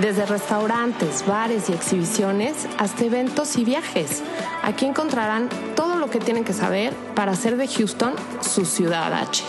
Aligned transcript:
Desde 0.00 0.26
restaurantes, 0.26 1.24
bares 1.24 1.70
y 1.70 1.72
exhibiciones 1.72 2.66
hasta 2.78 3.04
eventos 3.04 3.56
y 3.56 3.64
viajes. 3.64 4.24
Aquí 4.64 4.86
encontrarán 4.86 5.48
todo 5.76 5.94
lo 5.94 6.10
que 6.10 6.18
tienen 6.18 6.42
que 6.42 6.52
saber 6.52 6.92
para 7.14 7.30
hacer 7.30 7.56
de 7.56 7.68
Houston 7.68 8.12
su 8.40 8.64
ciudad 8.64 9.12
H. 9.12 9.44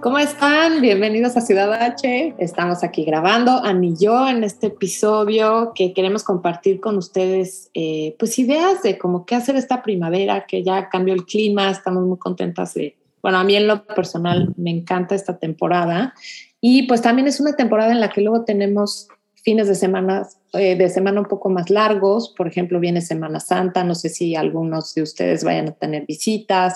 ¿Cómo 0.00 0.16
están? 0.18 0.80
Bienvenidos 0.80 1.36
a 1.36 1.42
Ciudad 1.42 1.70
H. 1.74 2.36
Estamos 2.38 2.82
aquí 2.82 3.04
grabando, 3.04 3.62
Ani 3.62 3.88
y 3.88 4.04
yo, 4.04 4.26
en 4.26 4.42
este 4.42 4.68
episodio 4.68 5.72
que 5.74 5.92
queremos 5.92 6.24
compartir 6.24 6.80
con 6.80 6.96
ustedes, 6.96 7.70
eh, 7.74 8.16
pues 8.18 8.38
ideas 8.38 8.82
de 8.82 8.96
cómo 8.96 9.26
qué 9.26 9.34
hacer 9.34 9.54
esta 9.54 9.82
primavera, 9.82 10.46
que 10.46 10.64
ya 10.64 10.88
cambió 10.88 11.12
el 11.12 11.26
clima, 11.26 11.70
estamos 11.70 12.06
muy 12.06 12.16
contentas 12.16 12.72
de, 12.72 12.96
bueno, 13.20 13.36
a 13.36 13.44
mí 13.44 13.54
en 13.54 13.66
lo 13.66 13.84
personal 13.84 14.54
me 14.56 14.70
encanta 14.70 15.14
esta 15.14 15.36
temporada 15.38 16.14
y 16.60 16.84
pues 16.84 17.02
también 17.02 17.28
es 17.28 17.40
una 17.40 17.54
temporada 17.54 17.92
en 17.92 18.00
la 18.00 18.10
que 18.10 18.20
luego 18.20 18.44
tenemos 18.44 19.08
fines 19.46 19.68
de 19.68 19.76
semana, 19.76 20.26
eh, 20.54 20.74
de 20.74 20.88
semana 20.90 21.20
un 21.20 21.26
poco 21.26 21.50
más 21.50 21.70
largos, 21.70 22.34
por 22.36 22.48
ejemplo, 22.48 22.80
viene 22.80 23.00
Semana 23.00 23.38
Santa, 23.38 23.84
no 23.84 23.94
sé 23.94 24.08
si 24.08 24.34
algunos 24.34 24.92
de 24.94 25.02
ustedes 25.02 25.44
vayan 25.44 25.68
a 25.68 25.72
tener 25.72 26.04
visitas 26.04 26.74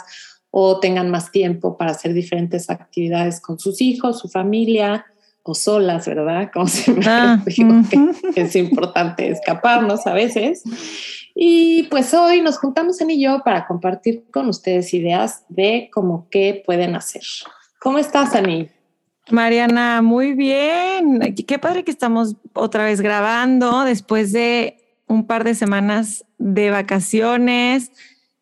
o 0.53 0.79
tengan 0.79 1.11
más 1.11 1.33
tiempo 1.33 1.77
para 1.77 1.91
hacer 1.91 2.13
diferentes 2.13 2.71
actividades 2.71 3.41
con 3.41 3.59
sus 3.59 3.81
hijos, 3.81 4.21
su 4.21 4.29
familia 4.29 5.05
o 5.43 5.55
solas, 5.55 6.07
¿verdad? 6.07 6.51
Como 6.53 6.69
siempre 6.69 7.05
Ah, 7.09 7.43
digo 7.47 7.83
que 8.35 8.43
es 8.43 8.55
importante 8.55 9.29
escaparnos 9.29 10.07
a 10.07 10.13
veces. 10.13 10.63
Y 11.35 11.85
pues 11.85 12.15
hoy 12.15 12.41
nos 12.41 12.59
juntamos 12.59 13.01
en 13.01 13.11
y 13.11 13.23
yo 13.23 13.43
para 13.45 13.67
compartir 13.67 14.25
con 14.31 14.49
ustedes 14.49 14.95
ideas 14.95 15.45
de 15.49 15.89
cómo 15.93 16.29
qué 16.31 16.63
pueden 16.65 16.95
hacer. 16.95 17.23
¿Cómo 17.81 17.99
estás, 17.99 18.35
Ani? 18.35 18.69
Mariana, 19.33 20.03
muy 20.03 20.33
bien. 20.33 21.35
Qué 21.47 21.59
padre 21.59 21.85
que 21.85 21.91
estamos 21.91 22.37
otra 22.53 22.85
vez 22.85 23.01
grabando 23.01 23.85
después 23.85 24.33
de 24.33 24.77
un 25.07 25.27
par 25.27 25.45
de 25.45 25.55
semanas 25.55 26.25
de 26.39 26.71
vacaciones. 26.71 27.93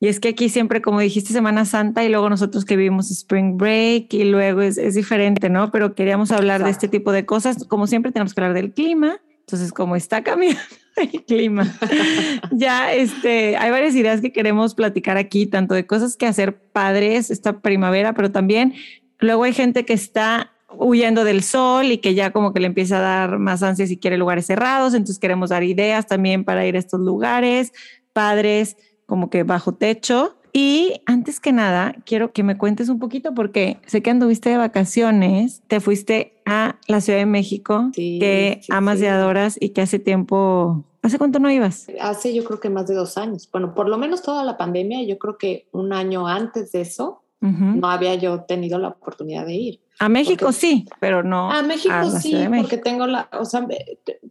Y 0.00 0.08
es 0.08 0.20
que 0.20 0.28
aquí 0.28 0.48
siempre, 0.48 0.80
como 0.80 1.00
dijiste, 1.00 1.32
Semana 1.32 1.64
Santa 1.64 2.04
y 2.04 2.08
luego 2.08 2.30
nosotros 2.30 2.64
que 2.64 2.76
vivimos 2.76 3.10
Spring 3.10 3.56
Break 3.56 4.14
y 4.14 4.24
luego 4.24 4.62
es, 4.62 4.78
es 4.78 4.94
diferente, 4.94 5.50
¿no? 5.50 5.70
Pero 5.72 5.94
queríamos 5.94 6.30
hablar 6.30 6.62
de 6.62 6.70
este 6.70 6.86
tipo 6.86 7.10
de 7.10 7.26
cosas. 7.26 7.64
Como 7.64 7.86
siempre, 7.86 8.12
tenemos 8.12 8.32
que 8.32 8.40
hablar 8.40 8.54
del 8.54 8.72
clima. 8.72 9.18
Entonces, 9.40 9.72
como 9.72 9.96
está 9.96 10.22
cambiando 10.22 10.60
el 10.96 11.24
clima, 11.24 11.66
ya 12.52 12.92
este, 12.92 13.56
hay 13.56 13.70
varias 13.70 13.94
ideas 13.94 14.20
que 14.20 14.30
queremos 14.30 14.74
platicar 14.74 15.16
aquí, 15.16 15.46
tanto 15.46 15.74
de 15.74 15.86
cosas 15.86 16.16
que 16.16 16.26
hacer 16.26 16.60
padres 16.60 17.30
esta 17.30 17.60
primavera, 17.60 18.12
pero 18.12 18.30
también 18.30 18.74
luego 19.18 19.44
hay 19.44 19.54
gente 19.54 19.86
que 19.86 19.94
está 19.94 20.52
huyendo 20.70 21.24
del 21.24 21.42
sol 21.42 21.86
y 21.86 21.98
que 21.98 22.14
ya 22.14 22.30
como 22.30 22.52
que 22.52 22.60
le 22.60 22.66
empieza 22.66 22.98
a 22.98 23.00
dar 23.00 23.38
más 23.38 23.62
ansias 23.62 23.90
y 23.90 23.96
quiere 23.96 24.18
lugares 24.18 24.46
cerrados, 24.46 24.94
entonces 24.94 25.18
queremos 25.18 25.50
dar 25.50 25.62
ideas 25.62 26.06
también 26.06 26.44
para 26.44 26.66
ir 26.66 26.76
a 26.76 26.78
estos 26.78 27.00
lugares, 27.00 27.72
padres 28.12 28.76
como 29.06 29.30
que 29.30 29.42
bajo 29.42 29.72
techo. 29.72 30.34
Y 30.52 31.02
antes 31.06 31.40
que 31.40 31.52
nada, 31.52 31.94
quiero 32.04 32.32
que 32.32 32.42
me 32.42 32.56
cuentes 32.58 32.88
un 32.88 32.98
poquito 32.98 33.34
porque 33.34 33.78
sé 33.86 34.02
que 34.02 34.10
anduviste 34.10 34.50
de 34.50 34.56
vacaciones, 34.56 35.62
te 35.68 35.80
fuiste 35.80 36.40
a 36.46 36.76
la 36.86 37.00
Ciudad 37.00 37.18
de 37.18 37.26
México, 37.26 37.90
Sí, 37.94 38.18
que 38.18 38.60
sí, 38.62 38.68
amas 38.72 38.98
sí. 38.98 39.04
y 39.04 39.08
adoras 39.08 39.56
y 39.60 39.70
que 39.70 39.82
hace 39.82 39.98
tiempo, 39.98 40.84
¿hace 41.02 41.18
cuánto 41.18 41.38
no 41.38 41.50
ibas? 41.50 41.86
Hace 42.00 42.34
yo 42.34 42.44
creo 42.44 42.60
que 42.60 42.70
más 42.70 42.86
de 42.86 42.94
dos 42.94 43.18
años. 43.18 43.48
Bueno, 43.52 43.74
por 43.74 43.88
lo 43.88 43.98
menos 43.98 44.22
toda 44.22 44.42
la 44.42 44.56
pandemia, 44.56 45.02
yo 45.04 45.18
creo 45.18 45.36
que 45.38 45.68
un 45.72 45.92
año 45.92 46.26
antes 46.26 46.72
de 46.72 46.80
eso, 46.82 47.22
no 47.40 47.88
había 47.88 48.16
yo 48.16 48.40
tenido 48.40 48.78
la 48.78 48.88
oportunidad 48.88 49.46
de 49.46 49.54
ir. 49.54 49.80
A 50.00 50.08
México 50.08 50.46
porque- 50.46 50.58
sí, 50.60 50.84
pero 51.00 51.22
no 51.22 51.50
A 51.50 51.62
México 51.62 51.92
a 51.94 52.08
sí, 52.10 52.34
México. 52.34 52.56
porque 52.62 52.78
tengo 52.78 53.06
la, 53.06 53.28
o 53.32 53.44
sea, 53.44 53.66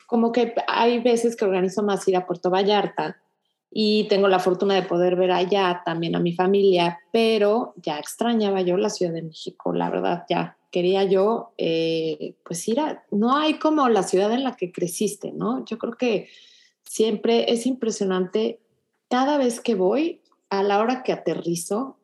como 0.06 0.32
que 0.32 0.54
hay 0.68 1.00
veces 1.00 1.36
que 1.36 1.46
organizo 1.46 1.84
más 1.84 2.08
ir 2.08 2.16
a 2.16 2.26
Puerto 2.26 2.50
Vallarta 2.50 3.18
y 3.70 4.08
tengo 4.08 4.28
la 4.30 4.40
fortuna 4.40 4.76
de 4.76 4.84
poder 4.84 5.16
ver 5.18 5.32
allá 5.32 5.82
también 5.86 6.16
a 6.16 6.20
mi 6.20 6.34
familia, 6.34 7.00
pero 7.12 7.74
ya 7.78 8.00
extrañaba 8.00 8.62
yo 8.62 8.78
la 8.78 8.90
Ciudad 8.90 9.12
de 9.14 9.24
México, 9.24 9.74
la 9.74 9.90
verdad, 9.90 10.24
ya 10.30 10.58
quería 10.72 11.04
yo, 11.04 11.54
eh, 11.58 12.36
pues 12.46 12.66
ir 12.68 12.80
a, 12.80 13.04
no 13.12 13.36
hay 13.38 13.56
como 13.60 13.88
la 13.90 14.04
ciudad 14.04 14.32
en 14.32 14.44
la 14.44 14.56
que 14.56 14.72
creciste, 14.72 15.32
¿no? 15.34 15.66
Yo 15.66 15.78
creo 15.78 15.94
que 15.98 16.30
siempre 16.84 17.52
es 17.52 17.66
impresionante 17.66 18.60
cada 19.10 19.38
vez 19.38 19.60
que 19.60 19.76
voy, 19.76 20.22
a 20.50 20.64
la 20.64 20.80
hora 20.80 21.04
que 21.04 21.12
aterrizo, 21.12 21.98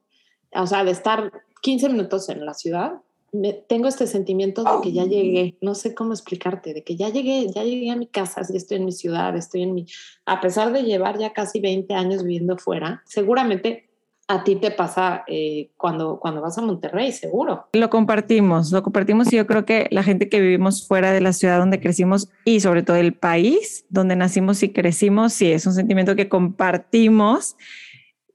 o 0.54 0.68
sea, 0.68 0.84
de 0.84 0.92
estar 0.92 1.32
15 1.62 1.88
minutos 1.90 2.28
en 2.28 2.46
la 2.46 2.54
ciudad, 2.54 2.94
me, 3.34 3.54
tengo 3.54 3.88
este 3.88 4.08
sentimiento 4.08 4.64
de 4.64 4.82
que 4.82 4.94
ya 4.94 5.06
llegué, 5.06 5.58
no 5.60 5.76
sé 5.76 5.94
cómo 5.94 6.14
explicarte, 6.14 6.74
de 6.74 6.84
que 6.84 6.96
ya 6.96 7.10
llegué, 7.10 7.48
ya 7.54 7.64
llegué 7.64 7.90
a 7.90 7.96
mi 7.96 8.08
casa, 8.08 8.42
ya 8.48 8.58
estoy 8.58 8.78
en 8.78 8.86
mi 8.86 8.92
ciudad, 8.92 9.36
estoy 9.36 9.64
en 9.64 9.74
mi, 9.74 9.86
a 10.26 10.40
pesar 10.40 10.72
de 10.72 10.84
llevar 10.84 11.18
ya 11.18 11.34
casi 11.34 11.60
20 11.60 11.94
años 11.94 12.24
viviendo 12.24 12.58
fuera, 12.58 13.02
seguramente 13.06 13.90
a 14.28 14.44
ti 14.44 14.56
te 14.56 14.72
pasa 14.72 15.24
eh, 15.28 15.72
cuando, 15.76 16.20
cuando 16.20 16.42
vas 16.42 16.58
a 16.58 16.62
Monterrey, 16.62 17.12
seguro. 17.12 17.68
Lo 17.74 17.90
compartimos, 17.90 18.72
lo 18.72 18.82
compartimos 18.82 19.32
y 19.34 19.36
yo 19.36 19.46
creo 19.46 19.66
que 19.66 19.88
la 19.92 20.04
gente 20.04 20.30
que 20.30 20.40
vivimos 20.40 20.88
fuera 20.88 21.12
de 21.12 21.20
la 21.20 21.34
ciudad 21.34 21.60
donde 21.60 21.82
crecimos 21.82 22.30
y 22.46 22.62
sobre 22.62 22.84
todo 22.84 22.98
el 22.98 23.14
país 23.14 23.86
donde 23.90 24.16
nacimos 24.16 24.64
y 24.64 24.70
crecimos, 24.70 25.34
sí, 25.34 25.52
es 25.52 25.66
un 25.66 25.74
sentimiento 25.74 26.16
que 26.16 26.30
compartimos 26.30 27.58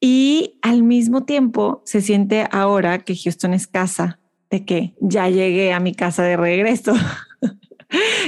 y 0.01 0.59
al 0.63 0.83
mismo 0.83 1.25
tiempo 1.25 1.83
se 1.85 2.01
siente 2.01 2.47
ahora 2.51 2.99
que 2.99 3.17
Houston 3.17 3.55
es 3.55 3.67
casa, 3.67 4.21
de 4.51 4.65
que 4.65 4.95
ya 5.01 5.29
llegué 5.29 5.73
a 5.73 5.81
mi 5.81 5.95
casa 5.95 6.23
de 6.23 6.37
regreso. 6.37 6.93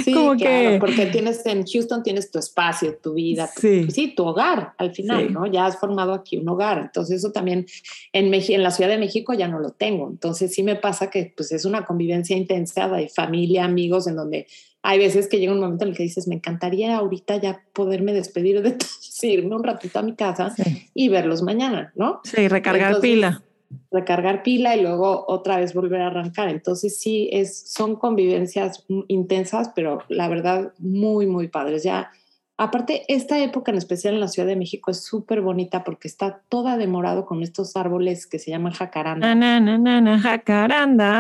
Sí, 0.03 0.15
Como 0.15 0.37
claro, 0.37 0.71
que- 0.71 0.77
porque 0.81 1.05
tienes 1.07 1.45
en 1.45 1.67
Houston 1.67 2.03
tienes 2.03 2.31
tu 2.31 2.39
espacio, 2.39 2.97
tu 2.97 3.13
vida, 3.13 3.47
tu- 3.55 3.91
Sí. 3.91 4.15
tu 4.17 4.25
hogar 4.25 4.73
al 4.79 4.93
final, 4.95 5.27
Sí. 5.27 5.33
¿no? 5.35 5.45
Ya 5.47 5.67
has 5.67 5.79
formado 5.79 6.15
aquí 6.15 6.39
un 6.39 6.49
hogar, 6.49 6.79
entonces 6.79 7.19
eso 7.19 7.31
también 7.31 7.67
en, 8.15 8.33
en 8.33 8.63
la 8.63 8.71
Ciudad 8.71 8.89
de 8.91 8.97
México 8.97 9.35
ya 9.35 9.49
no 9.49 9.59
lo 9.59 9.73
tengo, 9.73 10.09
entonces 10.09 10.55
sí 10.55 10.63
me 10.63 10.77
pasa 10.77 11.11
que 11.11 11.35
pues 11.37 11.53
es 11.53 11.67
una 11.67 11.85
convivencia 11.85 12.35
intensa 12.39 12.89
de 12.89 13.11
familia, 13.11 13.65
amigos, 13.67 14.07
en 14.07 14.17
donde 14.17 14.47
hay 14.83 14.99
veces 14.99 15.29
que 15.29 15.39
llega 15.39 15.53
un 15.53 15.61
momento 15.61 15.85
en 15.85 15.91
el 15.91 15.97
que 15.99 16.05
dices, 16.05 16.27
me 16.27 16.37
encantaría 16.37 16.97
ahorita 16.97 17.37
ya 17.37 17.63
poderme 17.75 18.15
despedir 18.15 18.63
de 18.63 18.71
todos, 18.79 19.23
irme 19.25 19.55
un 19.57 19.63
ratito 19.63 19.99
a 19.99 20.03
mi 20.03 20.15
casa 20.15 20.55
Sí, 20.57 20.89
y 20.95 21.11
verlos 21.11 21.43
mañana, 21.43 21.93
¿no? 21.97 22.23
sí 22.25 22.49
recargar 22.49 22.93
Entonces, 22.95 23.11
pila. 23.11 23.43
Recargar 23.91 24.43
pila 24.43 24.77
y 24.77 24.83
luego 24.83 25.25
otra 25.29 25.59
vez 25.59 25.75
volver 25.75 26.01
a 26.01 26.09
arrancar. 26.09 26.49
Entonces 26.49 26.99
sí, 27.01 27.29
es, 27.33 27.73
son 27.73 27.97
convivencias 27.97 28.85
intensas, 29.09 29.71
pero 29.75 30.03
la 30.09 30.29
verdad 30.29 30.73
muy, 30.79 31.27
muy 31.27 31.49
padres. 31.49 31.83
Ya, 31.83 32.11
aparte, 32.57 33.05
esta 33.09 33.39
época 33.39 33.71
en 33.71 33.79
especial 33.79 34.15
en 34.15 34.21
la 34.21 34.29
Ciudad 34.29 34.49
de 34.49 34.57
México 34.57 34.91
es 34.91 35.05
súper 35.05 35.41
bonita 35.41 35.85
porque 35.85 36.09
está 36.09 36.43
toda 36.49 36.77
demorado 36.77 37.27
con 37.27 37.43
estos 37.43 37.77
árboles 37.77 38.27
que 38.27 38.39
se 38.39 38.51
llaman 38.51 38.73
jacaranda. 38.73 39.35
Na, 39.35 39.61
na, 39.61 39.61
na, 39.61 39.79
na, 39.79 40.01
na, 40.01 40.19
jacaranda. 40.21 41.11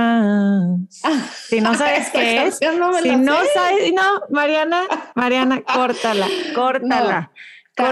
Ah, 1.05 1.26
Si 1.49 1.61
no 1.61 1.75
sabes 1.75 2.11
qué 2.11 2.47
es, 2.47 2.61
no 2.79 2.93
si 2.94 3.17
no 3.17 3.41
sé. 3.41 3.49
sabes, 3.55 3.93
no, 3.93 4.23
Mariana, 4.31 4.82
Mariana, 5.14 5.62
córtala, 5.75 6.26
córtala. 6.55 7.31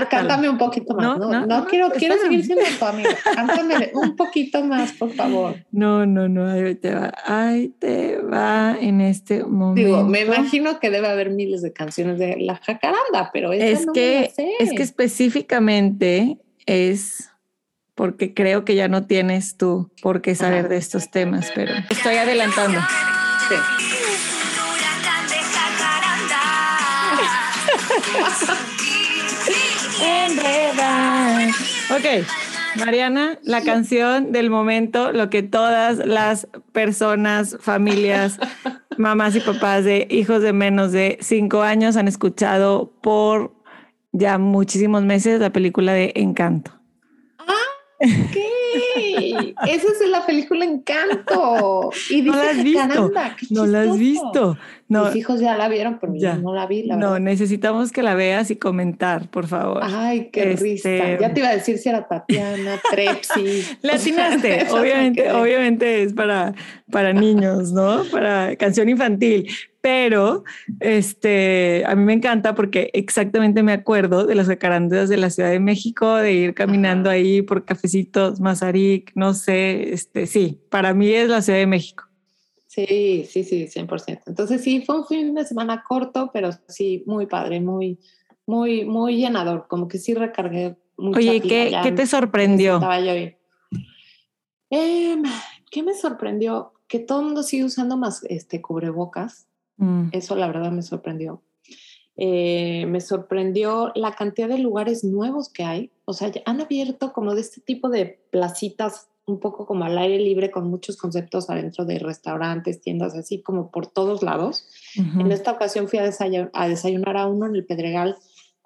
Cántame 0.08 0.48
un 0.48 0.58
poquito 0.58 0.94
más. 0.94 1.04
No, 1.06 1.16
No, 1.18 1.30
no, 1.30 1.40
no, 1.46 1.46
no, 1.60 1.66
quiero, 1.66 1.90
quiero 1.90 2.14
espérame. 2.14 2.30
seguir 2.40 2.44
siendo 2.46 2.64
tu 2.78 2.84
amiga. 2.84 3.10
Cántame 3.34 3.90
un 3.94 4.16
poquito 4.16 4.64
más, 4.64 4.92
por 4.92 5.12
favor. 5.14 5.56
No, 5.70 6.06
no, 6.06 6.28
no, 6.28 6.50
ahí 6.50 6.74
te 6.74 6.94
va, 6.94 7.12
ahí 7.24 7.68
te 7.78 8.16
va 8.18 8.76
en 8.80 9.00
este 9.00 9.44
momento. 9.44 9.80
Digo, 9.88 10.04
me 10.04 10.22
imagino 10.22 10.80
que 10.80 10.90
debe 10.90 11.08
haber 11.08 11.30
miles 11.30 11.62
de 11.62 11.72
canciones 11.72 12.18
de 12.18 12.36
la 12.38 12.56
jacaranda, 12.56 13.30
pero 13.32 13.52
esa 13.52 13.64
es 13.66 13.86
no 13.86 13.92
me 13.92 14.00
la 14.00 14.22
que, 14.26 14.30
sé. 14.34 14.50
es 14.58 14.72
que 14.72 14.82
específicamente 14.82 16.38
es 16.66 17.30
porque 17.94 18.32
creo 18.34 18.64
que 18.64 18.74
ya 18.76 18.88
no 18.88 19.06
tienes 19.06 19.56
tú 19.56 19.90
por 20.02 20.20
qué 20.22 20.34
saber 20.34 20.60
Ajá. 20.60 20.68
de 20.68 20.76
estos 20.76 21.10
temas, 21.10 21.50
pero 21.54 21.72
estoy 21.90 22.16
adelantando. 22.16 22.78
Sí. 23.48 23.54
Enredar. 30.02 31.48
Ok, 31.90 32.26
Mariana, 32.76 33.38
la 33.42 33.62
canción 33.62 34.32
del 34.32 34.50
momento, 34.50 35.12
lo 35.12 35.30
que 35.30 35.42
todas 35.42 35.98
las 35.98 36.48
personas, 36.72 37.56
familias, 37.60 38.38
mamás 38.98 39.34
y 39.36 39.40
papás 39.40 39.84
de 39.84 40.06
hijos 40.10 40.42
de 40.42 40.52
menos 40.52 40.92
de 40.92 41.18
cinco 41.20 41.62
años 41.62 41.96
han 41.96 42.08
escuchado 42.08 42.92
por 43.00 43.52
ya 44.12 44.38
muchísimos 44.38 45.02
meses 45.02 45.40
la 45.40 45.50
película 45.50 45.92
de 45.92 46.12
Encanto. 46.14 46.72
¿Qué? 47.98 49.54
Esa 49.66 49.86
es 49.88 50.08
la 50.08 50.24
película 50.24 50.64
Encanto. 50.64 51.90
Y 52.10 52.22
no 52.22 52.36
la 52.36 52.50
has 52.50 52.62
visto. 52.62 52.88
Caramba, 52.88 53.36
no 53.50 53.66
la 53.66 53.80
has 53.80 53.98
chistoso". 53.98 53.98
visto. 53.98 54.58
No, 54.88 55.04
Mis 55.06 55.16
hijos 55.16 55.38
ya 55.40 55.54
la 55.56 55.68
vieron, 55.68 55.98
pero 56.00 56.14
Ya. 56.16 56.36
yo 56.36 56.40
no 56.42 56.54
la 56.54 56.66
vi, 56.66 56.82
la 56.84 56.96
no, 56.96 57.12
verdad. 57.12 57.20
necesitamos 57.20 57.92
que 57.92 58.02
la 58.02 58.14
veas 58.14 58.50
y 58.50 58.56
comentar, 58.56 59.28
por 59.28 59.46
favor. 59.46 59.80
Ay, 59.84 60.30
qué 60.32 60.52
Este- 60.52 60.62
risa. 60.64 61.18
Ya 61.20 61.34
te 61.34 61.40
iba 61.40 61.50
a 61.50 61.54
decir 61.54 61.76
si 61.76 61.90
era 61.90 62.08
Tatiana, 62.08 62.80
Trepsi. 62.90 63.64
Le 63.82 63.92
atinaste, 63.92 64.66
obviamente, 64.72 65.30
obviamente 65.32 66.02
es 66.04 66.14
para, 66.14 66.54
para 66.90 67.12
niños, 67.12 67.70
¿no? 67.72 68.02
Para 68.10 68.56
canción 68.56 68.88
infantil. 68.88 69.48
Pero 69.82 70.42
este, 70.80 71.84
a 71.86 71.94
mí 71.94 72.04
me 72.04 72.12
encanta 72.14 72.54
porque 72.54 72.90
exactamente 72.94 73.62
me 73.62 73.72
acuerdo 73.72 74.26
de 74.26 74.34
las 74.34 74.46
jacarandas 74.46 75.08
de 75.08 75.18
la 75.18 75.30
Ciudad 75.30 75.50
de 75.50 75.60
México, 75.60 76.16
de 76.16 76.32
ir 76.32 76.54
caminando 76.54 77.10
ahí 77.10 77.42
por 77.42 77.64
cafecitos, 77.64 78.40
Mazarik, 78.40 79.12
no 79.14 79.34
sé, 79.34 79.92
este, 79.92 80.26
sí, 80.26 80.58
para 80.70 80.94
mí 80.94 81.10
es 81.10 81.28
la 81.28 81.42
Ciudad 81.42 81.58
de 81.58 81.66
México. 81.66 82.04
Sí, 82.86 83.24
sí, 83.28 83.42
sí, 83.42 83.66
100%. 83.66 84.22
Entonces 84.26 84.62
sí, 84.62 84.82
fue 84.82 84.98
un 85.00 85.06
fin 85.06 85.34
de 85.34 85.44
semana 85.44 85.82
corto, 85.82 86.30
pero 86.32 86.50
sí, 86.68 87.02
muy 87.06 87.26
padre, 87.26 87.60
muy, 87.60 87.98
muy, 88.46 88.84
muy 88.84 89.16
llenador. 89.16 89.66
Como 89.66 89.88
que 89.88 89.98
sí 89.98 90.14
recargué 90.14 90.76
mucho. 90.96 91.18
Oye, 91.18 91.40
¿qué, 91.40 91.76
¿qué 91.82 91.90
te 91.90 92.06
sorprendió? 92.06 92.74
Estaba 92.74 93.00
yo. 93.00 93.12
Em, 94.70 95.24
¿Qué 95.72 95.82
me 95.82 95.92
sorprendió? 95.94 96.72
Que 96.86 97.00
todo 97.00 97.18
el 97.18 97.26
mundo 97.26 97.42
sigue 97.42 97.64
usando 97.64 97.96
más 97.96 98.22
este 98.28 98.62
cubrebocas. 98.62 99.48
Mm, 99.78 100.10
Eso 100.12 100.36
la 100.36 100.46
verdad 100.46 100.70
me 100.70 100.82
sorprendió. 100.82 101.42
Eh, 102.14 102.86
me 102.86 103.00
sorprendió 103.00 103.90
la 103.96 104.12
cantidad 104.12 104.48
de 104.48 104.58
lugares 104.58 105.02
nuevos 105.02 105.48
que 105.48 105.64
hay. 105.64 105.90
O 106.04 106.12
sea, 106.12 106.30
han 106.46 106.60
abierto 106.60 107.12
como 107.12 107.34
de 107.34 107.40
este 107.40 107.60
tipo 107.60 107.88
de 107.88 108.20
placitas 108.30 109.08
un 109.28 109.40
poco 109.40 109.66
como 109.66 109.84
al 109.84 109.98
aire 109.98 110.18
libre 110.18 110.50
con 110.50 110.68
muchos 110.68 110.96
conceptos 110.96 111.50
adentro 111.50 111.84
de 111.84 111.98
restaurantes, 111.98 112.80
tiendas, 112.80 113.14
así 113.14 113.42
como 113.42 113.70
por 113.70 113.86
todos 113.86 114.22
lados. 114.22 114.66
En 114.96 115.30
esta 115.30 115.52
ocasión 115.52 115.88
fui 115.88 115.98
a 115.98 116.04
desayunar, 116.04 116.50
a 116.54 116.68
desayunar 116.68 117.16
a 117.16 117.26
uno 117.26 117.46
en 117.46 117.54
el 117.54 117.64
Pedregal 117.66 118.16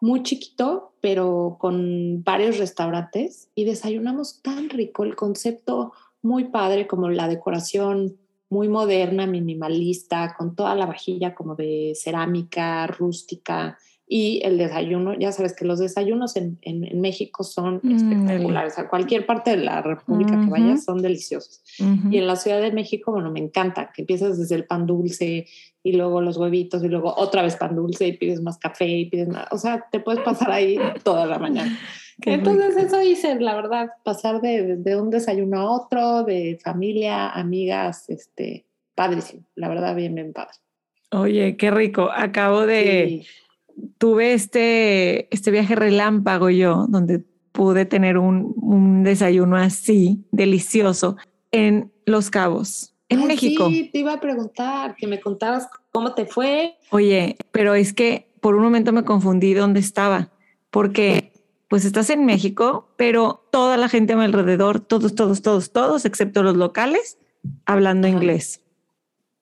muy 0.00 0.23
chiquito, 0.25 0.94
pero 1.00 1.56
con 1.61 2.25
varios 2.25 2.59
restaurantes 2.59 3.50
y 3.55 3.64
desayunamos 3.64 4.43
tan 4.43 4.69
rico, 4.69 5.05
el 5.05 5.14
concepto 5.14 5.93
muy 6.23 6.44
padre, 6.44 6.87
como 6.87 7.08
la 7.08 7.29
decoración 7.29 8.17
muy 8.49 8.69
moderna, 8.69 9.26
minimalista, 9.26 10.35
con 10.37 10.55
toda 10.55 10.75
la 10.75 10.87
vajilla 10.87 11.35
como 11.35 11.55
de 11.55 11.93
cerámica, 11.94 12.87
rústica 12.87 13.79
y 14.07 14.41
el 14.45 14.59
desayuno, 14.59 15.15
ya 15.19 15.33
sabes 15.33 15.55
que 15.55 15.65
los 15.65 15.79
desayunos 15.79 16.37
en, 16.37 16.59
en- 16.63 16.85
en 16.85 17.01
México 17.01 17.45
son 17.45 17.81
Mm, 17.83 17.93
espectaculares, 17.97 18.79
a 18.79 18.89
cualquier 18.89 19.25
parte 19.27 19.53
de 19.53 19.59
la 19.59 19.81
República 19.81 20.33
que 20.33 20.43
Ujú. 20.43 20.51
vayas 20.51 20.85
son 20.85 21.01
deliciosos. 21.01 21.63
Ujú. 21.81 22.09
Y 22.11 22.19
en 22.19 22.27
la 22.27 22.37
Ciudad 22.37 22.61
de 22.61 22.73
México, 22.73 23.13
bueno, 23.13 23.31
me 23.31 23.41
encanta 23.41 23.91
que 23.95 24.03
empiezas 24.03 24.39
desde 24.39 24.55
el 24.57 24.67
pan 24.67 24.87
dulce 24.87 25.47
y 25.83 25.93
luego 25.93 26.21
los 26.21 26.37
huevitos 26.37 26.85
y 26.85 26.89
luego 26.89 27.15
otra 27.17 27.43
vez 27.43 27.57
pan 27.57 27.75
dulce 27.75 28.07
y 28.07 28.17
pides 28.17 28.41
más 28.43 28.59
café 28.59 28.87
y 28.87 29.07
pides 29.09 29.29
más. 29.29 29.47
O 29.51 29.59
sea, 29.59 29.87
te 29.91 29.99
puedes 30.01 30.21
pasar 30.23 30.51
ahí 30.51 30.79
toda 31.05 31.25
la 31.27 31.39
mañana. 31.39 31.79
Qué 32.21 32.35
Entonces 32.35 32.77
eso 32.77 33.03
hice, 33.03 33.41
la 33.41 33.55
verdad, 33.57 33.89
pasar 34.05 34.41
de, 34.43 34.77
de 34.77 35.01
un 35.01 35.11
desayuno 35.11 35.61
a 35.61 35.71
otro, 35.71 36.23
de 36.25 36.59
familia, 36.63 37.31
amigas, 37.31 38.09
este, 38.11 38.67
padrísimo. 38.95 39.43
La 39.55 39.69
verdad, 39.69 39.97
bien, 39.97 40.15
bien 40.15 40.33
padre. 40.33 40.53
Oye, 41.13 41.57
qué 41.57 41.71
rico. 41.71 42.11
Acabo 42.15 42.67
de... 42.67 43.23
Sí. 43.23 43.27
Tuve 43.99 44.35
este, 44.35 45.33
este 45.35 45.51
viaje 45.51 45.75
relámpago 45.75 46.51
yo, 46.51 46.87
donde 46.89 47.25
pude 47.53 47.85
tener 47.85 48.19
un, 48.19 48.55
un 48.57 49.03
desayuno 49.03 49.57
así, 49.57 50.25
delicioso, 50.33 51.17
en 51.51 51.93
Los 52.07 52.31
Cabos, 52.31 52.95
en 53.09 53.21
Ay, 53.21 53.27
México. 53.27 53.69
Sí, 53.69 53.91
te 53.93 53.99
iba 53.99 54.15
a 54.15 54.21
preguntar, 54.21 54.97
que 54.97 55.07
me 55.07 55.21
contabas 55.21 55.69
cómo 55.91 56.15
te 56.15 56.25
fue. 56.25 56.77
Oye, 56.91 57.37
pero 57.53 57.75
es 57.75 57.93
que 57.93 58.33
por 58.41 58.55
un 58.57 58.63
momento 58.63 58.93
me 58.93 59.05
confundí 59.05 59.55
dónde 59.55 59.81
estaba, 59.81 60.31
porque 60.71 61.33
pues 61.69 61.85
estás 61.85 62.11
en 62.11 62.27
México, 62.27 62.89
pero 62.97 63.47
toda 63.51 63.77
la 63.77 63.89
gente 63.89 64.15
a 64.15 64.17
mi 64.17 64.25
alrededor, 64.25 64.81
todos, 64.81 65.15
todos, 65.15 65.43
todos, 65.43 65.73
todos, 65.73 66.05
excepto 66.05 66.43
los 66.43 66.57
locales, 66.57 67.19
hablando 67.67 68.09
Ajá. 68.09 68.17
inglés. 68.17 68.62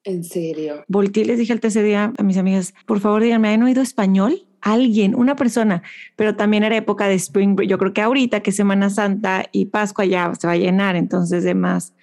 En 0.03 0.23
serio. 0.23 0.83
Volté 0.87 1.21
y 1.21 1.25
les 1.25 1.37
dije 1.37 1.53
el 1.53 1.59
tercer 1.59 1.83
día 1.83 2.11
a 2.17 2.23
mis 2.23 2.37
amigas, 2.37 2.73
por 2.85 2.99
favor 2.99 3.21
díganme, 3.21 3.49
¿han 3.49 3.63
oído 3.63 3.81
español? 3.81 4.43
Alguien, 4.61 5.15
una 5.15 5.35
persona, 5.35 5.81
pero 6.15 6.35
también 6.35 6.63
era 6.63 6.75
época 6.77 7.07
de 7.07 7.15
Spring 7.15 7.55
Break. 7.55 7.69
Yo 7.69 7.77
creo 7.79 7.93
que 7.93 8.01
ahorita 8.01 8.41
que 8.41 8.51
Semana 8.51 8.89
Santa 8.91 9.45
y 9.51 9.65
Pascua 9.65 10.05
ya 10.05 10.33
se 10.35 10.45
va 10.45 10.53
a 10.53 10.57
llenar, 10.57 10.95
entonces 10.95 11.43
de 11.43 11.55
más 11.55 11.93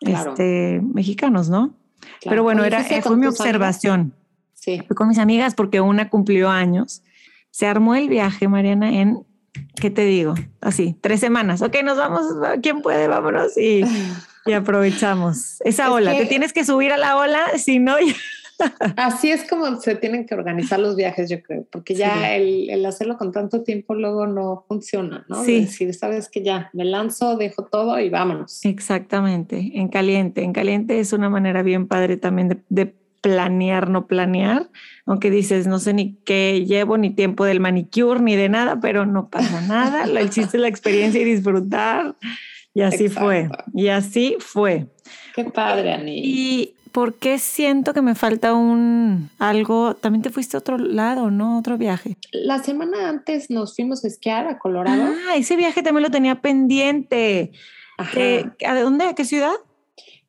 Claro. 0.00 0.30
este, 0.32 0.80
mexicanos, 0.82 1.48
¿no? 1.48 1.74
Claro. 2.00 2.18
Pero 2.28 2.42
bueno, 2.42 2.64
era, 2.64 2.78
¿fuiste 2.84 3.02
fue 3.02 3.16
mi 3.16 3.26
observación. 3.26 4.14
Sí. 4.52 4.82
Fui 4.86 4.94
con 4.94 5.08
mis 5.08 5.18
amigas 5.18 5.54
porque 5.54 5.80
una 5.80 6.10
cumplió 6.10 6.48
años. 6.50 7.02
Se 7.50 7.66
armó 7.66 7.94
el 7.94 8.08
viaje, 8.08 8.46
Mariana, 8.48 9.00
en, 9.00 9.24
¿qué 9.80 9.90
te 9.90 10.04
digo? 10.04 10.34
Así, 10.60 10.96
tres 11.00 11.20
semanas. 11.20 11.62
Ok, 11.62 11.76
nos 11.82 11.96
vamos, 11.96 12.22
¿quién 12.62 12.82
puede? 12.82 13.08
Vámonos 13.08 13.56
y, 13.56 13.82
y 14.46 14.52
aprovechamos. 14.52 15.60
Esa 15.62 15.84
Es 15.86 15.90
ola, 15.90 16.12
que- 16.12 16.20
te 16.20 16.26
tienes 16.26 16.52
que 16.52 16.64
subir 16.64 16.92
a 16.92 16.96
la 16.96 17.16
ola, 17.16 17.40
si 17.56 17.78
no, 17.78 17.96
ya- 18.00 18.14
Así 18.96 19.30
es 19.30 19.46
como 19.46 19.78
se 19.82 19.96
tienen 19.96 20.24
que 20.24 20.34
organizar 20.34 20.78
los 20.80 20.96
viajes, 20.96 21.28
yo 21.28 21.42
creo, 21.42 21.66
porque 21.70 21.94
ya 21.94 22.14
Sí. 22.14 22.24
el, 22.36 22.70
el 22.70 22.86
hacerlo 22.86 23.18
con 23.18 23.30
tanto 23.30 23.62
tiempo 23.62 23.94
luego 23.94 24.26
no 24.26 24.64
funciona, 24.66 25.26
¿no? 25.28 25.44
Sí. 25.44 25.52
De 25.56 25.60
decir, 25.62 25.92
sabes 25.94 26.30
que 26.30 26.42
ya 26.42 26.70
me 26.72 26.86
lanzo, 26.86 27.36
dejo 27.36 27.64
todo 27.64 28.00
y 28.00 28.08
vámonos. 28.08 28.64
Exactamente, 28.64 29.72
en 29.74 29.88
caliente. 29.88 30.42
En 30.42 30.54
caliente 30.54 31.00
es 31.00 31.12
una 31.12 31.28
manera 31.28 31.62
bien 31.62 31.86
padre 31.86 32.16
también 32.16 32.48
de, 32.48 32.58
de 32.70 32.94
planear, 33.20 33.90
no 33.90 34.06
planear, 34.06 34.70
aunque 35.04 35.30
dices, 35.30 35.66
no 35.66 35.78
sé 35.78 35.92
ni 35.92 36.14
qué 36.24 36.64
llevo, 36.66 36.96
ni 36.96 37.10
tiempo 37.10 37.44
del 37.44 37.60
manicure, 37.60 38.20
ni 38.20 38.36
de 38.36 38.48
nada, 38.48 38.80
pero 38.80 39.04
no 39.04 39.28
pasa 39.28 39.60
nada. 39.62 40.04
El 40.04 40.30
chiste 40.30 40.56
es 40.56 40.60
la 40.62 40.68
experiencia 40.68 41.20
y 41.20 41.24
disfrutar. 41.24 42.16
Y 42.76 42.82
así 42.82 43.08
fue, 43.08 43.48
y 43.72 43.88
así 43.88 44.36
fue. 44.38 44.86
Qué 45.34 45.44
padre, 45.44 45.94
Ani. 45.94 46.20
¿Y 46.22 46.74
por 46.92 47.14
qué 47.14 47.38
siento 47.38 47.94
que 47.94 48.02
me 48.02 48.14
falta 48.14 48.52
un 48.52 49.30
algo? 49.38 49.94
También 49.94 50.20
te 50.20 50.28
fuiste 50.28 50.58
a 50.58 50.60
otro 50.60 50.76
lado, 50.76 51.30
¿no? 51.30 51.58
Otro 51.58 51.78
viaje. 51.78 52.18
La 52.32 52.62
semana 52.62 53.08
antes 53.08 53.48
nos 53.48 53.74
fuimos 53.74 54.04
a 54.04 54.08
esquiar 54.08 54.46
a 54.46 54.58
Colorado. 54.58 55.04
Ah, 55.26 55.36
ese 55.36 55.56
viaje 55.56 55.82
también 55.82 56.02
lo 56.02 56.10
tenía 56.10 56.42
pendiente. 56.42 57.52
Ajá. 57.96 58.20
Eh, 58.20 58.44
¿A 58.66 58.78
dónde? 58.78 59.06
¿A 59.06 59.14
qué 59.14 59.24
ciudad? 59.24 59.54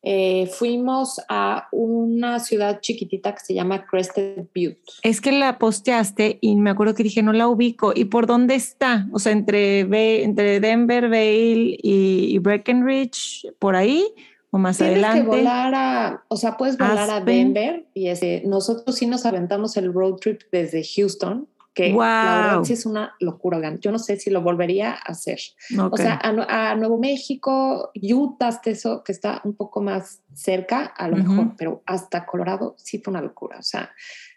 Eh, 0.03 0.47
fuimos 0.47 1.19
a 1.27 1.67
una 1.71 2.39
ciudad 2.39 2.79
chiquitita 2.81 3.33
que 3.33 3.39
se 3.41 3.53
llama 3.53 3.85
Crested 3.85 4.45
Butte. 4.55 4.79
Es 5.03 5.21
que 5.21 5.31
la 5.31 5.57
posteaste 5.57 6.37
y 6.41 6.55
me 6.55 6.69
acuerdo 6.69 6.93
que 6.93 7.03
dije, 7.03 7.23
no 7.23 7.33
la 7.33 7.47
ubico. 7.47 7.91
¿Y 7.95 8.05
por 8.05 8.27
dónde 8.27 8.55
está? 8.55 9.07
O 9.11 9.19
sea, 9.19 9.31
entre, 9.31 9.81
entre 10.23 10.59
Denver, 10.59 11.09
Vail 11.09 11.79
y, 11.81 12.33
y 12.33 12.37
Breckenridge, 12.39 13.47
por 13.59 13.75
ahí 13.75 14.05
o 14.49 14.57
más 14.57 14.77
Tienes 14.77 15.03
adelante. 15.03 15.21
que 15.21 15.37
volar 15.37 15.75
a, 15.75 16.23
o 16.29 16.37
sea, 16.37 16.57
puedes 16.57 16.77
volar 16.77 17.09
a. 17.09 17.19
Denver 17.19 17.85
y 17.93 18.07
ese, 18.07 18.43
nosotros 18.45 18.95
sí 18.95 19.05
nos 19.05 19.25
aventamos 19.25 19.75
el 19.77 19.93
road 19.93 20.15
trip 20.15 20.41
desde 20.51 20.83
Houston, 20.83 21.47
que 21.77 21.91
Wow. 21.93 22.01
la 22.01 22.35
verdad 22.41 22.63
sí 22.63 22.73
es 22.73 22.87
una 22.87 23.13
locura. 23.19 23.61
Yo 23.79 23.91
no 23.91 23.99
sé 23.99 24.17
si 24.17 24.31
lo 24.31 24.41
volvería 24.41 24.93
a 24.93 25.11
hacer. 25.11 25.37
Ok. 25.79 25.93
O 25.93 25.97
sea, 25.97 26.19
a, 26.23 26.71
a 26.71 26.75
Nuevo 26.75 26.97
México, 26.97 27.91
Utah, 27.93 28.47
hasta 28.47 28.71
eso, 28.71 29.03
que 29.03 29.11
está 29.11 29.41
un 29.43 29.53
poco 29.53 29.79
más 29.81 30.23
cerca, 30.33 30.85
a 30.85 31.07
lo 31.07 31.17
Ujú. 31.17 31.29
mejor, 31.31 31.55
pero 31.55 31.83
hasta 31.85 32.25
Colorado 32.25 32.73
sí 32.79 32.97
fue 32.97 33.11
una 33.11 33.21
locura. 33.21 33.59
O 33.59 33.63
sea, 33.63 33.91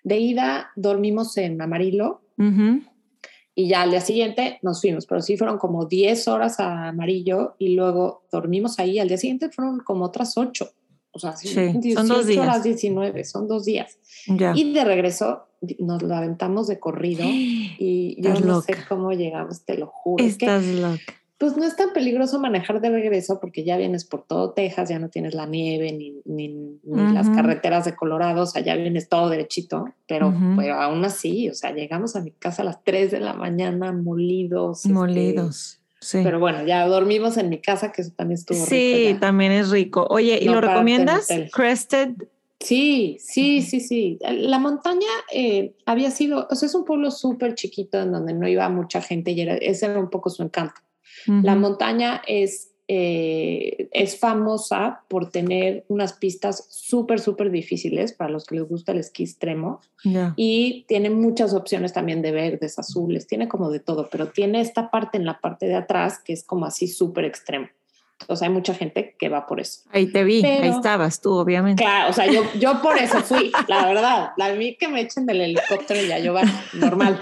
de 0.04 0.18
ida 0.18 0.70
dormimos 0.76 1.34
en 1.38 1.62
Amarillo 1.62 2.20
Ujú. 2.36 2.82
y 3.54 3.68
ya 3.68 3.82
al 3.82 3.90
día 3.90 4.02
siguiente 4.02 4.58
nos 4.60 4.82
fuimos, 4.82 5.06
pero 5.06 5.22
sí 5.22 5.38
fueron 5.38 5.56
como 5.56 5.86
10 5.86 6.28
horas 6.28 6.60
a 6.60 6.88
Amarillo 6.88 7.54
y 7.58 7.74
luego 7.74 8.24
dormimos 8.30 8.78
ahí. 8.78 8.98
Al 8.98 9.08
día 9.08 9.16
siguiente 9.16 9.48
fueron 9.48 9.80
como 9.80 10.04
otras 10.04 10.36
8. 10.36 10.68
O 11.12 11.18
sea, 11.18 11.36
Sí, 11.36 11.52
son 11.92 12.06
dos 12.08 12.26
18 12.26 12.26
días. 12.26 12.38
horas 12.44 12.62
19, 12.62 13.24
son 13.24 13.48
dos 13.48 13.64
días. 13.64 13.98
Ya. 14.28 14.52
Y 14.54 14.72
de 14.72 14.84
regreso 14.84 15.44
nos 15.78 16.02
lo 16.02 16.14
aventamos 16.14 16.66
de 16.68 16.78
corrido 16.78 17.24
y 17.26 18.16
yo 18.22 18.30
Estás 18.30 18.44
no 18.46 18.60
sé 18.62 18.74
cómo 18.88 19.12
llegamos, 19.12 19.64
te 19.64 19.76
lo 19.76 19.86
juro. 19.88 20.24
Es 20.24 20.38
que, 20.38 20.46
Estás 20.46 20.64
loca. 20.66 21.00
pues 21.36 21.56
no 21.56 21.64
es 21.64 21.74
tan 21.76 21.92
peligroso 21.92 22.38
manejar 22.38 22.80
de 22.80 22.90
regreso 22.90 23.40
porque 23.40 23.64
ya 23.64 23.76
vienes 23.76 24.04
por 24.04 24.22
todo 24.22 24.52
Texas, 24.52 24.88
ya 24.88 24.98
no 24.98 25.08
tienes 25.08 25.34
la 25.34 25.46
nieve 25.46 25.90
ni, 25.92 26.20
ni, 26.24 26.48
ni 26.84 27.12
las 27.12 27.28
carreteras 27.30 27.84
de 27.86 27.96
Colorado, 27.96 28.42
o 28.42 28.46
sea, 28.46 28.62
ya 28.62 28.76
vienes 28.76 29.08
todo 29.08 29.28
derechito, 29.30 29.86
pero, 30.06 30.32
pero 30.56 30.74
aún 30.74 31.04
así, 31.04 31.48
o 31.48 31.54
sea, 31.54 31.72
llegamos 31.72 32.14
a 32.14 32.20
mi 32.22 32.30
casa 32.30 32.62
a 32.62 32.66
las 32.66 32.84
3 32.84 33.10
de 33.10 33.20
la 33.20 33.32
mañana 33.34 33.90
molidos. 33.92 34.84
este, 34.84 34.92
Molidos. 34.94 35.79
Sí. 36.00 36.20
pero 36.24 36.40
bueno, 36.40 36.64
ya 36.64 36.86
dormimos 36.86 37.36
en 37.36 37.50
mi 37.50 37.60
casa, 37.60 37.92
que 37.92 38.00
eso 38.02 38.12
también 38.16 38.38
estuvo 38.38 38.58
Sí, 38.64 38.94
rico. 38.94 39.14
ya. 39.14 39.20
también 39.20 39.52
es 39.52 39.70
rico. 39.70 40.06
Oye, 40.08 40.38
¿y 40.40 40.46
No 40.46 40.54
lo 40.54 40.60
recomiendas? 40.62 41.28
Crested 41.52 42.12
Sí, 42.62 43.16
sí, 43.20 43.62
sí, 43.62 43.80
sí. 43.80 44.18
La 44.20 44.58
montaña 44.58 45.08
eh, 45.32 45.72
había 45.86 46.10
sido, 46.10 46.46
o 46.50 46.54
sea, 46.54 46.66
es 46.66 46.74
un 46.74 46.84
pueblo 46.84 47.10
súper 47.10 47.54
chiquito 47.54 48.00
en 48.02 48.12
donde 48.12 48.34
no 48.34 48.46
iba 48.46 48.68
mucha 48.68 49.00
gente 49.00 49.30
y 49.30 49.40
era, 49.40 49.54
ese 49.56 49.86
era 49.86 49.98
un 49.98 50.10
poco 50.10 50.28
su 50.28 50.42
encanto. 50.42 50.74
La 51.26 51.54
montaña 51.54 52.20
es, 52.26 52.69
eh, 52.92 53.88
es 53.92 54.18
famosa 54.18 55.04
por 55.06 55.30
tener 55.30 55.84
unas 55.86 56.14
pistas 56.14 56.66
súper, 56.70 57.20
súper 57.20 57.52
difíciles 57.52 58.12
para 58.12 58.32
los 58.32 58.44
que 58.44 58.56
les 58.56 58.68
gusta 58.68 58.90
el 58.90 58.98
esquí 58.98 59.22
extremo 59.22 59.80
y 60.34 60.86
tiene 60.88 61.08
muchas 61.08 61.54
opciones 61.54 61.92
también 61.92 62.20
de 62.20 62.32
verdes, 62.32 62.80
azules, 62.80 63.28
tiene 63.28 63.46
como 63.46 63.70
de 63.70 63.78
todo, 63.78 64.08
pero 64.10 64.30
tiene 64.30 64.60
esta 64.60 64.90
parte 64.90 65.18
en 65.18 65.24
la 65.24 65.40
parte 65.40 65.66
de 65.66 65.76
atrás 65.76 66.18
que 66.18 66.32
es 66.32 66.42
como 66.42 66.66
así 66.66 66.88
súper 66.88 67.26
extremo. 67.26 67.68
O 68.26 68.36
sea, 68.36 68.48
hay 68.48 68.54
mucha 68.54 68.74
gente 68.74 69.16
que 69.18 69.28
va 69.28 69.46
por 69.46 69.60
eso. 69.60 69.82
Ahí 69.90 70.06
te 70.06 70.24
vi, 70.24 70.44
ahí 70.44 70.68
estabas 70.68 71.20
tú, 71.20 71.32
obviamente. 71.32 71.82
Claro, 71.82 72.10
o 72.10 72.12
sea, 72.12 72.26
yo, 72.26 72.42
yo 72.58 72.80
por 72.82 72.96
eso 72.98 73.20
fui, 73.22 73.50
la 73.68 73.86
verdad. 73.86 74.30
La 74.36 74.52
mí 74.54 74.76
que 74.76 74.88
me 74.88 75.00
echen 75.00 75.26
del 75.26 75.40
helicóptero 75.40 76.00
y 76.00 76.08
ya 76.08 76.18
yo 76.18 76.34
va 76.34 76.42
normal. 76.74 77.18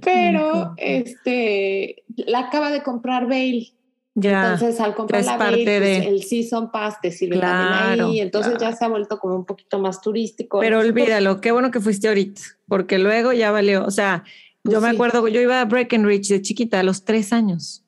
Pero 0.00 0.74
este 0.76 2.04
la 2.16 2.40
acaba 2.40 2.70
de 2.70 2.82
comprar 2.82 3.24
Bale. 3.26 3.72
Ya, 4.14 4.52
entonces 4.52 4.78
al 4.78 4.94
comprar 4.94 5.24
la 5.24 5.38
Bale, 5.38 5.64
pues, 5.64 6.06
el 6.06 6.22
Season 6.22 6.70
Pass 6.70 7.00
te 7.00 7.10
sirve 7.10 7.38
claro, 7.38 8.08
ahí, 8.08 8.20
entonces 8.20 8.58
ya 8.60 8.70
se 8.72 8.84
ha 8.84 8.88
vuelto 8.88 9.18
como 9.18 9.36
un 9.36 9.46
poquito 9.46 9.78
más 9.78 10.02
turístico. 10.02 10.60
Pero 10.60 10.80
olvídalo, 10.80 11.40
qué 11.40 11.50
bueno 11.50 11.70
que 11.70 11.80
fuiste 11.80 12.08
ahorita, 12.08 12.42
porque 12.68 12.98
luego 12.98 13.32
ya 13.32 13.50
valió, 13.50 13.86
o 13.86 13.90
sea, 13.90 14.24
yo 14.64 14.72
pues 14.72 14.82
me 14.82 14.90
acuerdo, 14.90 15.26
yo 15.28 15.40
iba 15.40 15.62
a 15.62 15.64
Breckenridge 15.64 16.28
de 16.28 16.42
chiquita 16.42 16.80
a 16.80 16.82
los 16.82 17.06
tres 17.06 17.32
años 17.32 17.81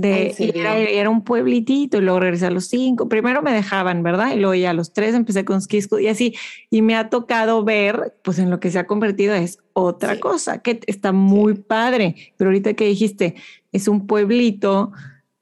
de, 0.00 0.34
era, 0.98 1.10
un 1.10 1.22
pueblitito 1.22 1.98
y 1.98 2.00
luego 2.00 2.20
regresé 2.20 2.46
a 2.46 2.50
los 2.50 2.66
cinco. 2.66 3.08
Primero 3.08 3.42
me 3.42 3.52
dejaban, 3.52 4.02
¿verdad? 4.02 4.32
Y 4.34 4.36
luego 4.36 4.54
ya 4.54 4.70
a 4.70 4.74
los 4.74 4.92
tres 4.92 5.14
empecé 5.14 5.44
con 5.44 5.60
ski 5.60 5.80
y 6.00 6.06
así. 6.06 6.34
Y 6.70 6.82
me 6.82 6.96
ha 6.96 7.10
tocado 7.10 7.64
ver, 7.64 8.16
pues 8.22 8.38
en 8.38 8.50
lo 8.50 8.60
que 8.60 8.70
se 8.70 8.78
ha 8.78 8.86
convertido 8.86 9.34
es 9.34 9.58
otra 9.72 10.18
cosa, 10.20 10.58
que 10.58 10.80
está 10.86 11.12
muy 11.12 11.54
padre. 11.54 12.14
Pero 12.36 12.50
ahorita 12.50 12.74
que 12.74 12.86
dijiste, 12.86 13.34
es 13.72 13.88
un 13.88 14.06
pueblito 14.06 14.92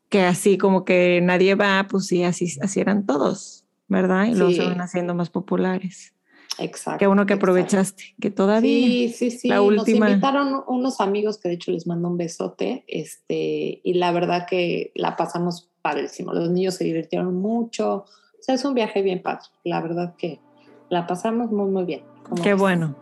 que 0.09 0.23
así 0.23 0.57
como 0.57 0.85
que 0.85 1.21
nadie 1.23 1.55
va, 1.55 1.87
pues 1.89 2.07
sí, 2.07 2.25
así, 2.25 2.57
así 2.63 2.81
eran 2.81 3.05
todos, 3.07 3.65
¿verdad? 3.89 4.27
Y 4.27 4.35
luego 4.35 4.53
se 4.53 4.65
van 4.65 4.81
haciendo 4.81 5.15
más 5.15 5.31
populares. 5.31 6.16
Exacto. 6.59 6.99
Qué 6.99 7.07
bueno 7.07 7.27
que 7.27 7.35
aprovechaste, 7.35 8.15
que 8.21 8.31
todavía. 8.31 8.71
Sí, 8.71 9.09
sí, 9.17 9.31
sí. 9.31 9.49
La 9.49 9.63
última. 9.63 10.07
Nos 10.07 10.15
invitaron 10.15 10.65
unos 10.67 11.01
amigos 11.01 11.39
que 11.39 11.49
de 11.49 11.55
hecho 11.55 11.71
les 11.71 11.87
mando 11.87 12.09
un 12.09 12.17
besote, 12.17 12.85
este, 12.87 13.81
y 13.83 13.95
la 13.95 14.13
verdad 14.13 14.47
que 14.49 14.93
la 14.95 15.17
pasamos 15.17 15.69
padrísimo. 15.83 16.33
Los 16.33 16.51
niños 16.51 16.75
se 16.75 16.85
divirtieron 16.85 17.35
mucho. 17.37 18.05
O 18.39 18.43
sea, 18.43 18.55
es 18.55 18.65
un 18.65 18.75
viaje 18.75 19.03
bien 19.03 19.23
padre. 19.23 19.47
La 19.65 19.81
verdad 19.81 20.15
que 20.17 20.41
la 20.89 21.07
pasamos 21.07 21.51
muy, 21.51 21.71
muy 21.71 21.85
bien. 21.85 22.03
Qué 22.43 22.55
bueno. 22.55 22.95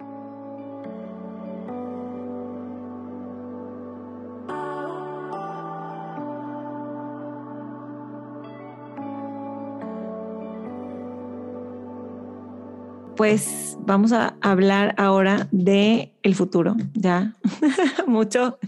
Pues 13.25 13.79
vamos 13.81 14.13
a 14.13 14.37
hablar 14.43 14.95
ahora 14.99 15.49
de 15.51 16.13
el 16.23 16.35
futuro, 16.35 16.77
ya. 16.93 17.33
mucho, 18.07 18.59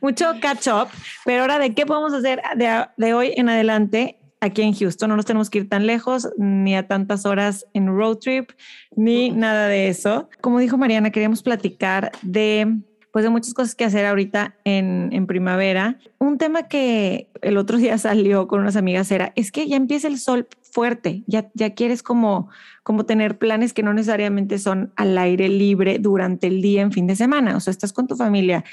mucho 0.00 0.32
catch 0.40 0.68
up, 0.68 0.88
pero 1.26 1.42
ahora 1.42 1.58
de 1.58 1.74
qué 1.74 1.84
podemos 1.84 2.14
hacer 2.14 2.40
de, 2.56 2.86
de, 2.96 3.12
hoy 3.12 3.34
en 3.36 3.50
adelante 3.50 4.16
aquí 4.40 4.62
en 4.62 4.72
Houston. 4.72 5.10
No 5.10 5.16
nos 5.16 5.26
tenemos 5.26 5.50
que 5.50 5.58
ir 5.58 5.68
tan 5.68 5.86
lejos, 5.86 6.26
ni 6.38 6.74
a 6.74 6.88
tantas 6.88 7.26
horas 7.26 7.66
en 7.74 7.88
road 7.88 8.16
trip, 8.16 8.52
ni 8.96 9.28
nada 9.28 9.66
de 9.66 9.88
eso. 9.88 10.30
Como 10.40 10.58
dijo 10.58 10.78
Mariana, 10.78 11.10
queríamos 11.10 11.42
platicar 11.42 12.12
de 12.22 12.78
pues 13.12 13.24
de 13.24 13.28
muchas 13.28 13.52
cosas 13.52 13.74
que 13.74 13.84
hacer 13.84 14.06
ahorita 14.06 14.56
en, 14.64 15.10
en, 15.12 15.26
primavera. 15.26 15.98
Un 16.18 16.38
tema 16.38 16.66
que 16.66 17.28
el 17.42 17.58
otro 17.58 17.76
día 17.76 17.98
salió 17.98 18.48
con 18.48 18.60
unas 18.60 18.76
amigas 18.76 19.12
era, 19.12 19.34
es 19.36 19.52
que 19.52 19.68
ya 19.68 19.76
empieza 19.76 20.08
el 20.08 20.18
sol 20.18 20.48
fuerte, 20.72 21.22
ya, 21.26 21.50
ya 21.54 21.74
quieres 21.74 22.02
como, 22.02 22.48
como 22.82 23.04
tener 23.04 23.38
planes 23.38 23.72
que 23.72 23.82
no 23.82 23.92
necesariamente 23.92 24.58
son 24.58 24.92
al 24.96 25.16
aire 25.18 25.48
libre 25.48 25.98
durante 26.00 26.48
el 26.48 26.62
día 26.62 26.82
en 26.82 26.92
fin 26.92 27.06
de 27.06 27.14
semana, 27.14 27.56
o 27.56 27.60
sea, 27.60 27.70
estás 27.70 27.92
con 27.92 28.06
tu 28.06 28.16
familia 28.16 28.64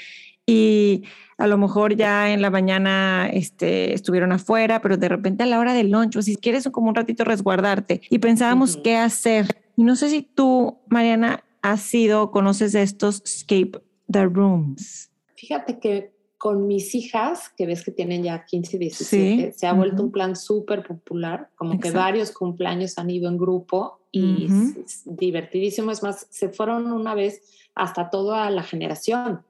y 0.46 1.04
a 1.38 1.46
lo 1.46 1.58
mejor 1.58 1.94
ya 1.94 2.32
en 2.32 2.42
la 2.42 2.50
mañana 2.50 3.28
este, 3.32 3.94
estuvieron 3.94 4.32
afuera, 4.32 4.82
pero 4.82 4.96
de 4.96 5.08
repente 5.08 5.42
a 5.42 5.46
la 5.46 5.58
hora 5.58 5.74
del 5.74 5.90
lunch, 5.90 6.16
o 6.16 6.22
si 6.22 6.36
quieres 6.36 6.68
como 6.68 6.88
un 6.88 6.94
ratito 6.94 7.24
resguardarte 7.24 8.00
y 8.10 8.18
pensábamos 8.18 8.76
qué 8.76 8.96
hacer. 8.96 9.46
Y 9.76 9.84
no 9.84 9.96
sé 9.96 10.10
si 10.10 10.22
tú, 10.22 10.78
Mariana, 10.88 11.44
has 11.62 11.80
sido, 11.82 12.30
conoces 12.30 12.72
de 12.72 12.82
estos 12.82 13.22
escape 13.24 13.80
the 14.10 14.24
rooms. 14.24 15.10
Fíjate 15.36 15.78
que 15.78 16.12
con 16.40 16.66
mis 16.66 16.94
hijas, 16.94 17.50
que 17.54 17.66
ves 17.66 17.84
que 17.84 17.90
tienen 17.90 18.22
ya 18.22 18.46
15 18.46 18.76
y 18.76 18.78
17, 18.78 19.52
se 19.52 19.66
ha 19.66 19.74
vuelto 19.74 20.02
un 20.02 20.10
plan 20.10 20.34
súper 20.34 20.82
popular, 20.82 21.50
como 21.54 21.78
que 21.78 21.90
varios 21.90 22.32
cumpleaños 22.32 22.96
han 22.96 23.10
ido 23.10 23.28
en 23.28 23.36
grupo 23.36 24.00
y 24.10 24.46
es, 24.82 25.02
divertidísimo. 25.04 25.90
Es 25.90 26.02
más, 26.02 26.26
se 26.30 26.48
fueron 26.48 26.90
una 26.92 27.14
vez 27.14 27.42
hasta 27.74 28.08
toda 28.08 28.48
la 28.48 28.62
generación 28.62 29.42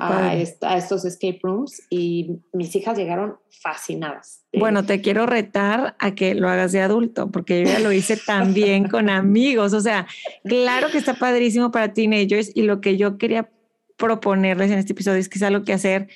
a, 0.00 0.34
estos 0.34 1.04
escape 1.04 1.40
rooms 1.42 1.82
y 1.90 2.38
mis 2.54 2.74
hijas 2.76 2.96
llegaron 2.96 3.36
fascinadas. 3.50 4.42
Bueno, 4.54 4.86
te 4.86 5.02
quiero 5.02 5.26
retar 5.26 5.96
a 5.98 6.14
que 6.14 6.34
lo 6.34 6.48
hagas 6.48 6.72
de 6.72 6.80
adulto, 6.80 7.30
porque 7.30 7.62
yo 7.62 7.72
ya 7.72 7.78
lo 7.78 7.92
hice 7.92 8.16
también 8.16 8.88
con 8.88 9.10
amigos. 9.10 9.74
O 9.74 9.82
sea, 9.82 10.06
claro 10.44 10.88
que 10.90 10.96
está 10.96 11.12
padrísimo 11.12 11.70
para 11.70 11.92
teenagers 11.92 12.50
y 12.54 12.62
lo 12.62 12.80
que 12.80 12.96
yo 12.96 13.18
quería 13.18 13.50
proponerles 14.02 14.72
en 14.72 14.78
este 14.78 14.94
episodio 14.94 15.20
es 15.20 15.28
que 15.28 15.38
es 15.38 15.44
algo 15.44 15.64
que 15.64 15.72
hacer. 15.72 16.08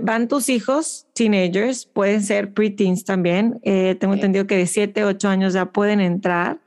Van 0.00 0.28
tus 0.28 0.48
hijos, 0.48 1.06
teenagers, 1.14 1.84
pueden 1.84 2.22
ser 2.22 2.54
preteens 2.54 3.04
también. 3.04 3.60
Eh, 3.62 3.94
tengo 4.00 4.14
entendido 4.14 4.46
que 4.46 4.56
de 4.56 4.66
7, 4.66 5.04
8 5.04 5.28
años 5.28 5.52
ya 5.52 5.66
pueden 5.66 6.00
entrar. 6.00 6.58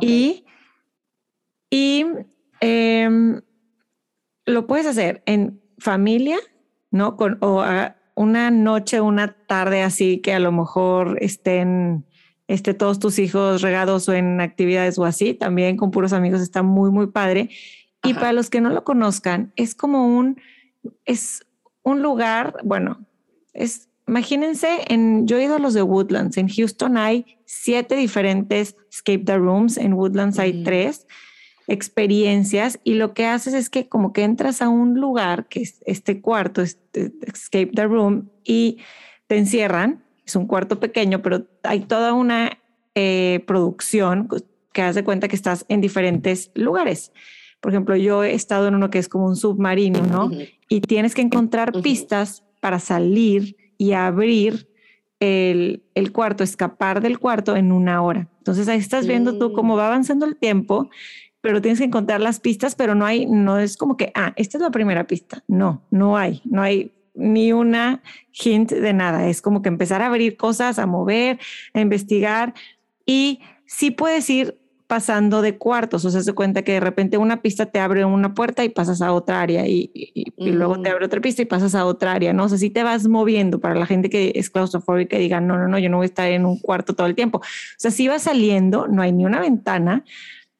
Y, 0.00 0.46
y 1.70 2.06
em, 2.60 3.42
lo 4.46 4.66
puedes 4.66 4.86
hacer 4.86 5.22
en 5.26 5.60
familia, 5.78 6.38
¿no? 6.90 7.16
Con, 7.16 7.36
o 7.42 7.62
una 8.14 8.50
noche, 8.50 9.02
una 9.02 9.36
tarde 9.46 9.82
así 9.82 10.18
que 10.18 10.32
a 10.32 10.38
lo 10.40 10.50
mejor 10.50 11.18
estén 11.20 12.06
este, 12.48 12.72
todos 12.72 12.98
tus 12.98 13.18
hijos 13.18 13.60
regados 13.60 14.08
o 14.08 14.14
en 14.14 14.40
actividades 14.40 14.98
o 14.98 15.04
así, 15.04 15.34
también 15.34 15.76
con 15.76 15.90
puros 15.90 16.14
amigos 16.14 16.40
está 16.40 16.62
muy, 16.62 16.90
muy 16.90 17.08
padre. 17.08 17.50
Y 18.02 18.14
para 18.14 18.32
los 18.32 18.48
que 18.50 18.60
no 18.60 18.70
lo 18.70 18.84
conozcan, 18.84 19.52
es 19.56 19.74
como 19.74 20.06
un, 20.06 20.40
es 21.04 21.44
un 21.82 22.02
lugar, 22.02 22.56
bueno, 22.62 23.04
es, 23.52 23.88
imagínense, 24.06 24.68
en, 24.88 25.26
yo 25.26 25.36
he 25.36 25.44
ido 25.44 25.56
a 25.56 25.58
los 25.58 25.74
de 25.74 25.82
Woodlands, 25.82 26.36
en 26.36 26.48
Houston 26.48 26.96
hay 26.96 27.38
siete 27.44 27.96
diferentes 27.96 28.76
escape 28.90 29.24
the 29.24 29.36
rooms, 29.36 29.76
en 29.76 29.94
Woodlands 29.94 30.38
hay 30.38 30.62
tres 30.62 31.06
experiencias 31.66 32.80
y 32.82 32.94
lo 32.94 33.12
que 33.12 33.26
haces 33.26 33.52
es 33.52 33.68
que 33.68 33.88
como 33.88 34.12
que 34.12 34.24
entras 34.24 34.62
a 34.62 34.68
un 34.68 34.98
lugar 34.98 35.48
que 35.48 35.60
es 35.60 35.82
este 35.86 36.20
cuarto, 36.20 36.62
este 36.62 37.12
escape 37.26 37.72
the 37.74 37.84
room 37.84 38.30
y 38.42 38.78
te 39.26 39.36
encierran, 39.36 40.02
es 40.24 40.34
un 40.36 40.46
cuarto 40.46 40.80
pequeño, 40.80 41.20
pero 41.20 41.46
hay 41.62 41.80
toda 41.80 42.14
una 42.14 42.58
eh, 42.94 43.44
producción 43.46 44.28
que 44.72 44.82
hace 44.82 45.04
cuenta 45.04 45.28
que 45.28 45.36
estás 45.36 45.64
en 45.68 45.80
diferentes 45.80 46.50
lugares. 46.54 47.12
Por 47.60 47.72
ejemplo, 47.72 47.96
yo 47.96 48.22
he 48.24 48.34
estado 48.34 48.68
en 48.68 48.74
uno 48.74 48.90
que 48.90 48.98
es 48.98 49.08
como 49.08 49.26
un 49.26 49.36
submarino, 49.36 50.02
¿no? 50.02 50.30
Y 50.68 50.80
tienes 50.80 51.14
que 51.14 51.22
encontrar 51.22 51.72
pistas 51.82 52.44
para 52.60 52.78
salir 52.78 53.56
y 53.76 53.92
abrir 53.92 54.68
el, 55.20 55.82
el, 55.94 56.12
cuarto, 56.12 56.44
escapar 56.44 57.00
del 57.00 57.18
cuarto 57.18 57.56
en 57.56 57.72
una 57.72 58.02
hora. 58.02 58.28
Entonces 58.38 58.68
ahí 58.68 58.78
estás 58.78 59.06
viendo 59.06 59.38
tú 59.38 59.52
cómo 59.52 59.76
va 59.76 59.88
avanzando 59.88 60.26
el 60.26 60.36
tiempo, 60.36 60.88
pero 61.40 61.60
tienes 61.60 61.78
que 61.78 61.84
encontrar 61.84 62.20
las 62.20 62.40
pistas, 62.40 62.74
pero 62.74 62.94
no 62.94 63.04
hay, 63.04 63.26
no 63.26 63.58
es 63.58 63.76
como 63.76 63.96
que, 63.96 64.12
ah, 64.14 64.32
esta 64.36 64.58
es 64.58 64.62
la 64.62 64.70
primera 64.70 65.06
pista. 65.06 65.42
No, 65.48 65.82
no 65.90 66.16
hay, 66.16 66.40
no 66.44 66.62
hay 66.62 66.92
ni 67.14 67.52
una 67.52 68.02
hint 68.32 68.72
de 68.72 68.92
nada. 68.92 69.28
Es 69.28 69.42
como 69.42 69.62
que 69.62 69.68
empezar 69.68 70.02
a 70.02 70.06
abrir 70.06 70.36
cosas, 70.36 70.78
a 70.78 70.86
mover, 70.86 71.38
a 71.74 71.80
investigar 71.80 72.54
y 73.04 73.40
sí 73.66 73.90
puedes 73.90 74.28
ir 74.30 74.58
pasando 74.88 75.42
de 75.42 75.58
cuartos, 75.58 76.06
o 76.06 76.10
sea, 76.10 76.22
se 76.22 76.32
cuenta 76.32 76.62
que 76.62 76.72
de 76.72 76.80
repente 76.80 77.18
una 77.18 77.42
pista 77.42 77.66
te 77.66 77.78
abre 77.78 78.06
una 78.06 78.32
puerta 78.32 78.64
y 78.64 78.70
pasas 78.70 79.02
a 79.02 79.12
otra 79.12 79.42
área 79.42 79.66
y, 79.68 79.92
luego 80.38 80.80
te 80.80 80.88
abre 80.88 81.04
otra 81.04 81.20
pista 81.20 81.42
y 81.42 81.44
pasas 81.44 81.74
a 81.74 81.84
otra 81.84 82.12
área, 82.12 82.32
¿no? 82.32 82.44
O 82.44 82.48
sea, 82.48 82.56
si 82.56 82.70
te 82.70 82.82
vas 82.82 83.06
moviendo 83.06 83.60
para 83.60 83.74
la 83.74 83.84
gente 83.84 84.08
que 84.08 84.32
es 84.34 84.48
claustrofóbica 84.48 85.18
y 85.18 85.20
diga, 85.20 85.42
no, 85.42 85.58
no, 85.58 85.68
no, 85.68 85.78
yo 85.78 85.90
no 85.90 85.98
voy 85.98 86.04
a 86.04 86.06
estar 86.06 86.30
en 86.30 86.46
un 86.46 86.58
cuarto 86.58 86.94
todo 86.94 87.06
el 87.06 87.14
tiempo. 87.14 87.38
O 87.38 87.42
sea, 87.76 87.90
si 87.90 88.08
vas 88.08 88.22
saliendo, 88.22 88.88
no 88.88 89.02
hay 89.02 89.12
ni 89.12 89.26
una 89.26 89.40
ventana, 89.40 90.04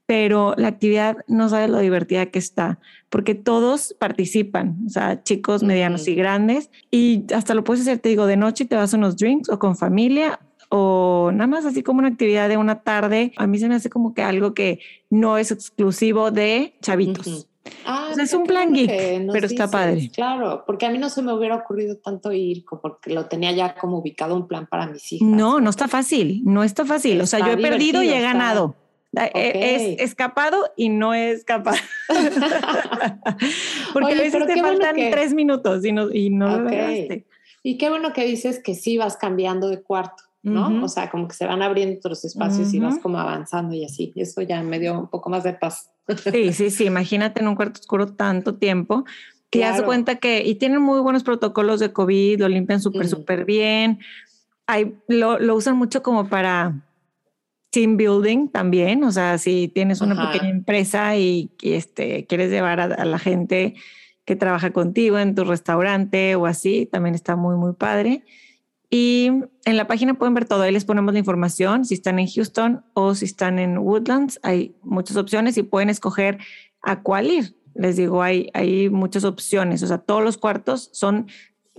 pero 0.04 0.54
la 0.58 0.68
actividad 0.68 1.16
no 1.26 1.49
sabe 1.49 1.68
lo 1.68 1.78
divertida 1.78 2.26
que 2.26 2.38
está, 2.38 2.78
porque 3.08 3.35
todos 3.35 3.97
participan, 3.99 4.76
o 4.87 4.90
sea, 4.90 5.23
chicos, 5.23 5.62
medianos 5.62 6.06
y 6.06 6.14
grandes, 6.14 6.70
y 6.90 7.25
hasta 7.35 7.54
lo 7.54 7.64
puedes 7.64 7.80
hacer, 7.82 7.99
te 7.99 8.11
digo, 8.11 8.26
de 8.26 8.37
noche 8.37 8.66
te 8.66 8.76
vas 8.76 8.92
a 8.92 8.99
unos 8.99 9.16
drinks 9.16 9.49
o 9.49 9.58
con 9.58 9.75
familia 9.75 10.38
o 10.71 11.31
nada 11.33 11.47
más 11.47 11.65
así 11.65 11.83
como 11.83 12.01
una 12.01 12.09
actividad 12.09 12.49
de 12.49 12.57
una 12.57 12.83
tarde, 12.83 13.33
a 13.37 13.47
mí 13.47 13.59
se 13.59 13.69
me 13.69 13.75
hace 13.77 13.89
como 13.91 14.15
que 14.15 14.23
algo 14.23 14.55
que 14.55 14.81
no 15.11 15.39
es 15.39 15.51
exclusivo 15.51 16.31
de 16.31 16.75
chavitos. 16.83 17.47
Ah, 17.85 18.09
O 18.11 18.15
sea, 18.15 18.25
es 18.25 18.33
un 18.33 18.45
plan 18.45 18.73
geek, 18.73 19.31
pero 19.31 19.47
está 19.47 19.71
padre. 19.71 20.11
Claro, 20.15 20.65
porque 20.67 20.87
a 20.87 20.91
mí 20.91 20.97
no 20.99 21.11
se 21.11 21.21
me 21.23 21.35
hubiera 21.35 21.55
ocurrido 21.57 21.97
tanto 21.99 22.33
ir, 22.33 22.65
porque 22.83 23.13
lo 23.13 23.27
tenía 23.27 23.53
ya 23.53 23.75
como 23.75 23.99
ubicado 23.99 24.35
un 24.35 24.47
plan 24.49 24.67
para 24.67 24.87
mis 24.87 25.13
hijas. 25.13 25.29
No, 25.29 25.61
no 25.61 25.69
está 25.69 25.87
fácil, 25.87 26.41
no 26.45 26.65
está 26.65 26.87
fácil. 26.87 27.21
o 27.21 27.27
sea, 27.27 27.41
yo 27.41 27.53
he 27.53 27.57
perdido 27.59 28.03
y 28.03 28.07
he 28.09 28.13
divertido, 28.15 28.17
está- 28.17 28.33
ganado. 28.33 28.75
Eh, 29.17 29.31
Ok. 29.35 29.35
Es 29.55 30.01
escapado 30.01 30.71
y 30.77 30.91
no 30.91 31.13
he 31.15 31.31
escapado. 31.33 31.77
Porque 33.93 34.07
Oye, 34.13 34.15
a 34.21 34.23
veces 34.23 34.47
te 34.47 34.55
bueno 34.55 34.63
faltan 34.69 34.97
que- 34.97 35.11
tres 35.11 35.35
minutos 35.35 35.85
y 35.85 35.93
no, 35.93 36.11
y 36.13 36.31
no 36.31 36.49
lo 36.49 36.63
lograste. 36.65 37.27
Y 37.63 37.77
qué 37.79 37.89
bueno 37.91 38.13
que 38.13 38.25
dices 38.25 38.61
que 38.63 38.75
sí 38.75 38.97
vas 38.99 39.17
cambiando 39.17 39.69
de 39.69 39.83
cuarto, 39.83 40.23
¿no? 40.49 40.69
Ujú. 40.69 40.85
O 40.85 40.88
sea, 40.88 41.11
como 41.11 41.28
que 41.28 41.35
se 41.35 41.47
van 41.47 41.62
abriendo 41.62 41.97
otros 41.99 42.25
espacios 42.25 42.73
y 42.75 42.81
vas 42.81 42.99
como 42.99 43.19
avanzando 43.19 43.75
y 43.75 43.85
así. 43.85 44.12
Y 44.14 44.23
eso 44.23 44.43
ya 44.43 44.62
me 44.62 44.78
dio 44.78 44.99
un 44.99 45.09
poco 45.09 45.31
más 45.31 45.45
de 45.45 45.52
paz. 45.52 45.90
Sí, 46.33 46.52
sí, 46.52 46.71
sí. 46.71 46.85
Imagínate 46.87 47.40
en 47.40 47.49
un 47.49 47.55
cuarto 47.57 47.81
oscuro 47.81 48.07
tanto 48.14 48.57
tiempo. 48.57 49.05
Que 49.50 49.61
ya 49.61 49.69
se 49.69 49.73
Claro. 49.76 49.87
cuenta 49.87 50.17
que, 50.17 50.43
y 50.45 50.57
tienen 50.57 50.83
muy 50.83 51.00
buenos 51.00 51.23
protocolos 51.25 51.81
de 51.81 51.93
COVID, 51.93 52.40
lo 52.40 52.49
limpian 52.49 52.81
súper, 52.81 53.07
Ujú. 53.07 53.17
súper 53.17 53.45
bien. 53.45 53.99
Hay, 54.67 54.95
lo, 55.09 55.38
lo 55.38 55.55
usan 55.55 55.76
mucho 55.76 56.02
como 56.02 56.28
para 56.28 56.75
team 57.71 57.97
building 57.97 58.49
también. 58.49 59.05
O 59.05 59.12
sea, 59.12 59.38
si 59.38 59.69
tienes 59.69 60.00
una 60.00 60.14
Ajá. 60.14 60.33
pequeña 60.33 60.50
empresa 60.50 61.17
y, 61.17 61.50
y, 61.62 61.73
este, 61.73 62.26
quieres 62.26 62.50
llevar 62.50 62.81
a, 62.81 62.85
a 62.85 63.05
la 63.05 63.19
gente 63.19 63.75
que 64.25 64.37
trabaja 64.37 64.71
contigo 64.73 65.19
en 65.19 65.35
tu 65.35 65.45
restaurante 65.45 66.35
o 66.37 66.45
así, 66.45 66.85
también 66.85 67.14
está 67.14 67.35
muy, 67.35 67.57
muy 67.57 67.73
padre. 67.73 68.25
Y 68.90 69.30
en 69.64 69.76
la 69.76 69.87
página 69.87 70.14
pueden 70.14 70.35
ver 70.35 70.47
todo. 70.47 70.62
Ahí 70.62 70.73
les 70.73 70.85
ponemos 70.85 71.12
la 71.12 71.18
información. 71.18 71.85
Si 71.85 71.95
están 71.95 72.18
en 72.18 72.26
Houston 72.26 72.85
o 72.95 73.14
si 73.14 73.26
están 73.26 73.59
en 73.59 73.78
Woodlands, 73.78 74.40
hay 74.42 74.75
muchas 74.83 75.16
opciones 75.16 75.59
y 75.59 75.62
pueden 75.62 75.90
escoger 75.90 76.38
a 76.83 77.02
cuál 77.02 77.26
ir. 77.26 77.57
Les 77.75 77.97
digo, 77.97 78.23
hay, 78.23 78.50
hay 78.54 78.88
muchas 78.88 79.25
opciones. 79.25 79.83
O 79.83 79.87
sea, 79.87 79.99
todos 79.99 80.25
los 80.25 80.38
cuartos 80.38 80.88
son 80.92 81.28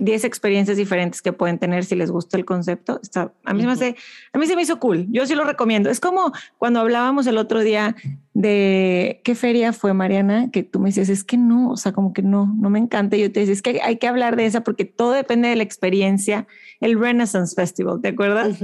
10 0.00 0.24
experiencias 0.24 0.76
diferentes 0.76 1.22
que 1.22 1.32
pueden 1.32 1.58
tener 1.58 1.84
si 1.84 1.94
les 1.94 2.10
gusta 2.10 2.36
el 2.36 2.44
concepto. 2.44 2.98
Está, 3.02 3.32
a, 3.44 3.54
mí 3.54 3.60
se 3.60 3.66
me 3.66 3.72
hace, 3.72 3.96
a 4.32 4.38
mí 4.38 4.46
se 4.46 4.56
me 4.56 4.62
hizo 4.62 4.80
cool. 4.80 5.06
Yo 5.10 5.26
sí 5.26 5.34
lo 5.34 5.44
recomiendo. 5.44 5.90
Es 5.90 6.00
como 6.00 6.32
cuando 6.58 6.80
hablábamos 6.80 7.26
el 7.26 7.38
otro 7.38 7.60
día 7.60 7.94
de 8.34 9.20
qué 9.24 9.34
feria 9.34 9.72
fue, 9.72 9.92
Mariana, 9.94 10.50
que 10.50 10.62
tú 10.62 10.80
me 10.80 10.88
decías, 10.88 11.08
es 11.10 11.22
que 11.22 11.36
no, 11.36 11.70
o 11.70 11.76
sea, 11.76 11.92
como 11.92 12.12
que 12.12 12.22
no, 12.22 12.52
no 12.58 12.70
me 12.70 12.78
encanta. 12.78 13.16
Yo 13.16 13.30
te 13.30 13.40
decía, 13.40 13.52
es 13.52 13.62
que 13.62 13.80
hay 13.82 13.96
que 13.98 14.08
hablar 14.08 14.36
de 14.36 14.46
esa 14.46 14.62
porque 14.64 14.84
todo 14.84 15.12
depende 15.12 15.48
de 15.48 15.56
la 15.56 15.62
experiencia. 15.62 16.46
El 16.80 16.98
Renaissance 16.98 17.54
Festival, 17.54 18.00
¿te 18.00 18.08
acuerdas? 18.08 18.60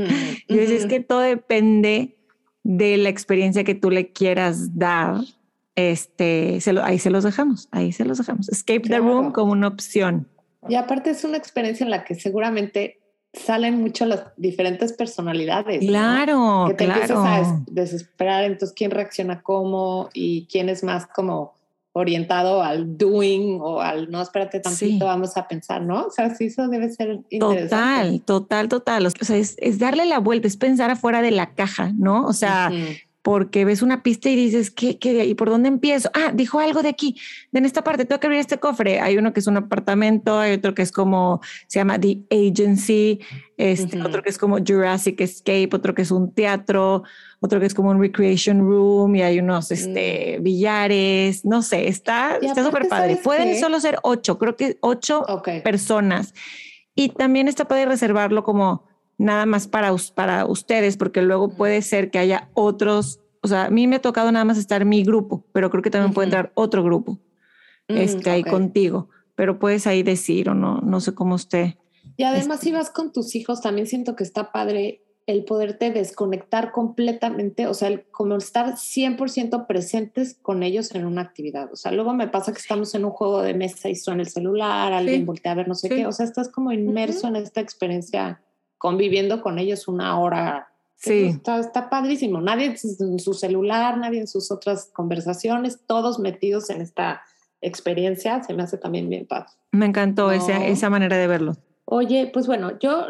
Y 0.49 0.55
yo 0.55 0.61
decía, 0.61 0.77
es 0.77 0.87
que 0.87 1.01
todo 1.01 1.21
depende 1.21 2.17
de 2.63 2.97
la 2.97 3.11
experiencia 3.11 3.63
que 3.63 3.75
tú 3.75 3.91
le 3.91 4.11
quieras 4.13 4.77
dar. 4.79 5.17
Este, 5.75 6.61
se 6.63 6.73
lo- 6.73 6.83
ahí 6.83 6.99
se 6.99 7.11
los 7.11 7.23
dejamos, 7.25 7.69
ahí 7.71 7.93
se 7.93 8.05
los 8.07 8.17
dejamos. 8.19 8.49
Escape 8.49 8.89
the 8.89 8.99
room 8.99 9.31
como 9.33 9.53
una 9.53 9.69
opción. 9.69 10.27
Y 10.69 10.75
aparte 10.75 11.11
es 11.11 11.25
una 11.25 11.37
experiencia 11.37 11.85
en 11.85 11.91
la 11.91 12.05
que 12.05 12.15
seguramente 12.15 13.01
salen 13.33 13.81
mucho 13.81 14.07
las 14.07 14.25
diferentes 14.37 14.93
personalidades. 14.95 15.83
¿no? 15.83 15.89
Claro, 15.89 16.65
que 16.69 16.75
te 16.75 16.85
empiezas 16.85 17.11
a 17.19 17.23
claro. 17.23 17.63
des- 17.67 17.75
desesperar, 17.91 18.45
entonces 18.45 18.73
quién 18.75 18.91
reacciona 18.91 19.43
cómo 19.43 20.09
y 20.15 20.47
quién 20.51 20.69
es 20.69 20.83
más 20.83 21.07
como 21.07 21.55
orientado 21.93 22.63
al 22.63 22.99
doing 22.99 23.59
o 23.63 23.81
al 23.81 24.11
no, 24.11 24.21
espérate 24.21 24.61
tantito, 24.61 24.87
Sí. 24.87 24.99
vamos 24.99 25.37
a 25.39 25.49
pensar, 25.49 25.81
¿no? 25.83 26.05
O 26.07 26.11
sea, 26.11 26.35
sí, 26.35 26.47
eso 26.47 26.69
debe 26.69 26.91
ser 26.91 27.21
interesante. 27.31 27.69
Total, 27.69 28.21
total, 28.23 28.69
total. 28.69 29.07
O 29.07 29.11
sea, 29.11 29.37
es, 29.37 29.55
es 29.59 29.79
darle 29.79 30.05
la 30.05 30.19
vuelta, 30.19 30.47
es 30.47 30.57
pensar 30.59 30.91
afuera 30.91 31.23
de 31.23 31.31
la 31.31 31.55
caja, 31.55 31.93
¿no? 31.97 32.27
O 32.27 32.33
sea. 32.35 32.71
Porque 33.27 33.65
ves 33.65 33.83
una 33.83 34.05
pista 34.05 34.29
y 34.31 34.37
dices, 34.37 34.71
¿qué, 34.71 35.01
qué 35.01 35.13
de 35.13 35.23
ahí? 35.23 35.35
¿Por 35.35 35.51
dónde 35.51 35.67
empiezo? 35.67 36.09
Ah, 36.15 36.31
dijo 36.33 36.61
algo 36.61 36.85
de 36.85 36.91
aquí, 36.91 37.17
de 37.51 37.59
en 37.59 37.65
esta 37.65 37.83
parte, 37.83 38.05
tengo 38.05 38.21
que 38.21 38.29
abrir 38.29 38.39
este 38.39 38.59
cofre. 38.59 39.01
Hay 39.01 39.19
uno 39.19 39.33
que 39.33 39.41
es 39.41 39.49
un 39.49 39.57
apartamento, 39.57 40.39
hay 40.39 40.53
otro 40.53 40.77
que 40.77 40.83
es 40.83 40.93
como, 40.93 41.41
se 41.67 41.81
llama 41.81 41.99
The 41.99 42.21
Agency, 42.31 43.19
este, 43.57 43.99
Ujú. 43.99 44.07
otro 44.07 44.23
que 44.23 44.31
es 44.31 44.39
como 44.39 44.59
Jurassic 44.65 45.21
Escape, 45.21 45.71
otro 45.73 45.93
que 45.93 46.03
es 46.03 46.13
un 46.13 46.35
teatro, 46.35 47.03
otro 47.41 47.59
que 47.59 47.67
es 47.67 47.75
como 47.75 47.91
un 47.91 48.01
recreation 48.01 48.61
room 48.61 49.17
y 49.17 49.23
hay 49.23 49.41
unos 49.41 49.73
este, 49.73 50.39
billares, 50.41 51.45
no 51.45 51.63
sé, 51.63 51.89
está 51.89 52.39
Y 52.41 52.47
está 52.47 52.63
súper 52.63 52.83
aparte, 52.83 52.89
padre. 52.89 53.09
¿sabes 53.15 53.25
Pueden 53.25 53.49
qué? 53.55 53.59
solo 53.61 53.81
ser 53.81 53.99
ocho, 54.05 54.39
creo 54.39 54.55
que 54.55 54.79
ocho 54.83 55.25
Ok. 55.27 55.49
personas. 55.65 56.33
Y 56.95 57.09
también 57.09 57.49
está 57.49 57.67
padre 57.67 57.87
reservarlo 57.87 58.45
como 58.45 58.85
nada 59.19 59.47
más 59.47 59.67
para, 59.67 59.95
para 60.15 60.45
ustedes, 60.47 60.97
porque 60.97 61.23
luego 61.23 61.49
puede 61.49 61.83
ser 61.83 62.11
que 62.11 62.19
haya 62.19 62.51
otros, 62.55 63.21
o 63.43 63.49
sea, 63.49 63.67
a 63.67 63.71
mí 63.71 63.87
me 63.87 63.97
ha 63.97 64.01
tocado 64.03 64.31
nada 64.33 64.45
más 64.45 64.59
estar 64.59 64.85
mi 64.85 65.03
grupo, 65.05 65.45
pero 65.53 65.71
creo 65.71 65.83
que 65.83 65.91
también 65.91 66.13
puede 66.13 66.29
Ujú. 66.29 66.37
entrar 66.37 66.53
otro 66.55 66.83
grupo 66.83 67.19
Mm, 67.89 67.97
este, 67.99 68.31
ahí 68.31 68.43
contigo, 68.43 69.09
pero 69.37 69.59
puedes 69.61 69.87
ahí 69.87 70.03
decir 70.03 70.49
o 70.49 70.55
no, 70.55 70.81
no 70.81 71.01
sé 71.01 71.15
cómo 71.15 71.37
usted. 71.37 71.75
Y 72.17 72.25
además, 72.25 72.57
Este- 72.59 72.67
si 72.71 72.73
vas 72.73 72.91
con 72.91 73.13
tus 73.13 73.35
hijos, 73.37 73.61
también 73.61 73.87
siento 73.87 74.17
que 74.17 74.25
está 74.25 74.51
padre 74.51 75.03
el 75.27 75.45
poderte 75.45 75.91
desconectar 75.93 76.73
completamente, 76.73 77.67
o 77.67 77.75
sea, 77.75 77.89
el 77.89 78.05
como 78.11 78.37
estar 78.37 78.77
100% 78.77 79.67
presentes 79.67 80.39
con 80.41 80.63
ellos 80.63 80.93
en 80.95 81.05
una 81.05 81.21
actividad. 81.23 81.73
O 81.73 81.77
sea, 81.77 81.93
luego 81.93 82.13
me 82.15 82.29
pasa 82.29 82.53
que 82.53 82.59
estamos 82.59 82.95
en 82.95 83.05
un 83.05 83.11
juego 83.13 83.43
de 83.43 83.55
mesa 83.55 83.89
y 83.89 83.95
suena 83.97 84.23
el 84.23 84.29
celular, 84.29 84.93
alguien 84.93 85.27
voltea 85.27 85.53
a 85.53 85.57
ver 85.57 85.69
no 85.69 85.75
sé 85.75 85.89
Sí. 85.89 85.95
qué, 85.97 86.07
o 86.07 86.13
sea, 86.13 86.27
estás 86.27 86.49
como 86.49 86.73
inmerso 86.73 87.27
en 87.29 87.37
esta 87.37 87.61
experiencia, 87.61 88.41
conviviendo 88.79 89.43
con 89.43 89.59
ellos 89.59 89.89
una 89.89 90.19
hora. 90.19 90.69
Sí. 90.97 91.25
Está, 91.27 91.59
está 91.59 91.91
padrísimo. 91.91 92.41
Nadie 92.41 92.75
en 93.01 93.19
su- 93.19 93.35
celular, 93.35 93.99
nadie 93.99 94.21
en 94.21 94.27
sus 94.27 94.51
otras 94.51 94.91
conversaciones, 94.95 95.81
todos 95.87 96.19
metidos 96.19 96.71
en 96.71 96.81
esta 96.81 97.23
experiencia, 97.61 98.43
se 98.43 98.55
me 98.55 98.63
hace 98.63 98.79
también 98.79 99.09
bien 99.09 99.27
padre. 99.27 99.49
Me 99.73 99.87
encantó 99.87 100.31
esa, 100.31 100.59
No. 100.59 100.65
esa 100.65 100.91
manera 100.91 101.17
de 101.17 101.27
verlo. 101.27 101.57
Oye, 101.85 102.31
pues 102.33 102.47
bueno, 102.47 102.79
yo 102.79 103.07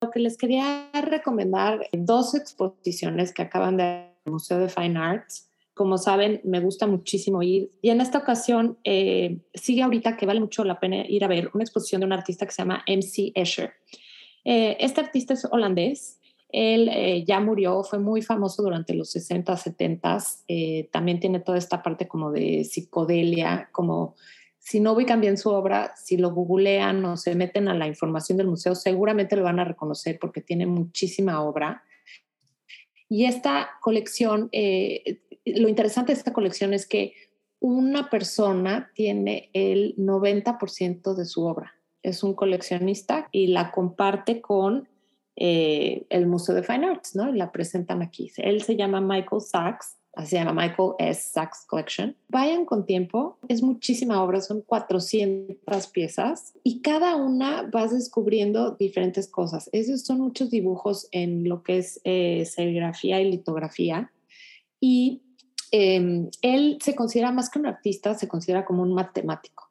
lo 0.00 0.10
que 0.10 0.20
les 0.20 0.36
quería 0.36 0.90
recomendar 0.92 1.88
dos 1.92 2.34
exposiciones 2.34 3.32
que 3.32 3.42
acaban 3.42 3.76
de 3.76 4.10
el 4.26 4.32
Museo 4.32 4.58
de 4.58 4.68
Fine 4.68 4.98
Arts. 4.98 5.50
Como 5.74 5.98
saben, 5.98 6.40
me 6.44 6.60
gusta 6.60 6.86
muchísimo 6.86 7.42
ir. 7.42 7.70
Y 7.82 7.90
en 7.90 8.00
esta 8.00 8.18
ocasión 8.18 8.78
eh, 8.84 9.38
sigue 9.54 9.82
ahorita 9.82 10.16
que 10.16 10.24
vale 10.26 10.40
mucho 10.40 10.62
la 10.64 10.78
pena 10.78 11.04
ir 11.08 11.24
a 11.24 11.28
ver 11.28 11.50
una 11.52 11.64
exposición 11.64 12.00
de 12.00 12.06
un 12.06 12.12
artista 12.12 12.46
que 12.46 12.52
se 12.52 12.62
llama 12.62 12.84
MC 12.86 13.32
Escher. 13.34 13.72
Eh, 14.44 14.76
este 14.80 15.00
artista 15.00 15.34
es 15.34 15.44
holandés. 15.44 16.20
Él 16.50 16.88
eh, 16.88 17.24
ya 17.26 17.40
murió, 17.40 17.82
fue 17.82 17.98
muy 17.98 18.22
famoso 18.22 18.62
durante 18.62 18.94
los 18.94 19.10
60, 19.10 19.56
70. 19.56 20.18
Eh, 20.46 20.88
también 20.92 21.18
tiene 21.18 21.40
toda 21.40 21.58
esta 21.58 21.82
parte 21.82 22.06
como 22.06 22.30
de 22.30 22.62
psicodelia, 22.62 23.68
como 23.72 24.14
si 24.64 24.80
no 24.80 24.92
ubican 24.92 25.20
bien 25.20 25.36
su 25.36 25.50
obra, 25.50 25.92
si 25.96 26.16
lo 26.16 26.30
googlean 26.30 27.04
o 27.04 27.16
se 27.16 27.34
meten 27.34 27.68
a 27.68 27.74
la 27.74 27.86
información 27.86 28.38
del 28.38 28.46
museo, 28.46 28.74
seguramente 28.74 29.36
lo 29.36 29.42
van 29.42 29.58
a 29.58 29.64
reconocer 29.64 30.18
porque 30.18 30.40
tiene 30.40 30.64
muchísima 30.64 31.42
obra. 31.42 31.82
Y 33.08 33.26
esta 33.26 33.70
colección, 33.82 34.48
eh, 34.52 35.22
lo 35.44 35.68
interesante 35.68 36.12
de 36.12 36.18
esta 36.18 36.32
colección 36.32 36.72
es 36.72 36.86
que 36.86 37.12
una 37.60 38.08
persona 38.08 38.90
tiene 38.94 39.50
el 39.52 39.96
90% 39.96 41.14
de 41.14 41.24
su 41.24 41.44
obra. 41.44 41.74
Es 42.04 42.22
un 42.22 42.34
coleccionista 42.34 43.28
y 43.32 43.48
la 43.48 43.72
comparte 43.72 44.40
con 44.40 44.86
eh, 45.36 46.06
el 46.10 46.26
Museo 46.26 46.54
de 46.54 46.62
Fine 46.62 46.86
Arts, 46.86 47.16
¿no? 47.16 47.32
La 47.32 47.50
presentan 47.50 48.02
aquí. 48.02 48.30
Él 48.36 48.62
se 48.62 48.76
llama 48.76 49.00
Michael 49.00 49.40
Sachs, 49.40 49.96
así 50.14 50.30
se 50.30 50.36
llama 50.36 50.52
Michael 50.52 50.92
S. 50.98 51.30
Sachs 51.32 51.64
Collection. 51.66 52.14
Vayan 52.28 52.64
con 52.64 52.86
tiempo, 52.86 53.38
es 53.48 53.62
muchísima 53.62 54.22
obra, 54.22 54.40
son 54.40 54.60
400 54.60 55.88
piezas 55.88 56.52
y 56.62 56.82
cada 56.82 57.16
una 57.16 57.62
vas 57.62 57.92
descubriendo 57.92 58.72
diferentes 58.72 59.26
cosas. 59.26 59.68
Esos 59.72 60.02
son 60.02 60.20
muchos 60.20 60.50
dibujos 60.50 61.08
en 61.10 61.48
lo 61.48 61.64
que 61.64 61.78
es 61.78 62.00
eh, 62.04 62.44
serigrafía 62.44 63.20
y 63.20 63.30
litografía. 63.30 64.12
Y 64.78 65.22
eh, 65.72 66.28
él 66.42 66.78
se 66.80 66.94
considera 66.94 67.32
más 67.32 67.50
que 67.50 67.58
un 67.58 67.66
artista, 67.66 68.14
se 68.14 68.28
considera 68.28 68.64
como 68.64 68.82
un 68.82 68.94
matemático. 68.94 69.63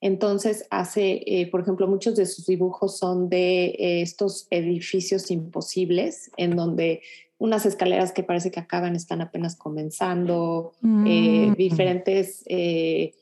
Entonces 0.00 0.66
hace, 0.70 1.22
eh, 1.26 1.48
por 1.50 1.60
ejemplo, 1.60 1.86
muchos 1.86 2.16
de 2.16 2.26
sus 2.26 2.46
dibujos 2.46 2.98
son 2.98 3.28
de 3.28 3.66
eh, 3.66 4.02
estos 4.02 4.46
edificios 4.50 5.30
imposibles 5.30 6.30
en 6.36 6.56
donde 6.56 7.02
unas 7.38 7.64
escaleras 7.66 8.12
que 8.12 8.22
parece 8.22 8.50
que 8.50 8.60
acaban 8.60 8.94
están 8.96 9.20
apenas 9.22 9.56
comenzando, 9.56 10.72
eh, 11.06 11.50
Mm. 11.50 11.54
diferentes, 11.56 12.44
eh, 12.46 13.14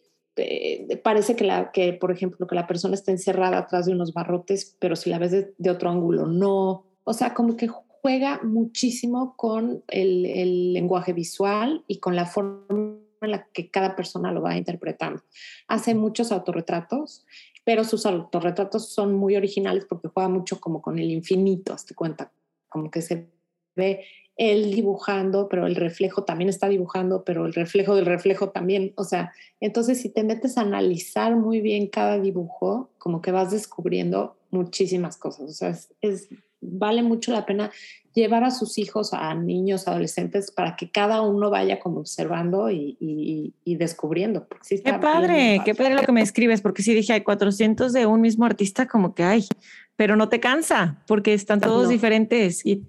parece 1.02 1.34
que, 1.34 1.44
la, 1.44 1.70
que, 1.72 1.92
por 1.92 2.12
ejemplo, 2.12 2.46
que 2.46 2.54
la 2.54 2.66
persona 2.66 2.94
está 2.94 3.10
encerrada 3.10 3.58
atrás 3.58 3.86
de 3.86 3.92
unos 3.92 4.12
barrotes, 4.12 4.76
pero 4.78 4.94
si 4.94 5.10
la 5.10 5.18
ves 5.18 5.32
de, 5.32 5.52
de 5.58 5.70
otro 5.70 5.90
ángulo, 5.90 6.26
no. 6.26 6.84
O 7.04 7.12
sea, 7.12 7.34
como 7.34 7.56
que 7.56 7.66
juega 7.68 8.40
muchísimo 8.44 9.34
con 9.36 9.82
el, 9.88 10.26
el 10.26 10.72
lenguaje 10.72 11.12
visual 11.12 11.82
y 11.88 11.98
con 11.98 12.14
la 12.14 12.26
forma 12.26 12.87
en 13.26 13.32
la 13.32 13.48
que 13.52 13.70
cada 13.70 13.96
persona 13.96 14.32
lo 14.32 14.42
va 14.42 14.56
interpretando. 14.56 15.22
Hace 15.66 15.94
muchos 15.94 16.32
autorretratos, 16.32 17.24
pero 17.64 17.84
sus 17.84 18.06
autorretratos 18.06 18.88
son 18.88 19.14
muy 19.14 19.36
originales 19.36 19.84
porque 19.88 20.08
juega 20.08 20.28
mucho 20.28 20.60
como 20.60 20.80
con 20.80 20.98
el 20.98 21.10
infinito, 21.10 21.72
hazte 21.72 21.94
cuenta. 21.94 22.32
como 22.68 22.90
que 22.90 23.00
se 23.02 23.28
ve 23.76 24.04
él 24.38 24.72
dibujando, 24.72 25.48
pero 25.48 25.66
el 25.66 25.74
reflejo 25.74 26.22
también 26.22 26.48
está 26.48 26.68
dibujando, 26.68 27.24
pero 27.24 27.44
el 27.44 27.52
reflejo 27.52 27.96
del 27.96 28.06
reflejo 28.06 28.50
también, 28.50 28.92
o 28.96 29.02
sea, 29.02 29.32
entonces 29.60 30.00
si 30.00 30.10
te 30.10 30.22
metes 30.22 30.56
a 30.56 30.62
analizar 30.62 31.34
muy 31.34 31.60
bien 31.60 31.88
cada 31.88 32.20
dibujo, 32.20 32.88
como 32.98 33.20
que 33.20 33.32
vas 33.32 33.50
descubriendo 33.50 34.36
muchísimas 34.50 35.16
cosas, 35.16 35.50
o 35.50 35.52
sea, 35.52 35.76
es, 36.00 36.28
vale 36.60 37.02
mucho 37.02 37.32
la 37.32 37.46
pena 37.46 37.72
llevar 38.18 38.44
a 38.44 38.50
sus 38.50 38.78
hijos, 38.78 39.12
a 39.12 39.34
niños, 39.34 39.88
adolescentes, 39.88 40.50
para 40.50 40.76
que 40.76 40.90
cada 40.90 41.22
uno 41.22 41.50
vaya 41.50 41.78
como 41.78 42.00
observando 42.00 42.70
y, 42.70 43.54
descubriendo. 43.64 44.46
qué 44.68 44.92
padre, 44.94 45.60
qué 45.64 45.74
padre 45.74 45.94
lo 45.94 46.02
que 46.02 46.12
me 46.12 46.22
escribes, 46.22 46.60
porque 46.60 46.82
si 46.82 46.94
dije, 46.94 47.12
hay 47.12 47.22
400 47.22 47.92
de 47.92 48.06
un 48.06 48.20
mismo 48.20 48.44
artista, 48.44 48.86
como 48.86 49.14
que 49.14 49.24
hay, 49.24 49.46
pero 49.98 50.14
no 50.14 50.28
te 50.28 50.38
cansa 50.38 51.02
porque 51.08 51.34
están 51.34 51.60
todos 51.60 51.88
diferentes 51.88 52.64
y, 52.64 52.84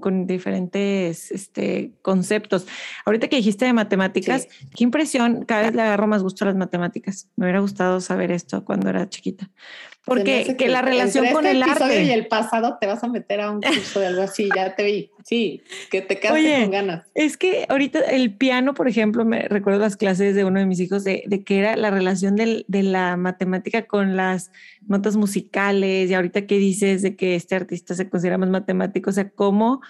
con 0.00 0.26
diferentes 0.26 1.30
este, 1.30 1.92
conceptos. 2.00 2.66
Ahorita 3.04 3.28
que 3.28 3.36
dijiste 3.36 3.66
de 3.66 3.74
matemáticas, 3.74 4.48
qué 4.74 4.82
impresión, 4.82 5.44
cada 5.44 5.64
vez 5.64 5.74
le 5.74 5.82
agarro 5.82 6.06
más 6.06 6.22
gusto 6.22 6.46
a 6.46 6.48
las 6.48 6.56
matemáticas. 6.56 7.28
Me 7.36 7.44
hubiera 7.44 7.60
gustado 7.60 8.00
saber 8.00 8.32
esto 8.32 8.64
cuando 8.64 8.88
era 8.88 9.06
chiquita. 9.10 9.50
Porque 10.06 10.56
que, 10.56 10.68
la 10.68 10.80
relación 10.80 11.26
con 11.32 11.44
este 11.44 11.54
el 11.58 11.62
arte. 11.64 12.04
y 12.04 12.10
el 12.10 12.28
pasado 12.28 12.78
te 12.80 12.86
vas 12.86 13.04
a 13.04 13.08
meter 13.08 13.42
a 13.42 13.50
un 13.50 13.60
curso 13.60 14.00
de 14.00 14.06
algo 14.06 14.22
así, 14.22 14.48
ya 14.56 14.74
te 14.74 14.84
vi. 14.84 15.10
Sí, 15.24 15.62
que 15.90 16.02
te 16.02 16.20
quedaste 16.20 16.60
con 16.62 16.70
ganas. 16.70 17.06
Es 17.14 17.38
que 17.38 17.64
ahorita 17.70 17.98
el 18.00 18.36
piano, 18.36 18.74
por 18.74 18.88
ejemplo, 18.88 19.24
me 19.24 19.48
recuerdo 19.48 19.80
las 19.80 19.96
clases 19.96 20.34
de 20.34 20.44
uno 20.44 20.60
de 20.60 20.66
mis 20.66 20.80
hijos 20.80 21.02
de, 21.02 21.24
de 21.26 21.42
que 21.42 21.58
era 21.58 21.76
la 21.76 21.90
relación 21.90 22.36
de 22.36 22.64
la 22.68 23.16
matemática 23.16 23.86
con 23.86 24.16
las 24.16 24.52
notas 24.86 25.16
musicales 25.16 26.10
y 26.10 26.14
ahorita 26.14 26.46
que 26.46 26.58
dices 26.58 27.00
de 27.00 27.16
que 27.16 27.36
este 27.36 27.54
artista 27.54 27.94
se 27.94 28.10
considera 28.10 28.36
más 28.36 28.50
matemático, 28.50 29.08
o 29.08 29.12
sea, 29.14 29.30
cómo, 29.30 29.80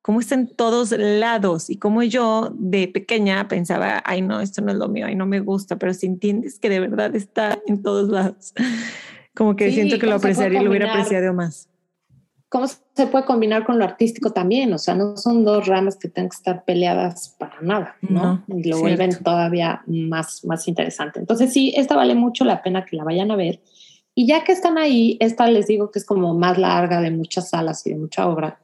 cómo 0.00 0.20
está 0.20 0.36
en 0.36 0.46
todos 0.54 0.92
lados 0.92 1.70
y 1.70 1.78
cómo 1.78 2.04
yo 2.04 2.54
de 2.54 2.86
pequeña 2.86 3.48
pensaba, 3.48 4.00
ay 4.04 4.22
no, 4.22 4.40
esto 4.40 4.62
no 4.62 4.70
es 4.70 4.78
lo 4.78 4.88
mío, 4.88 5.06
ay 5.06 5.16
no 5.16 5.26
me 5.26 5.40
gusta, 5.40 5.76
pero 5.76 5.92
si 5.92 6.06
entiendes 6.06 6.60
que 6.60 6.70
de 6.70 6.78
verdad 6.78 7.16
está 7.16 7.58
en 7.66 7.82
todos 7.82 8.08
lados. 8.08 8.54
Como 9.34 9.56
que 9.56 9.72
siento 9.72 9.98
que 9.98 10.06
lo 10.06 10.14
apreciaría 10.14 10.60
y 10.60 10.64
lo 10.64 10.70
hubiera 10.70 10.92
apreciado 10.92 11.34
más. 11.34 11.68
¿Cómo 12.48 12.66
se 12.66 13.06
puede 13.06 13.26
combinar 13.26 13.64
con 13.64 13.78
lo 13.78 13.84
artístico 13.84 14.32
también? 14.32 14.72
O 14.72 14.78
sea, 14.78 14.94
no 14.94 15.16
son 15.16 15.44
dos 15.44 15.66
ramas 15.66 15.96
que 15.96 16.08
tengan 16.08 16.30
que 16.30 16.36
estar 16.36 16.64
peleadas 16.64 17.36
para 17.38 17.60
nada, 17.60 17.96
¿no? 18.00 18.42
y 18.48 18.68
lo 18.68 18.78
vuelven 18.78 19.10
todavía 19.22 19.82
más, 19.86 20.44
más 20.44 20.66
interesante. 20.66 21.20
Entonces, 21.20 21.52
sí, 21.52 21.74
esta 21.76 21.94
vale 21.94 22.14
mucho 22.14 22.44
la 22.44 22.62
pena 22.62 22.86
que 22.86 22.96
la 22.96 23.04
vayan 23.04 23.30
a 23.30 23.36
ver. 23.36 23.60
Y 24.14 24.26
ya 24.26 24.44
que 24.44 24.52
están 24.52 24.78
ahí, 24.78 25.18
esta 25.20 25.46
les 25.46 25.66
digo 25.66 25.90
que 25.90 25.98
es 25.98 26.06
como 26.06 26.34
más 26.34 26.58
larga 26.58 27.02
de 27.02 27.10
muchas 27.10 27.50
salas 27.50 27.86
y 27.86 27.90
de 27.90 27.96
mucha 27.96 28.26
obra. 28.26 28.58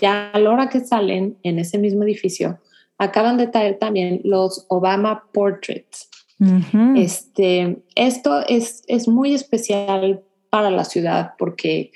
Ya 0.00 0.30
a 0.30 0.38
la 0.38 0.50
hora 0.50 0.68
que 0.68 0.80
salen 0.80 1.36
en 1.42 1.58
ese 1.58 1.78
mismo 1.78 2.04
edificio, 2.04 2.58
acaban 2.98 3.36
de 3.36 3.48
traer 3.48 3.78
también 3.78 4.20
los 4.24 4.64
Obama 4.68 5.24
Portraits, 5.32 6.08
este, 6.96 7.78
esto 7.94 8.46
es, 8.46 8.82
es, 8.88 9.08
muy 9.08 9.34
especial 9.34 10.22
para 10.50 10.70
la 10.70 10.84
ciudad 10.84 11.32
porque 11.38 11.92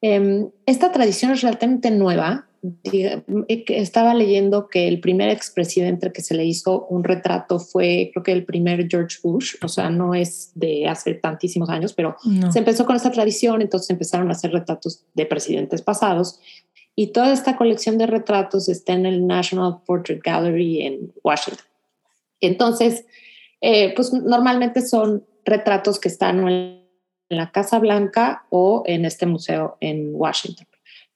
esta 0.00 0.92
tradición 0.92 1.32
es 1.32 1.42
relativamente 1.42 1.90
nueva. 1.90 2.46
Eh, 2.92 3.22
estaba 3.68 4.12
leyendo 4.14 4.68
que 4.68 4.86
el 4.86 5.00
primer 5.00 5.30
expresidente 5.30 6.12
que 6.12 6.20
se 6.20 6.34
le 6.34 6.44
hizo 6.44 6.86
un 6.86 7.04
retrato 7.04 7.58
fue, 7.58 8.10
creo 8.12 8.22
que 8.22 8.32
el 8.32 8.44
primer 8.44 8.86
George 8.88 9.18
Bush, 9.22 9.56
o 9.62 9.68
sea, 9.68 9.88
no 9.88 10.14
es 10.14 10.52
de 10.54 10.86
hace 10.86 11.14
tantísimos 11.14 11.70
años, 11.70 11.94
pero 11.94 12.16
se 12.50 12.58
empezó 12.58 12.84
con 12.84 12.96
esta 12.96 13.10
tradición, 13.10 13.62
entonces 13.62 13.90
empezaron 13.90 14.28
a 14.28 14.32
hacer 14.32 14.52
retratos 14.52 15.04
de 15.14 15.24
presidentes 15.26 15.80
pasados 15.80 16.38
y 16.94 17.08
toda 17.08 17.32
esta 17.32 17.56
colección 17.56 17.96
de 17.96 18.06
retratos 18.06 18.68
está 18.68 18.92
en 18.92 19.06
el 19.06 19.26
National 19.26 19.80
Portrait 19.86 20.20
Gallery 20.22 20.82
en 20.82 21.12
Washington. 21.24 21.64
Entonces, 22.40 23.06
eh, 23.60 23.94
pues 23.94 24.12
normalmente 24.12 24.82
son 24.82 25.24
retratos 25.44 25.98
que 25.98 26.08
están 26.08 26.46
en 26.46 26.79
la 27.30 27.50
Casa 27.50 27.78
Blanca 27.78 28.44
o 28.50 28.82
en 28.86 29.04
este 29.04 29.24
museo 29.24 29.78
en 29.80 30.10
Washington. 30.12 30.66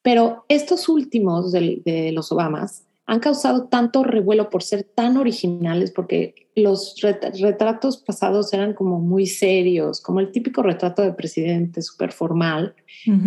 Pero 0.01 0.45
estos 0.49 0.89
últimos 0.89 1.53
de, 1.53 2.11
los 2.13 2.31
Obamas 2.31 2.87
han 3.07 3.21
causado 3.21 3.65
tanto 3.65 4.03
revuelo 4.03 4.49
por 4.49 4.63
ser 4.63 4.83
tan 4.83 5.19
originales, 5.19 5.91
porque 5.91 6.49
los 6.55 6.97
retratos 7.41 7.99
pasados 7.99 8.53
eran 8.55 8.73
como 8.73 8.99
muy 8.99 9.27
serios, 9.27 10.01
como 10.01 10.21
el 10.21 10.31
típico 10.31 10.63
retrato 10.63 11.03
de 11.03 11.13
presidente 11.13 11.83
súper 11.83 12.13
formal, 12.13 12.75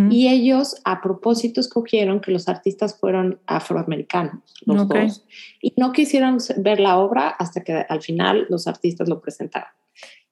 y 0.10 0.28
ellos 0.30 0.78
a 0.84 1.02
propósito 1.02 1.62
escogieron 1.62 2.21
que 2.21 2.32
los 2.32 2.47
artistas 2.47 3.00
fueron 3.00 3.39
afroamericanos, 3.45 4.56
los 4.65 4.88
dos, 4.88 5.26
y 5.62 5.73
no 5.78 5.91
quisieron 5.91 6.38
ver 6.58 6.80
la 6.80 6.97
obra 6.97 7.30
hasta 7.30 7.63
que 7.63 7.73
al 7.73 8.02
final 8.02 8.47
los 8.50 8.65
artistas 8.65 9.08
lo 9.08 9.21
presentaron. 9.21 9.69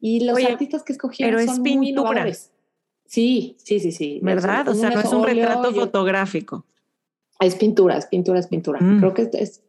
Y 0.07 0.19
los 0.19 0.37
artistas 0.45 0.83
que 0.83 0.93
escogieron 0.93 1.43
son 1.47 1.63
muy 1.63 1.89
innovadores. 1.89 2.51
Sí, 3.07 3.57
sí, 3.57 3.79
sí, 3.79 3.91
sí. 3.91 4.19
¿Verdad? 4.21 4.67
O 4.67 4.75
sea, 4.75 4.91
no 4.91 4.99
es 4.99 5.11
un 5.11 5.23
retrato 5.23 5.73
fotográfico. 5.73 6.63
Es 7.39 7.55
pintura, 7.55 7.97
es 7.97 8.05
pintura, 8.05 8.39
es 8.39 8.45
pintura. 8.45 8.79
Mm. 8.79 8.99
Creo 8.99 9.13
que 9.15 9.27
es, 9.33 9.63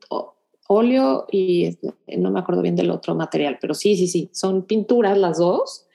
óleo 0.68 1.26
y 1.32 1.78
no 2.18 2.30
me 2.30 2.40
acuerdo 2.40 2.60
bien 2.60 2.76
del 2.76 2.90
otro 2.90 3.14
material, 3.14 3.56
pero 3.58 3.72
sí, 3.72 3.96
sí, 3.96 4.08
sí, 4.08 4.28
son 4.34 4.64
pinturas 4.64 5.16
las 5.16 5.38
dos 5.38 5.86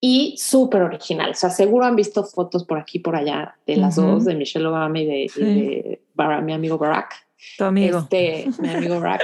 y 0.00 0.34
súper 0.36 0.82
original. 0.82 1.30
O 1.30 1.34
sea, 1.34 1.50
seguro 1.50 1.84
han 1.84 1.94
visto 1.94 2.24
fotos 2.24 2.64
por 2.64 2.78
aquí 2.78 2.98
por 2.98 3.14
allá 3.14 3.56
de 3.68 3.76
las 3.76 3.94
dos, 3.94 4.24
de 4.24 4.34
Michelle 4.34 4.66
Obama 4.66 4.98
y 4.98 5.06
de, 5.06 6.00
mi 6.42 6.52
amigo 6.52 6.76
Barack. 6.76 7.14
Tu 7.56 7.62
amigo. 7.62 7.98
Este, 8.00 8.48
mi 8.58 8.68
amigo 8.68 8.98
Barack. 8.98 9.22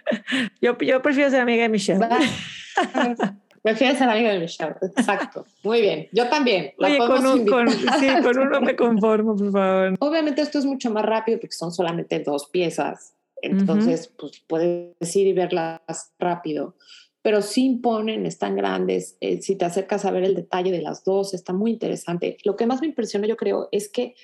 yo, 0.62 0.78
yo 0.78 1.02
prefiero 1.02 1.28
ser 1.28 1.40
amiga 1.40 1.64
de 1.64 1.68
Michelle. 1.68 2.08
Prefiero 3.62 3.96
ser 3.98 4.08
amiga 4.08 4.32
de 4.32 4.40
Michelle, 4.40 4.74
exacto. 4.82 5.44
Muy 5.62 5.80
bien, 5.80 6.08
yo 6.12 6.28
también. 6.28 6.72
Oye, 6.78 6.98
con, 6.98 7.68
sí, 7.68 8.08
con 8.22 8.38
uno 8.38 8.60
me 8.60 8.76
conformo, 8.76 9.36
por 9.36 9.52
favor. 9.52 9.96
Obviamente 10.00 10.42
esto 10.42 10.58
es 10.58 10.64
mucho 10.64 10.90
más 10.90 11.04
rápido 11.04 11.40
porque 11.40 11.54
son 11.54 11.72
solamente 11.72 12.20
dos 12.20 12.48
piezas, 12.48 13.14
entonces 13.42 14.12
pues 14.16 14.42
puedes 14.46 15.16
ir 15.16 15.26
y 15.26 15.32
verlas 15.32 15.80
rápido, 16.18 16.74
pero 17.22 17.42
sí 17.42 17.64
imponen, 17.64 18.26
están 18.26 18.56
grandes, 18.56 19.16
eh, 19.20 19.42
si 19.42 19.56
te 19.56 19.64
acercas 19.64 20.04
a 20.04 20.10
ver 20.10 20.24
el 20.24 20.34
detalle 20.34 20.70
de 20.70 20.82
las 20.82 21.04
dos, 21.04 21.34
está 21.34 21.52
muy 21.52 21.72
interesante. 21.72 22.38
Lo 22.44 22.56
que 22.56 22.66
más 22.66 22.80
me 22.80 22.86
impresionó 22.86 23.26
yo 23.26 23.36
creo 23.36 23.68
es 23.72 23.88
que 23.88 24.14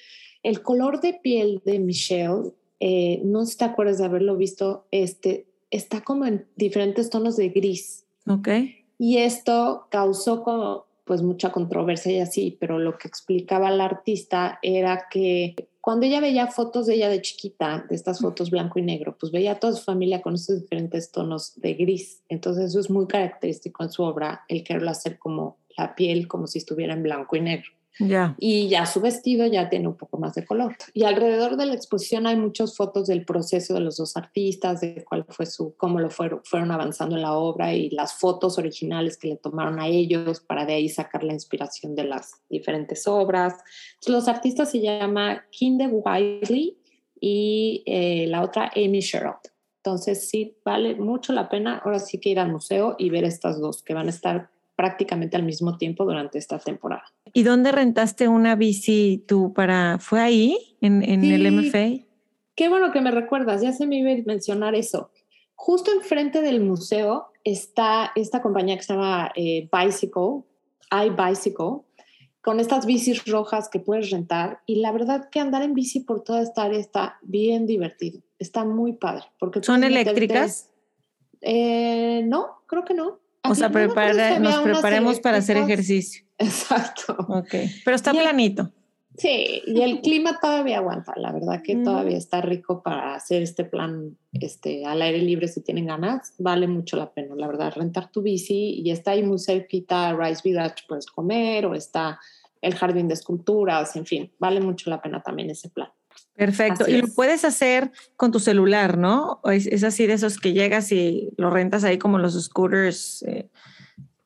el 0.42 0.62
color 0.62 1.00
de 1.00 1.14
piel 1.14 1.62
de 1.64 1.78
Michelle, 1.78 2.52
eh, 2.80 3.20
no 3.24 3.44
sé 3.44 3.52
si 3.52 3.58
te 3.58 3.64
acuerdas 3.64 3.98
de 3.98 4.04
haberlo 4.04 4.36
visto, 4.36 4.86
este, 4.90 5.46
está 5.70 6.02
como 6.02 6.26
en 6.26 6.46
diferentes 6.56 7.10
tonos 7.10 7.36
de 7.36 7.48
gris. 7.48 8.04
Ok. 8.26 8.48
Y 8.98 9.18
esto 9.18 9.86
causó 9.90 10.42
como, 10.42 10.86
pues 11.04 11.22
mucha 11.22 11.52
controversia 11.52 12.12
y 12.12 12.20
así, 12.20 12.56
pero 12.58 12.78
lo 12.78 12.98
que 12.98 13.08
explicaba 13.08 13.70
la 13.70 13.84
artista 13.84 14.58
era 14.62 15.06
que 15.10 15.54
cuando 15.84 16.06
ella 16.06 16.20
veía 16.20 16.46
fotos 16.46 16.86
de 16.86 16.94
ella 16.94 17.10
de 17.10 17.20
chiquita, 17.20 17.84
de 17.90 17.94
estas 17.94 18.20
fotos 18.20 18.50
blanco 18.50 18.78
y 18.78 18.82
negro, 18.82 19.18
pues 19.20 19.30
veía 19.30 19.52
a 19.52 19.60
toda 19.60 19.74
su 19.74 19.84
familia 19.84 20.22
con 20.22 20.34
esos 20.34 20.62
diferentes 20.62 21.12
tonos 21.12 21.52
de 21.60 21.74
gris. 21.74 22.22
Entonces 22.30 22.70
eso 22.70 22.80
es 22.80 22.88
muy 22.88 23.06
característico 23.06 23.82
en 23.82 23.90
su 23.90 24.02
obra, 24.02 24.44
el 24.48 24.64
quererlo 24.64 24.90
hacer 24.90 25.18
como 25.18 25.58
la 25.76 25.94
piel, 25.94 26.26
como 26.26 26.46
si 26.46 26.56
estuviera 26.56 26.94
en 26.94 27.02
blanco 27.02 27.36
y 27.36 27.42
negro. 27.42 27.70
Y 28.38 28.68
ya 28.68 28.86
su 28.86 29.00
vestido 29.00 29.46
ya 29.46 29.68
tiene 29.68 29.88
un 29.88 29.96
poco 29.96 30.18
más 30.18 30.34
de 30.34 30.44
color. 30.44 30.76
Y 30.92 31.04
alrededor 31.04 31.56
de 31.56 31.66
la 31.66 31.74
exposición 31.74 32.26
hay 32.26 32.36
muchas 32.36 32.76
fotos 32.76 33.06
del 33.06 33.24
proceso 33.24 33.74
de 33.74 33.80
los 33.80 33.96
dos 33.96 34.16
artistas, 34.16 34.80
de 34.80 35.04
cuál 35.04 35.24
fue 35.28 35.46
su, 35.46 35.74
cómo 35.76 36.00
lo 36.00 36.10
fueron, 36.10 36.40
fueron 36.44 36.72
avanzando 36.72 37.16
en 37.16 37.22
la 37.22 37.34
obra 37.34 37.72
y 37.72 37.90
las 37.90 38.14
fotos 38.14 38.58
originales 38.58 39.16
que 39.16 39.28
le 39.28 39.36
tomaron 39.36 39.78
a 39.78 39.86
ellos 39.86 40.40
para 40.40 40.66
de 40.66 40.74
ahí 40.74 40.88
sacar 40.88 41.22
la 41.22 41.32
inspiración 41.32 41.94
de 41.94 42.04
las 42.04 42.42
diferentes 42.48 43.06
obras. 43.06 43.54
los 44.06 44.28
artistas 44.28 44.70
se 44.70 44.80
llama 44.80 45.44
Kinde 45.50 45.86
Wiley 45.86 46.78
y 47.20 47.82
eh, 47.86 48.26
la 48.28 48.42
otra 48.42 48.70
Amy 48.74 49.00
Sherrod. 49.00 49.36
Entonces 49.84 50.28
sí, 50.28 50.56
vale 50.64 50.94
mucho 50.94 51.32
la 51.32 51.48
pena 51.48 51.82
ahora 51.84 51.98
sí 51.98 52.18
que 52.18 52.30
ir 52.30 52.40
al 52.40 52.50
museo 52.50 52.96
y 52.98 53.10
ver 53.10 53.24
estas 53.24 53.60
dos 53.60 53.82
que 53.82 53.92
van 53.92 54.06
a 54.06 54.10
estar 54.10 54.50
prácticamente 54.76 55.36
al 55.36 55.44
mismo 55.44 55.76
tiempo 55.78 56.04
durante 56.04 56.38
esta 56.38 56.58
temporada. 56.58 57.04
¿Y 57.32 57.42
dónde 57.42 57.72
rentaste 57.72 58.28
una 58.28 58.56
bici 58.56 59.24
tú 59.26 59.52
para, 59.52 59.98
fue 59.98 60.20
ahí, 60.20 60.76
en, 60.80 61.02
en 61.02 61.24
el 61.24 61.50
MFA? 61.52 62.04
Qué 62.54 62.68
bueno 62.68 62.92
que 62.92 63.00
me 63.00 63.10
recuerdas, 63.10 63.62
ya 63.62 63.72
se 63.72 63.86
me 63.86 63.98
iba 63.98 64.10
a 64.10 64.16
mencionar 64.26 64.74
eso. 64.74 65.10
Justo 65.54 65.92
enfrente 65.92 66.42
del 66.42 66.60
museo 66.60 67.28
está 67.42 68.12
esta 68.14 68.42
compañía 68.42 68.76
que 68.76 68.82
se 68.82 68.94
llama 68.94 69.32
eh, 69.34 69.68
Bicycle, 69.72 70.42
iBicycle, 70.90 71.82
con 72.40 72.60
estas 72.60 72.86
bicis 72.86 73.24
rojas 73.26 73.68
que 73.68 73.80
puedes 73.80 74.10
rentar. 74.10 74.60
Y 74.66 74.76
la 74.76 74.92
verdad 74.92 75.28
que 75.30 75.40
andar 75.40 75.62
en 75.62 75.74
bici 75.74 76.00
por 76.00 76.22
toda 76.22 76.42
esta 76.42 76.64
área 76.64 76.78
está 76.78 77.18
bien 77.22 77.66
divertido, 77.66 78.20
está 78.38 78.64
muy 78.64 78.92
padre. 78.92 79.24
Porque 79.38 79.62
¿Son 79.62 79.84
eléctricas? 79.84 80.70
Eh, 81.40 82.22
no, 82.26 82.62
creo 82.66 82.84
que 82.84 82.94
no. 82.94 83.20
O 83.48 83.54
sea, 83.54 83.70
prepara, 83.70 84.38
nos 84.38 84.58
preparemos 84.58 85.20
para 85.20 85.38
hacer 85.38 85.56
ejercicio. 85.56 86.24
Exacto. 86.38 87.14
Ok, 87.28 87.54
pero 87.84 87.94
está 87.96 88.12
planito. 88.12 88.72
Sí, 89.16 89.62
y 89.66 89.80
el 89.82 90.00
clima 90.00 90.40
todavía 90.40 90.78
aguanta, 90.78 91.12
la 91.16 91.30
verdad 91.30 91.62
que 91.62 91.76
Mm. 91.76 91.84
todavía 91.84 92.16
está 92.18 92.40
rico 92.40 92.82
para 92.82 93.14
hacer 93.14 93.42
este 93.42 93.64
plan 93.64 94.16
este, 94.32 94.84
al 94.84 95.00
aire 95.02 95.18
libre 95.20 95.46
si 95.46 95.60
tienen 95.60 95.86
ganas, 95.86 96.34
vale 96.38 96.66
mucho 96.66 96.96
la 96.96 97.12
pena, 97.12 97.36
la 97.36 97.46
verdad, 97.46 97.72
rentar 97.76 98.10
tu 98.10 98.22
bici 98.22 98.80
y 98.84 98.90
está 98.90 99.12
ahí 99.12 99.22
muy 99.22 99.38
cerquita 99.38 100.16
Rice 100.16 100.40
Village, 100.42 100.82
puedes 100.88 101.06
comer 101.06 101.64
o 101.66 101.76
está 101.76 102.18
el 102.60 102.74
jardín 102.74 103.06
de 103.06 103.14
esculturas, 103.14 103.94
en 103.94 104.04
fin, 104.04 104.32
vale 104.40 104.60
mucho 104.60 104.90
la 104.90 105.00
pena 105.00 105.22
también 105.22 105.48
ese 105.50 105.68
plan. 105.68 105.90
Perfecto. 106.36 106.84
Así 106.84 106.92
y 106.92 106.98
lo 107.00 107.06
es. 107.06 107.14
puedes 107.14 107.44
hacer 107.44 107.92
con 108.16 108.32
tu 108.32 108.40
celular, 108.40 108.98
¿no? 108.98 109.40
Es, 109.44 109.66
es 109.66 109.84
así 109.84 110.06
de 110.06 110.14
esos 110.14 110.38
que 110.38 110.52
llegas 110.52 110.90
y 110.92 111.30
lo 111.36 111.50
rentas 111.50 111.84
ahí 111.84 111.96
como 111.98 112.18
los 112.18 112.34
scooters 112.42 113.22
eh, 113.22 113.48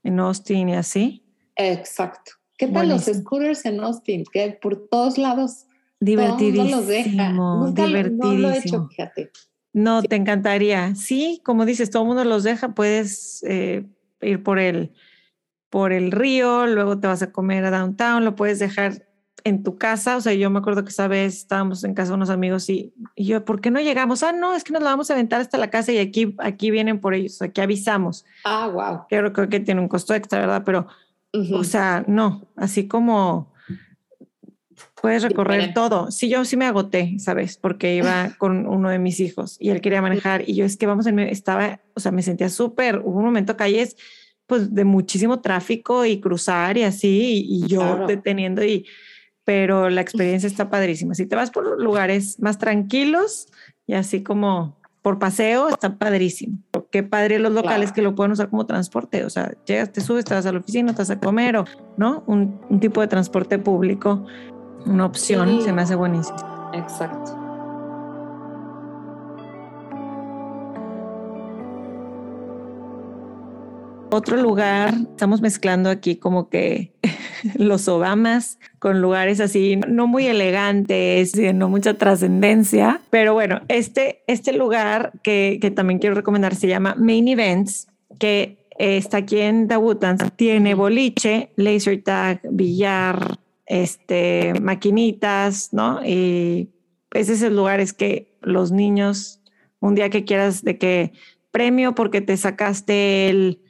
en 0.02 0.18
Austin 0.20 0.70
y 0.70 0.74
así. 0.74 1.24
Exacto. 1.56 2.32
¿Qué 2.56 2.66
tal 2.66 2.88
los 2.88 3.04
scooters 3.04 3.64
en 3.66 3.80
Austin? 3.80 4.24
Que 4.32 4.58
por 4.60 4.88
todos 4.88 5.18
lados 5.18 5.64
todo 5.66 5.68
Divertidísimo. 6.00 6.62
mundo 6.64 6.76
los 6.78 6.86
deja. 6.86 7.28
Nunca 7.32 7.82
lo- 7.82 7.88
divertidísimo. 7.88 8.32
no 8.32 8.38
lo 8.38 8.50
he 8.50 8.58
hecho, 8.58 8.86
fíjate. 8.88 9.30
No, 9.72 10.02
te 10.02 10.16
encantaría. 10.16 10.94
Sí, 10.94 11.40
como 11.44 11.66
dices, 11.66 11.90
todo 11.90 12.02
el 12.02 12.08
mundo 12.08 12.24
los 12.24 12.42
deja, 12.42 12.74
puedes 12.74 13.44
eh, 13.46 13.86
ir 14.22 14.42
por 14.42 14.58
el, 14.58 14.92
por 15.70 15.92
el 15.92 16.10
río, 16.10 16.66
luego 16.66 16.98
te 16.98 17.06
vas 17.06 17.22
a 17.22 17.30
comer 17.32 17.64
a 17.64 17.70
downtown, 17.70 18.24
lo 18.24 18.34
puedes 18.34 18.58
dejar 18.58 19.07
en 19.48 19.62
tu 19.62 19.76
casa. 19.76 20.16
O 20.16 20.20
sea, 20.20 20.32
yo 20.34 20.50
me 20.50 20.58
acuerdo 20.58 20.84
que 20.84 20.90
esa 20.90 21.08
vez 21.08 21.36
estábamos 21.36 21.82
en 21.84 21.94
casa 21.94 22.10
de 22.10 22.16
unos 22.16 22.30
amigos 22.30 22.68
y, 22.70 22.92
y 23.16 23.24
yo, 23.24 23.44
¿por 23.44 23.60
qué 23.60 23.70
no 23.70 23.80
llegamos? 23.80 24.22
Ah, 24.22 24.32
no, 24.32 24.54
es 24.54 24.64
que 24.64 24.72
nos 24.72 24.82
la 24.82 24.90
vamos 24.90 25.10
a 25.10 25.14
aventar 25.14 25.40
hasta 25.40 25.58
la 25.58 25.70
casa 25.70 25.92
y 25.92 25.98
aquí, 25.98 26.34
aquí 26.38 26.70
vienen 26.70 27.00
por 27.00 27.14
ellos, 27.14 27.42
aquí 27.42 27.60
avisamos. 27.60 28.24
Ah, 28.44 28.68
wow. 28.68 29.06
Creo, 29.08 29.32
creo 29.32 29.48
que 29.48 29.60
tiene 29.60 29.80
un 29.80 29.88
costo 29.88 30.14
extra, 30.14 30.40
¿verdad? 30.40 30.62
Pero, 30.64 30.86
o 31.52 31.64
sea, 31.64 32.04
no, 32.06 32.46
así 32.56 32.86
como 32.88 33.52
puedes 35.00 35.22
recorrer 35.22 35.72
todo. 35.74 36.10
Sí, 36.10 36.28
yo 36.28 36.44
sí 36.44 36.56
me 36.56 36.66
agoté, 36.66 37.16
¿sabes? 37.18 37.56
Porque 37.56 37.96
iba 37.96 38.30
con 38.38 38.66
uno 38.66 38.90
de 38.90 38.98
mis 38.98 39.20
hijos 39.20 39.56
y 39.60 39.70
él 39.70 39.80
quería 39.80 40.02
manejar 40.02 40.48
y 40.48 40.54
yo 40.54 40.64
es 40.64 40.76
que 40.76 40.86
vamos, 40.86 41.06
en, 41.06 41.18
estaba, 41.20 41.80
o 41.94 42.00
sea, 42.00 42.12
me 42.12 42.22
sentía 42.22 42.48
súper, 42.48 42.98
hubo 43.04 43.18
un 43.18 43.24
momento 43.24 43.56
calles 43.56 43.96
pues 44.46 44.74
de 44.74 44.84
muchísimo 44.84 45.40
tráfico 45.40 46.06
y 46.06 46.20
cruzar 46.20 46.78
y 46.78 46.82
así 46.82 47.46
y, 47.48 47.64
y 47.64 47.66
yo 47.68 47.80
Claro. 47.80 48.06
deteniendo 48.06 48.64
y 48.64 48.86
pero 49.48 49.88
la 49.88 50.02
experiencia 50.02 50.46
está 50.46 50.68
padrísima. 50.68 51.14
Si 51.14 51.24
te 51.24 51.34
vas 51.34 51.50
por 51.50 51.80
lugares 51.82 52.38
más 52.38 52.58
tranquilos 52.58 53.46
y 53.86 53.94
así 53.94 54.22
como 54.22 54.76
por 55.00 55.18
paseo, 55.18 55.70
está 55.70 55.96
padrísimo. 55.96 56.58
Qué 56.90 57.02
padre 57.02 57.38
los 57.38 57.52
locales 57.54 57.88
Claro. 57.88 57.94
que 57.94 58.02
lo 58.02 58.14
pueden 58.14 58.32
usar 58.32 58.50
como 58.50 58.66
transporte. 58.66 59.24
O 59.24 59.30
sea, 59.30 59.54
llegas, 59.64 59.90
te 59.90 60.02
subes, 60.02 60.26
te 60.26 60.34
vas 60.34 60.44
a 60.44 60.52
la 60.52 60.58
oficina, 60.58 60.92
te 60.92 60.98
vas 60.98 61.08
a 61.08 61.18
comer 61.18 61.56
o, 61.56 61.64
¿no? 61.96 62.24
Un, 62.26 62.60
un 62.68 62.78
tipo 62.78 63.00
de 63.00 63.06
transporte 63.08 63.58
público, 63.58 64.26
una 64.84 65.06
opción, 65.06 65.48
Sí. 65.48 65.62
se 65.62 65.72
me 65.72 65.80
hace 65.80 65.94
buenísimo. 65.94 66.36
Exacto. 66.74 67.34
Otro 74.10 74.36
lugar, 74.38 74.94
estamos 75.10 75.42
mezclando 75.42 75.90
aquí 75.90 76.16
como 76.16 76.48
que 76.48 76.92
los 77.56 77.88
Obamas 77.88 78.58
con 78.78 79.00
lugares 79.00 79.40
así, 79.40 79.76
no 79.88 80.06
muy 80.06 80.26
elegantes, 80.26 81.34
no 81.54 81.68
mucha 81.68 81.94
trascendencia, 81.94 83.00
pero 83.10 83.34
bueno, 83.34 83.60
este, 83.68 84.22
este 84.26 84.52
lugar 84.52 85.12
que, 85.22 85.58
que 85.60 85.70
también 85.70 85.98
quiero 85.98 86.14
recomendar 86.14 86.54
se 86.54 86.68
llama 86.68 86.94
Main 86.96 87.28
Events, 87.28 87.88
que 88.18 88.58
eh, 88.78 88.96
está 88.96 89.18
aquí 89.18 89.38
en 89.40 89.68
Woodlands, 89.70 90.24
tiene 90.36 90.74
boliche, 90.74 91.50
laser 91.56 92.02
tag, 92.02 92.40
billar, 92.50 93.38
este, 93.66 94.54
maquinitas, 94.60 95.72
¿no? 95.72 96.04
Y 96.04 96.70
ese 97.12 97.34
es 97.34 97.42
el 97.42 97.56
lugar 97.56 97.80
es 97.80 97.92
que 97.92 98.36
los 98.40 98.70
niños, 98.70 99.40
un 99.80 99.94
día 99.94 100.10
que 100.10 100.24
quieras 100.24 100.62
de 100.62 100.78
que 100.78 101.12
premio 101.50 101.94
porque 101.94 102.20
te 102.20 102.36
sacaste 102.36 103.28
el 103.28 103.60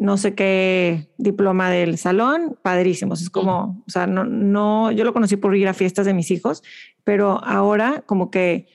no 0.00 0.16
sé 0.16 0.34
qué 0.34 1.08
diploma 1.18 1.70
del 1.70 1.98
salón, 1.98 2.58
padrísimos. 2.62 3.22
Es 3.22 3.30
como, 3.30 3.82
o 3.86 3.90
sea, 3.90 4.06
no, 4.06 4.24
no, 4.24 4.90
yo 4.92 5.04
lo 5.04 5.12
conocí 5.12 5.36
por 5.36 5.56
ir 5.56 5.68
a 5.68 5.74
fiestas 5.74 6.06
de 6.06 6.14
mis 6.14 6.30
hijos, 6.30 6.62
pero 7.04 7.42
ahora 7.44 8.02
como 8.06 8.30
que 8.30 8.68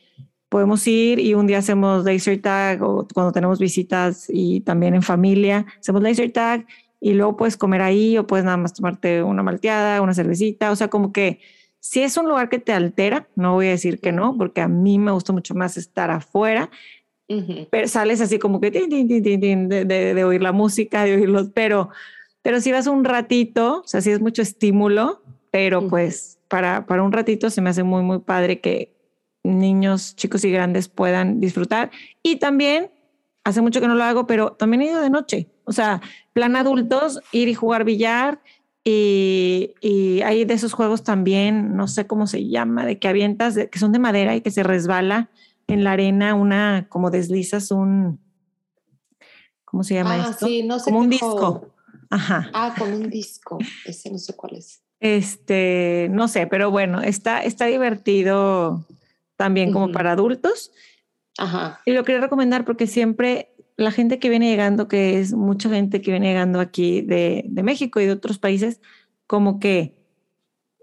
podemos 0.50 0.86
ir 0.88 1.20
y 1.20 1.34
un 1.34 1.48
día 1.48 1.60
hacemos 1.60 2.04
laser 2.04 2.42
tag 2.42 2.84
o 2.84 3.08
cuando 3.14 3.32
tenemos 3.32 3.60
visitas 3.60 4.26
y 4.30 4.62
también 4.62 4.96
en 4.96 5.02
familia, 5.02 5.66
hacemos 5.80 6.02
laser 6.02 6.32
tag 6.32 6.66
y 7.00 7.14
luego 7.14 7.38
puedes 7.38 7.56
comer 7.56 7.82
ahí 7.82 8.18
o 8.18 8.28
puedes 8.28 8.44
nada 8.44 8.58
más 8.58 8.74
tomarte 8.74 9.24
una 9.24 9.44
malteada, 9.44 10.02
una 10.02 10.14
cervecita, 10.14 10.72
o 10.72 10.76
sea, 10.76 10.90
como 10.90 11.14
que 11.14 11.40
si 11.80 12.04
es 12.04 12.16
un 12.18 12.28
lugar 12.28 12.50
que 12.50 12.60
te 12.60 12.74
altera, 12.74 13.28
no 13.36 13.54
voy 13.54 13.68
a 13.68 13.72
decir 13.72 14.00
que 14.00 14.12
no, 14.12 14.38
porque 14.38 14.62
a 14.62 14.68
mí 14.68 15.00
me 15.00 15.12
gusta 15.12 15.34
mucho 15.34 15.56
más 15.56 15.78
estar 15.78 16.12
afuera, 16.12 16.70
Pero 17.70 17.88
sales 17.88 18.22
así 18.22 18.40
como 18.40 18.60
que 18.60 18.72
tin, 18.72 18.90
tin, 18.90 19.08
tin, 19.08 19.24
tin, 19.24 19.40
tin, 19.40 19.70
de, 19.70 19.86
de- 19.86 20.14
de 20.14 20.24
oír 20.24 20.42
la 20.42 20.52
música, 20.52 21.04
de 21.04 21.16
oírlos, 21.16 21.50
pero, 21.54 21.90
pero 22.42 22.60
si 22.62 22.72
vas 22.72 22.88
un 22.88 23.04
ratito, 23.04 23.82
o 23.84 23.88
sea, 23.88 24.02
sí 24.02 24.12
es 24.12 24.20
mucho 24.22 24.42
estímulo, 24.42 25.22
pero 25.52 25.88
pues 25.88 26.40
para, 26.48 26.86
para 26.86 27.04
un 27.04 27.12
ratito 27.12 27.50
se 27.50 27.62
me 27.62 27.70
hace 27.70 27.84
muy, 27.84 28.04
muy 28.04 28.20
padre 28.20 28.60
que 28.60 28.94
niños, 29.44 30.16
chicos 30.16 30.44
y 30.46 30.52
grandes 30.52 30.88
puedan 30.90 31.40
disfrutar. 31.40 31.92
Y 32.24 32.38
también, 32.38 32.92
hace 33.44 33.62
mucho 33.62 33.82
que 33.82 33.88
no 33.88 33.96
lo 33.96 34.04
hago, 34.04 34.28
pero 34.28 34.52
también 34.54 34.82
he 34.82 34.86
ido 34.88 35.02
de 35.02 35.10
noche, 35.10 35.48
o 35.64 35.72
sea, 35.72 36.02
plan 36.34 36.56
adultos, 36.56 37.22
ir 37.32 37.48
y 37.48 37.54
jugar 37.54 37.84
billar. 37.86 38.42
Y, 38.84 39.76
y 39.80 40.22
hay 40.22 40.44
de 40.46 40.56
esos 40.56 40.74
juegos 40.74 41.04
también, 41.04 41.76
no 41.76 41.88
sé 41.88 42.08
cómo 42.08 42.26
se 42.26 42.48
llama, 42.48 42.84
de 42.86 42.98
que 42.98 43.08
avientas, 43.08 43.54
de- 43.54 43.70
que 43.70 43.78
son 43.78 43.92
de 43.92 44.00
madera 44.00 44.36
y 44.36 44.42
que 44.42 44.50
se 44.50 44.64
resbala 44.64 45.30
en 45.72 45.84
la 45.84 45.94
arena 45.94 46.36
una, 46.36 46.88
como 46.90 47.10
deslizas 47.12 47.72
un, 47.72 48.20
¿cómo 49.66 49.84
se 49.84 49.96
llama 49.96 50.16
Ah, 50.16 50.30
esto? 50.32 50.46
sí, 50.46 50.64
no 50.64 50.80
sé 50.80 50.86
como 50.92 51.00
un 51.00 51.10
disco. 51.10 51.74
Ajá. 52.10 52.50
Ah, 52.54 52.76
con 52.78 52.94
un 52.94 53.10
disco. 53.10 53.58
Ese 53.86 54.12
no 54.12 54.18
sé 54.18 54.36
cuál 54.36 54.58
es. 54.58 54.84
Este, 55.00 56.10
no 56.12 56.28
sé, 56.28 56.46
pero 56.48 56.70
bueno, 56.70 57.02
está, 57.02 57.42
está 57.44 57.66
divertido 57.66 58.86
también 59.38 59.72
como 59.72 59.92
para 59.92 60.12
adultos. 60.12 60.72
Ajá. 61.38 61.80
Y 61.86 61.94
lo 61.94 62.04
quería 62.04 62.22
recomendar 62.22 62.66
porque 62.66 62.86
siempre 62.86 63.54
la 63.78 63.92
gente 63.92 64.20
que 64.20 64.30
viene 64.30 64.50
llegando, 64.50 64.88
que 64.88 65.20
es 65.20 65.34
mucha 65.34 65.70
gente 65.70 66.02
que 66.02 66.12
viene 66.12 66.28
llegando 66.28 66.60
aquí 66.60 67.02
de, 67.02 67.46
de 67.48 67.64
México 67.64 68.00
y 68.00 68.06
de 68.06 68.12
otros 68.12 68.38
países, 68.38 68.82
como 69.26 69.60
que 69.60 69.96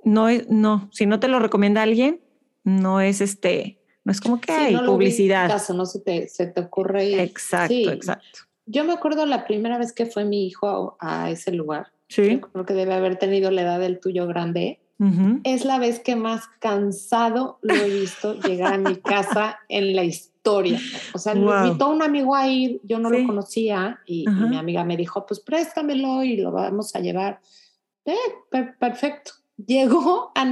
no 0.02 0.28
es, 0.28 0.48
no, 0.48 0.88
si 0.92 1.06
no 1.06 1.20
te 1.20 1.28
lo 1.28 1.38
recomienda 1.38 1.82
alguien, 1.82 2.20
no 2.64 3.00
es 3.00 3.20
este, 3.20 3.77
no 4.08 4.12
es 4.12 4.22
como 4.22 4.40
que 4.40 4.50
Sí, 4.50 4.58
hay 4.58 4.74
no 4.74 4.86
publicidad. 4.86 5.44
ubicas 5.44 5.68
o 5.68 5.74
no 5.74 5.84
se 5.84 6.00
te, 6.00 6.28
se 6.28 6.46
te 6.46 6.62
ocurre 6.62 7.04
ir. 7.10 7.18
Exacto, 7.20 7.74
Sí. 7.74 7.86
exacto. 7.86 8.38
Yo 8.64 8.82
me 8.84 8.94
acuerdo 8.94 9.26
la 9.26 9.46
primera 9.46 9.76
vez 9.76 9.92
que 9.92 10.06
fue 10.06 10.24
mi 10.24 10.46
hijo 10.46 10.96
a, 10.98 11.24
a 11.24 11.30
ese 11.30 11.52
lugar. 11.52 11.88
Sí. 12.08 12.30
Yo 12.30 12.40
creo 12.40 12.64
que 12.64 12.72
debe 12.72 12.94
haber 12.94 13.16
tenido 13.18 13.50
la 13.50 13.60
edad 13.60 13.78
del 13.80 14.00
tuyo 14.00 14.26
grande. 14.26 14.80
Ujú. 14.98 15.40
Es 15.44 15.66
la 15.66 15.78
vez 15.78 16.00
que 16.00 16.16
más 16.16 16.44
cansado 16.58 17.58
lo 17.60 17.74
he 17.74 17.90
visto 18.00 18.32
llegar 18.40 18.72
a 18.72 18.78
mi 18.78 18.96
casa 18.96 19.58
en 19.68 19.94
la 19.94 20.04
historia. 20.04 20.80
O 21.12 21.18
sea, 21.18 21.34
Wow. 21.34 21.66
invitó 21.66 21.90
un 21.90 22.00
amigo 22.02 22.34
a 22.34 22.48
ir, 22.48 22.80
yo 22.82 22.98
no 22.98 23.10
Sí. 23.10 23.20
lo 23.20 23.26
conocía 23.26 24.00
y, 24.06 24.22
y 24.22 24.26
Ajá. 24.26 24.46
mi 24.46 24.56
amiga 24.56 24.84
me 24.84 24.96
dijo, 24.96 25.26
pues 25.26 25.40
préstamelo 25.40 26.24
y 26.24 26.38
lo 26.38 26.50
vamos 26.50 26.94
a 26.96 27.00
llevar. 27.00 27.40
Eh, 28.06 28.14
per- 28.50 28.78
perfecto. 28.78 29.32
Llegó 29.66 30.32
a 30.34 30.44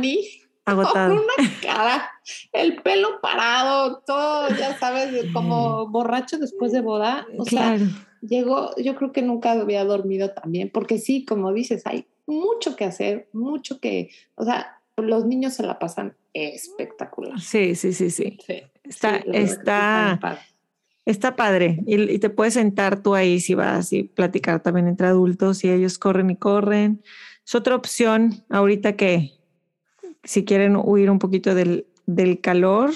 mí 0.74 0.82
con 0.82 0.84
Agotado. 0.86 1.14
una 1.38 1.50
cara, 1.62 2.10
el 2.52 2.82
pelo 2.82 3.20
parado, 3.20 4.02
todo, 4.06 4.48
ya 4.50 4.78
sabes, 4.78 5.26
como 5.32 5.88
borracho 5.88 6.38
después 6.38 6.72
de 6.72 6.80
boda. 6.80 7.26
O 7.38 7.44
sea, 7.44 7.78
llegó, 8.20 8.74
yo 8.76 8.96
creo 8.96 9.12
que 9.12 9.22
nunca 9.22 9.52
había 9.52 9.84
dormido 9.84 10.30
también, 10.30 10.70
porque 10.72 10.98
sí, 10.98 11.24
como 11.24 11.52
dices, 11.52 11.82
hay 11.86 12.06
mucho 12.26 12.76
que 12.76 12.84
hacer, 12.84 13.28
mucho 13.32 13.80
que, 13.80 14.10
o 14.34 14.44
sea, 14.44 14.80
los 14.96 15.26
niños 15.26 15.54
se 15.54 15.62
la 15.62 15.78
pasan 15.78 16.16
espectacular. 16.32 17.38
Sí, 17.40 17.74
sí, 17.74 17.92
sí, 17.92 18.10
sí. 18.10 18.38
Sí, 18.46 18.62
Está, 18.84 19.20
sí, 19.20 19.28
está, 19.32 20.18
padre. 20.20 20.40
está 21.04 21.36
padre. 21.36 21.82
Y, 21.86 22.00
y 22.12 22.18
te 22.18 22.30
puedes 22.30 22.54
sentar 22.54 23.02
tú 23.02 23.14
ahí 23.14 23.40
si 23.40 23.54
vas 23.54 23.92
y 23.92 24.04
platicar 24.04 24.62
también 24.62 24.88
entre 24.88 25.08
adultos 25.08 25.64
y 25.64 25.70
ellos 25.70 25.98
corren 25.98 26.30
y 26.30 26.36
corren. 26.36 27.02
Es 27.44 27.54
otra 27.54 27.76
opción 27.76 28.44
ahorita 28.48 28.96
que 28.96 29.35
si 30.24 30.44
quieren 30.44 30.76
huir 30.76 31.10
un 31.10 31.18
poquito 31.18 31.54
del, 31.54 31.86
del 32.06 32.40
calor 32.40 32.90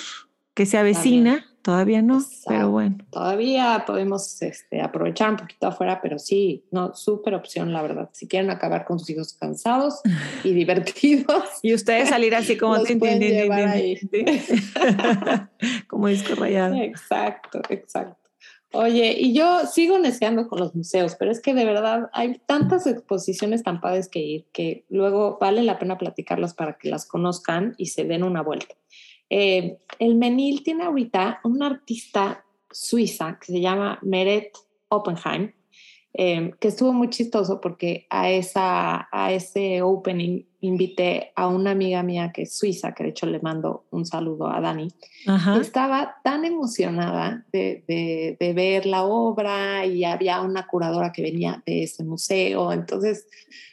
que 0.55 0.67
se 0.67 0.79
avecina, 0.79 1.47
todavía 1.63 2.03
no, 2.03 2.19
Exacto. 2.19 2.45
pero 2.49 2.71
bueno. 2.71 2.99
Todavía 3.11 3.85
podemos 3.87 4.43
este, 4.43 4.81
aprovechar 4.83 5.31
un 5.31 5.37
poquito 5.37 5.67
afuera, 5.69 6.01
pero 6.03 6.19
sí, 6.19 6.65
no, 6.71 6.95
súper 6.95 7.35
opción, 7.35 7.73
la 7.73 7.83
verdad. 7.83 8.11
Si 8.13 8.27
quieren 8.27 8.51
acabar 8.51 8.85
con 8.85 8.99
sus 8.99 9.11
hijos 9.11 9.35
cansados 9.35 10.01
y 10.45 10.53
divertidos, 10.53 11.45
Y 11.63 11.75
ustedes 11.75 12.09
salir 12.09 12.35
así 12.35 12.57
como 12.57 12.75
ahí. 12.75 12.85
tin, 12.87 14.09
tin. 14.11 14.27
como 15.89 16.09
disco 16.09 16.35
rayado. 16.35 16.75
Exacto, 16.75 17.61
exacto. 17.69 18.20
Oye, 18.73 19.17
y 19.19 19.33
yo 19.35 19.67
sigo 19.67 19.99
neceando 19.99 20.47
con 20.47 20.61
los 20.61 20.77
museos, 20.77 21.17
pero 21.19 21.33
es 21.33 21.41
que 21.41 21.55
de 21.55 21.65
verdad 21.65 22.09
hay 22.13 22.41
tantas 22.47 22.87
exposiciones 22.87 23.65
tan 23.65 23.81
padres 23.81 24.09
que 24.09 24.21
ir 24.21 24.47
que 24.53 24.85
luego 24.89 25.39
vale 25.41 25.63
la 25.63 25.79
pena 25.79 25.99
platicarlas 25.99 26.55
para 26.55 26.79
que 26.79 26.89
las 26.89 27.05
conozcan 27.05 27.75
y 27.79 27.87
se 27.87 28.05
den 28.05 28.23
una 28.23 28.43
vuelta. 28.43 28.77
Eh, 29.29 29.79
el 29.99 30.15
Menil 30.15 30.63
tiene 30.63 30.85
ahorita 30.85 31.41
una 31.43 31.67
artista 31.67 32.45
suiza 32.71 33.39
que 33.41 33.53
se 33.53 33.61
llama 33.61 33.99
Meret 34.03 34.53
Oppenheim, 34.89 35.53
eh, 36.13 36.53
que 36.59 36.69
estuvo 36.69 36.93
muy 36.93 37.09
chistoso 37.09 37.61
porque 37.61 38.07
a, 38.11 38.31
esa, 38.31 39.09
a 39.13 39.33
ese 39.33 39.81
opening 39.83 40.43
invité 40.61 41.33
a 41.37 41.47
una 41.47 41.71
amiga 41.71 42.03
mía 42.03 42.33
que 42.33 42.43
es 42.43 42.57
suiza, 42.57 42.93
que 42.93 43.05
de 43.05 43.11
hecho 43.11 43.27
le 43.27 43.39
mando 43.39 43.85
un 43.91 44.05
saludo 44.05 44.49
a 44.51 44.61
Dani. 44.61 44.89
Estaba 45.61 46.17
tan 46.25 46.45
emocionada 46.45 47.47
de, 47.53 47.85
de, 47.87 48.37
de, 48.41 48.53
ver 48.53 48.87
la 48.87 49.05
obra 49.05 49.87
y 49.87 50.05
había 50.05 50.41
una 50.41 50.67
curadora 50.67 51.13
que 51.13 51.23
venía 51.23 51.63
de 51.65 51.85
ese 51.85 52.03
museo. 52.03 52.73
Entonces, 52.73 53.27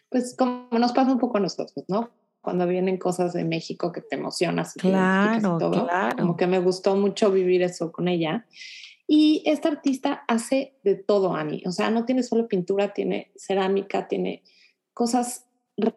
pues 0.09 0.35
como 0.37 0.67
nos 0.71 0.93
pasa 0.93 1.11
un 1.11 1.19
poco 1.19 1.37
a 1.37 1.41
nosotros, 1.41 1.85
¿no? 1.87 2.11
Cuando 2.41 2.67
vienen 2.67 2.97
cosas 2.97 3.33
de 3.33 3.43
México 3.43 3.91
que 3.91 4.01
te 4.01 4.15
emocionas. 4.15 4.77
Y 4.77 4.79
claro, 4.79 5.57
todo, 5.57 5.85
claro. 5.85 6.15
Como 6.17 6.37
que 6.37 6.47
me 6.47 6.59
gustó 6.59 6.95
mucho 6.95 7.31
vivir 7.31 7.63
eso 7.63 7.91
con 7.91 8.07
ella. 8.07 8.45
Y 9.07 9.41
esta 9.45 9.69
artista 9.69 10.25
hace 10.27 10.73
de 10.83 10.95
todo, 10.95 11.33
Ani. 11.33 11.63
O 11.65 11.71
sea, 11.71 11.89
no 11.89 12.05
tiene 12.05 12.23
solo 12.23 12.47
pintura, 12.47 12.93
tiene 12.93 13.31
cerámica, 13.37 14.07
tiene 14.07 14.43
cosas 14.93 15.45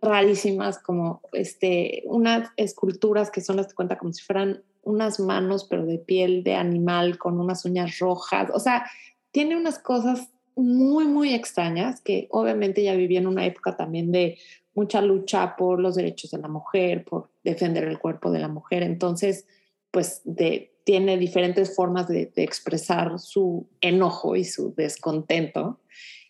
rarísimas 0.00 0.78
como 0.78 1.22
este, 1.32 2.02
unas 2.06 2.50
esculturas 2.56 3.30
que 3.30 3.40
son, 3.40 3.56
las 3.56 3.68
de 3.68 3.74
cuenta, 3.74 3.98
como 3.98 4.12
si 4.12 4.22
fueran 4.22 4.62
unas 4.82 5.18
manos, 5.18 5.64
pero 5.64 5.84
de 5.86 5.98
piel 5.98 6.44
de 6.44 6.54
animal 6.54 7.18
con 7.18 7.40
unas 7.40 7.64
uñas 7.64 7.98
rojas. 7.98 8.50
O 8.54 8.60
sea, 8.60 8.86
tiene 9.32 9.56
unas 9.56 9.78
cosas 9.78 10.28
muy, 10.54 11.06
muy 11.06 11.34
extrañas 11.34 12.00
que 12.00 12.28
obviamente 12.30 12.82
ya 12.82 12.94
vivía 12.94 13.20
en 13.20 13.26
una 13.26 13.46
época 13.46 13.76
también 13.76 14.12
de 14.12 14.38
mucha 14.74 15.00
lucha 15.00 15.56
por 15.56 15.80
los 15.80 15.96
derechos 15.96 16.30
de 16.30 16.38
la 16.38 16.48
mujer, 16.48 17.04
por 17.04 17.30
defender 17.42 17.84
el 17.84 17.98
cuerpo 17.98 18.30
de 18.30 18.38
la 18.38 18.48
mujer. 18.48 18.82
Entonces, 18.82 19.46
pues 19.90 20.22
de, 20.24 20.72
tiene 20.90 21.18
diferentes 21.18 21.76
formas 21.76 22.08
de, 22.08 22.32
expresar 22.34 23.20
su 23.20 23.68
enojo 23.80 24.34
y 24.34 24.42
su 24.42 24.74
descontento. 24.74 25.78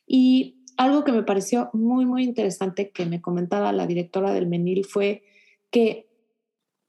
Y 0.06 0.58
algo 0.76 1.02
que 1.02 1.12
me 1.12 1.22
pareció 1.22 1.70
muy, 1.72 2.04
muy 2.04 2.24
interesante 2.24 2.90
que 2.90 3.06
me 3.06 3.22
comentaba 3.22 3.72
la 3.72 3.86
directora 3.86 4.34
del 4.34 4.48
Menil 4.48 4.84
fue 4.84 5.22
que 5.70 6.10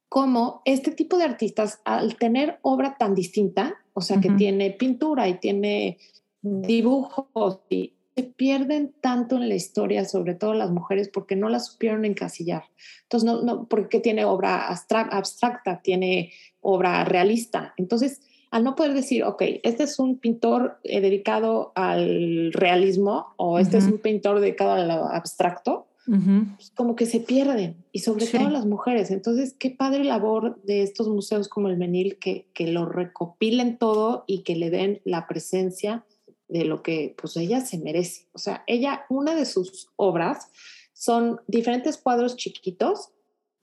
como 0.10 0.62
este 0.66 0.92
tipo 0.92 1.18
de 1.18 1.24
artistas, 1.24 1.80
al 1.86 2.18
tener 2.18 2.60
obra 2.62 2.98
tan 3.00 3.16
distinta, 3.16 3.78
o 3.94 4.02
sea, 4.02 4.20
que 4.20 4.32
tiene 4.32 4.72
pintura 4.72 5.30
y 5.30 5.36
tiene 5.36 5.98
dibujos 6.42 7.62
y 7.70 7.94
se 8.16 8.24
pierden 8.24 8.94
tanto 9.02 9.38
en 9.38 9.48
la 9.48 9.56
historia, 9.56 10.06
sobre 10.06 10.36
todo 10.36 10.54
las 10.54 10.72
mujeres, 10.72 11.10
porque 11.10 11.36
no 11.36 11.50
las 11.50 11.68
supieron 11.68 12.06
encasillar. 12.06 12.64
Entonces, 13.04 13.26
no, 13.26 13.42
no 13.42 13.66
porque 13.66 14.00
tiene 14.00 14.26
obra 14.26 14.68
abstracta, 14.68 15.82
tiene 15.82 16.32
obra 16.60 17.06
realista. 17.06 17.74
Entonces, 17.78 18.22
al 18.52 18.66
no 18.66 18.76
poder 18.76 18.94
decir, 18.94 19.24
ok, 19.24 19.42
este 19.64 19.84
es 19.84 19.98
un 19.98 20.18
pintor 20.18 20.78
eh, 20.84 21.00
dedicado 21.00 21.72
al 21.76 22.52
realismo 22.52 23.28
o 23.38 23.60
este 23.60 23.78
es 23.78 23.86
un 23.86 24.00
pintor 24.00 24.42
dedicado 24.42 24.74
al 24.74 24.92
abstracto, 24.92 25.88
pues 26.06 26.72
como 26.76 26.98
que 26.98 27.06
se 27.06 27.22
pierden, 27.22 27.78
y 27.94 28.00
sobre 28.00 28.26
todo 28.26 28.50
las 28.50 28.66
mujeres. 28.66 29.12
Entonces, 29.12 29.56
qué 29.58 29.72
padre 29.72 30.04
labor 30.04 30.62
de 30.64 30.84
estos 30.84 31.08
museos 31.08 31.48
como 31.48 31.70
el 31.70 31.78
Menil 31.78 32.18
que, 32.18 32.48
que 32.54 32.68
lo 32.68 32.86
recopilen 32.86 33.78
todo 33.78 34.26
y 34.28 34.40
que 34.40 34.58
le 34.58 34.70
den 34.70 35.00
la 35.06 35.28
presencia 35.28 36.04
de 36.52 36.66
lo 36.66 36.84
que 36.84 37.16
pues 37.18 37.38
ella 37.38 37.62
se 37.62 37.78
merece. 37.78 38.28
O 38.34 38.38
sea, 38.38 38.64
ella, 38.68 39.06
una 39.10 39.36
de 39.36 39.46
sus 39.46 39.90
obras 39.96 40.50
son 40.94 41.40
diferentes 41.48 41.98
cuadros 41.98 42.36
chiquitos, 42.36 43.10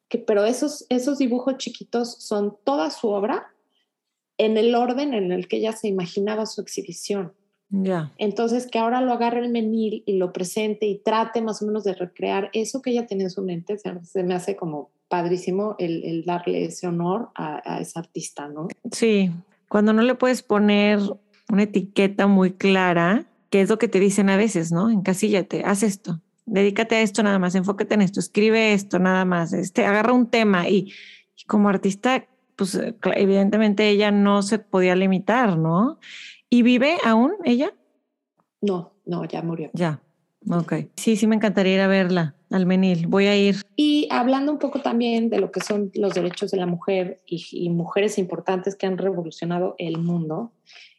que, 0.09 0.18
pero 0.18 0.44
esos, 0.44 0.87
esos 0.88 1.18
dibujos 1.18 1.59
chiquitos 1.59 2.14
son 2.18 2.57
toda 2.64 2.90
su 2.90 3.09
obra 3.09 3.53
en 4.38 4.57
el 4.57 4.74
orden 4.74 5.12
en 5.12 5.33
el 5.33 5.48
que 5.48 5.59
ella 5.59 5.72
se 5.72 5.88
imaginaba 5.88 6.46
su 6.46 6.62
exhibición. 6.62 7.35
Ya. 7.70 8.14
Entonces, 8.16 8.66
que 8.66 8.79
ahora 8.79 9.03
lo 9.03 9.12
agarre 9.12 9.40
el 9.40 9.51
menil 9.51 10.03
y 10.07 10.14
lo 10.14 10.33
presente 10.33 10.87
y 10.87 10.98
trate 10.98 11.42
más 11.42 11.61
o 11.61 11.66
menos 11.66 11.85
de 11.85 11.92
recrear 11.92 12.48
eso 12.55 12.81
que 12.81 12.90
ella 12.90 13.07
tenía 13.07 13.27
en 13.27 13.31
su 13.31 13.42
mente, 13.42 13.77
se, 13.77 14.22
me 14.22 14.35
hace 14.35 14.57
como 14.57 14.90
padrísimo 15.09 15.77
el, 15.79 16.24
darle 16.24 16.64
ese 16.64 16.87
honor 16.87 17.29
a, 17.35 17.61
a 17.64 17.81
esa 17.81 18.01
artista, 18.01 18.48
¿no? 18.48 18.68
Sí, 18.92 19.31
cuando 19.68 19.92
no 19.92 20.01
le 20.01 20.14
puedes 20.14 20.42
poner 20.42 21.01
una 21.50 21.64
etiqueta 21.64 22.26
muy 22.26 22.52
clara, 22.52 23.26
que 23.50 23.61
es 23.61 23.68
lo 23.70 23.78
que 23.78 23.88
te 23.88 24.00
dicen 24.00 24.30
a 24.30 24.37
veces, 24.37 24.72
¿no? 24.72 24.90
Encasíllate, 24.90 25.64
haz 25.64 25.82
esto, 25.82 26.20
dedícate 26.46 26.96
a 26.96 27.02
esto 27.02 27.22
nada 27.22 27.38
más, 27.38 27.54
enfócate 27.54 27.94
en 27.94 28.02
esto, 28.02 28.20
escribe 28.20 28.72
esto 28.72 28.98
nada 28.98 29.24
más, 29.24 29.52
este, 29.52 29.84
agarra 29.84 30.12
un 30.12 30.26
tema 30.26 30.68
y, 30.68 30.92
como 31.46 31.68
artista, 31.68 32.26
pues 32.56 32.74
eh, 32.74 32.94
evidentemente 33.14 33.88
ella 33.88 34.11
no 34.11 34.42
se 34.42 34.58
podía 34.58 34.96
limitar, 34.96 35.56
¿no? 35.56 35.98
¿Y 36.50 36.62
vive 36.62 36.96
aún 37.04 37.32
ella? 37.44 37.72
No, 38.61 38.94
no, 39.06 39.24
ya 39.24 39.42
murió. 39.42 39.70
Ya, 39.72 40.02
ok. 40.50 40.74
Sí, 40.96 41.16
sí 41.16 41.26
me 41.26 41.37
encantaría 41.37 41.74
ir 41.74 41.80
a 41.80 41.87
verla 41.87 42.34
al 42.50 42.66
Menil, 42.66 43.06
voy 43.06 43.26
a 43.26 43.37
ir. 43.37 43.56
Y 43.76 44.08
hablando 44.11 44.50
un 44.50 44.58
poco 44.58 44.80
también 44.80 45.28
de 45.28 45.38
lo 45.38 45.52
que 45.52 45.61
son 45.61 45.90
los 45.94 46.14
derechos 46.14 46.50
de 46.50 46.56
la 46.56 46.66
mujer 46.66 47.22
y, 47.26 47.46
y 47.52 47.68
mujeres 47.70 48.18
importantes 48.18 48.74
que 48.74 48.87
han 48.87 48.98
revolucionado 48.98 49.74
el 49.78 49.98
mundo, 49.98 50.52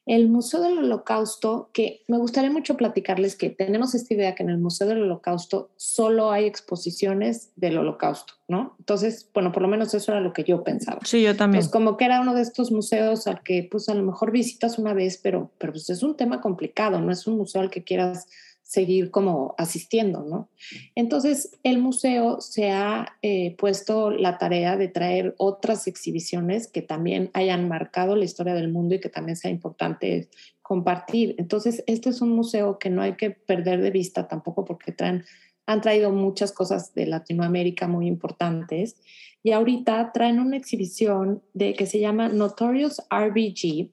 el 0.10 0.28
Museo 0.28 0.62
del 0.62 0.80
Holocausto, 0.80 1.69
que 1.72 2.02
me 2.08 2.17
gustaría 2.17 2.50
mucho 2.50 2.76
platicarles 2.76 3.36
que 3.36 3.52
tenemos 3.52 3.93
esta 3.93 4.15
idea 4.15 4.34
que 4.34 4.41
en 4.41 4.50
el 4.50 4.58
Museo 4.58 4.88
del 4.88 5.04
Holocausto 5.04 5.69
solo 5.78 6.32
hay 6.32 6.45
exposiciones 6.45 7.52
del 7.56 7.78
Holocausto, 7.78 8.34
¿no? 8.48 8.76
Entonces, 8.80 9.30
bueno, 9.36 9.52
por 9.52 9.62
lo 9.62 9.67
menos 9.67 9.93
eso 9.93 10.12
era 10.12 10.19
lo 10.19 10.34
que 10.34 10.43
yo 10.43 10.63
pensaba. 10.63 11.00
Sí, 11.06 11.22
yo 11.22 11.38
también. 11.38 11.62
Pues 11.62 11.72
como 11.72 11.95
que 11.95 12.06
era 12.06 12.22
uno 12.22 12.34
de 12.34 12.41
estos 12.41 12.72
museos 12.72 13.28
al 13.28 13.43
que 13.43 13.67
pues 13.69 13.88
a 13.88 13.93
lo 13.93 14.02
mejor 14.02 14.32
visitas 14.32 14.80
una 14.80 14.95
vez, 14.95 15.19
pero, 15.22 15.52
pero 15.60 15.74
pues 15.74 15.88
es 15.91 16.02
un 16.02 16.17
tema 16.17 16.41
complicado, 16.41 17.00
no 17.00 17.12
es 17.12 17.28
un 17.28 17.38
museo 17.38 17.62
al 17.62 17.69
que 17.69 17.84
quieras 17.84 18.26
seguir 18.69 19.10
como 19.10 19.55
asistiendo, 19.58 20.23
¿no? 20.23 20.47
Entonces, 20.93 21.58
el 21.63 21.79
museo 21.79 22.39
se 22.39 22.69
ha 22.69 23.17
eh, 23.23 23.55
puesto 23.58 24.12
la 24.12 24.38
tarea 24.38 24.77
de 24.77 24.88
traer 24.88 25.34
otras 25.39 25.88
exhibiciones 25.88 26.67
que 26.67 26.84
también 26.84 27.32
hayan 27.34 27.67
marcado 27.67 28.15
la 28.15 28.25
historia 28.25 28.53
del 28.53 28.71
mundo 28.71 28.93
y 28.93 28.99
que 28.99 29.10
también 29.10 29.38
sea 29.38 29.49
importante 29.49 30.29
compartir. 30.62 31.34
Entonces, 31.39 31.84
este 31.88 32.12
es 32.12 32.21
un 32.21 32.29
museo 32.29 32.77
que 32.77 32.91
no 32.91 33.01
hay 33.01 33.13
que 33.13 33.32
perder 33.32 33.82
de 33.82 33.89
vista 33.89 34.27
tampoco 34.27 34.65
porque 34.65 34.91
traen, 34.91 35.25
han 35.65 35.82
traído 35.82 36.12
muchas 36.12 36.51
cosas 36.51 36.93
de 36.93 37.08
Latinoamérica 37.08 37.88
muy 37.88 38.05
importantes 38.05 38.97
y 39.41 39.51
ahorita 39.51 40.12
traen 40.12 40.39
una 40.39 40.58
exhibición 40.58 41.41
de 41.55 41.73
que 41.73 41.88
se 41.88 41.99
llama 41.99 42.29
Notorious 42.29 43.01
RBG, 43.10 43.89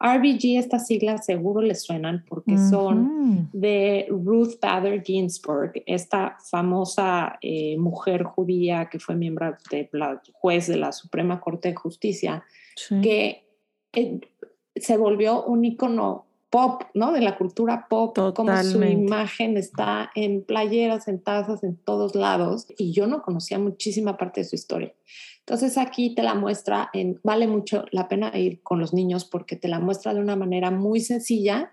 RBG, 0.00 0.58
estas 0.58 0.86
siglas 0.86 1.24
seguro 1.24 1.62
les 1.62 1.82
suenan 1.82 2.24
porque 2.28 2.58
son 2.58 3.48
de 3.52 4.06
Ruth 4.10 4.60
Bader 4.60 5.02
Ginsburg, 5.02 5.72
esta 5.86 6.36
famosa 6.50 7.38
eh, 7.40 7.76
mujer 7.78 8.24
judía 8.24 8.88
que 8.90 8.98
fue 8.98 9.14
miembro 9.14 9.56
de 9.70 9.88
la 9.92 10.20
juez 10.32 10.66
de 10.66 10.76
la 10.76 10.92
Suprema 10.92 11.40
Corte 11.40 11.68
de 11.68 11.74
Justicia, 11.74 12.44
que 13.02 13.46
eh, 13.92 14.20
se 14.76 14.96
volvió 14.96 15.44
un 15.44 15.64
icono 15.64 16.26
pop, 16.50 16.82
¿no? 16.94 17.10
De 17.10 17.20
la 17.20 17.36
cultura 17.36 17.86
pop, 17.88 18.16
como 18.34 18.62
su 18.62 18.82
imagen 18.84 19.56
está 19.56 20.10
en 20.14 20.44
playeras, 20.44 21.08
en 21.08 21.20
tazas, 21.20 21.64
en 21.64 21.76
todos 21.76 22.14
lados, 22.14 22.66
y 22.78 22.92
yo 22.92 23.08
no 23.08 23.22
conocía 23.22 23.58
muchísima 23.58 24.16
parte 24.16 24.42
de 24.42 24.44
su 24.44 24.54
historia. 24.54 24.94
Entonces 25.46 25.76
aquí 25.76 26.14
te 26.14 26.22
la 26.22 26.34
muestra, 26.34 26.88
en, 26.94 27.20
vale 27.22 27.46
mucho 27.46 27.84
la 27.90 28.08
pena 28.08 28.34
ir 28.34 28.62
con 28.62 28.80
los 28.80 28.94
niños 28.94 29.26
porque 29.26 29.56
te 29.56 29.68
la 29.68 29.78
muestra 29.78 30.14
de 30.14 30.20
una 30.20 30.36
manera 30.36 30.70
muy 30.70 31.00
sencilla, 31.00 31.70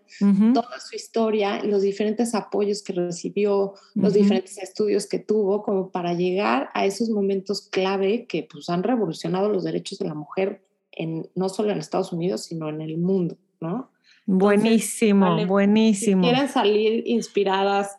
toda 0.54 0.78
su 0.82 0.98
historia, 0.98 1.64
los 1.64 1.82
diferentes 1.82 2.36
apoyos 2.36 2.84
que 2.84 2.92
recibió, 2.92 3.76
los 3.96 4.14
diferentes 4.14 4.58
estudios 4.58 5.08
que 5.08 5.20
tuvo, 5.20 5.64
como 5.64 5.90
para 5.90 6.14
llegar 6.14 6.70
a 6.74 6.86
esos 6.86 7.10
momentos 7.10 7.62
clave 7.62 8.26
que 8.26 8.46
pues 8.52 8.70
han 8.70 8.84
revolucionado 8.84 9.48
los 9.48 9.64
derechos 9.64 10.00
de 10.00 10.06
la 10.06 10.16
mujer 10.16 10.66
en, 10.92 11.30
no 11.36 11.48
solo 11.48 11.72
en 11.72 11.78
Estados 11.78 12.12
Unidos, 12.12 12.44
sino 12.44 12.68
en 12.68 12.82
el 12.82 12.98
mundo, 12.98 13.38
¿no? 13.62 13.90
buenísimo, 14.26 15.46
buenísimo. 15.46 16.24
Si 16.24 16.30
quieren 16.30 16.50
salir 16.50 17.04
inspiradas 17.08 17.98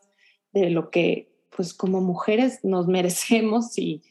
de 0.52 0.68
lo 0.68 0.90
que 0.90 1.32
pues 1.54 1.72
como 1.72 2.00
mujeres 2.02 2.60
nos 2.62 2.86
merecemos 2.88 3.78
y 3.78 4.02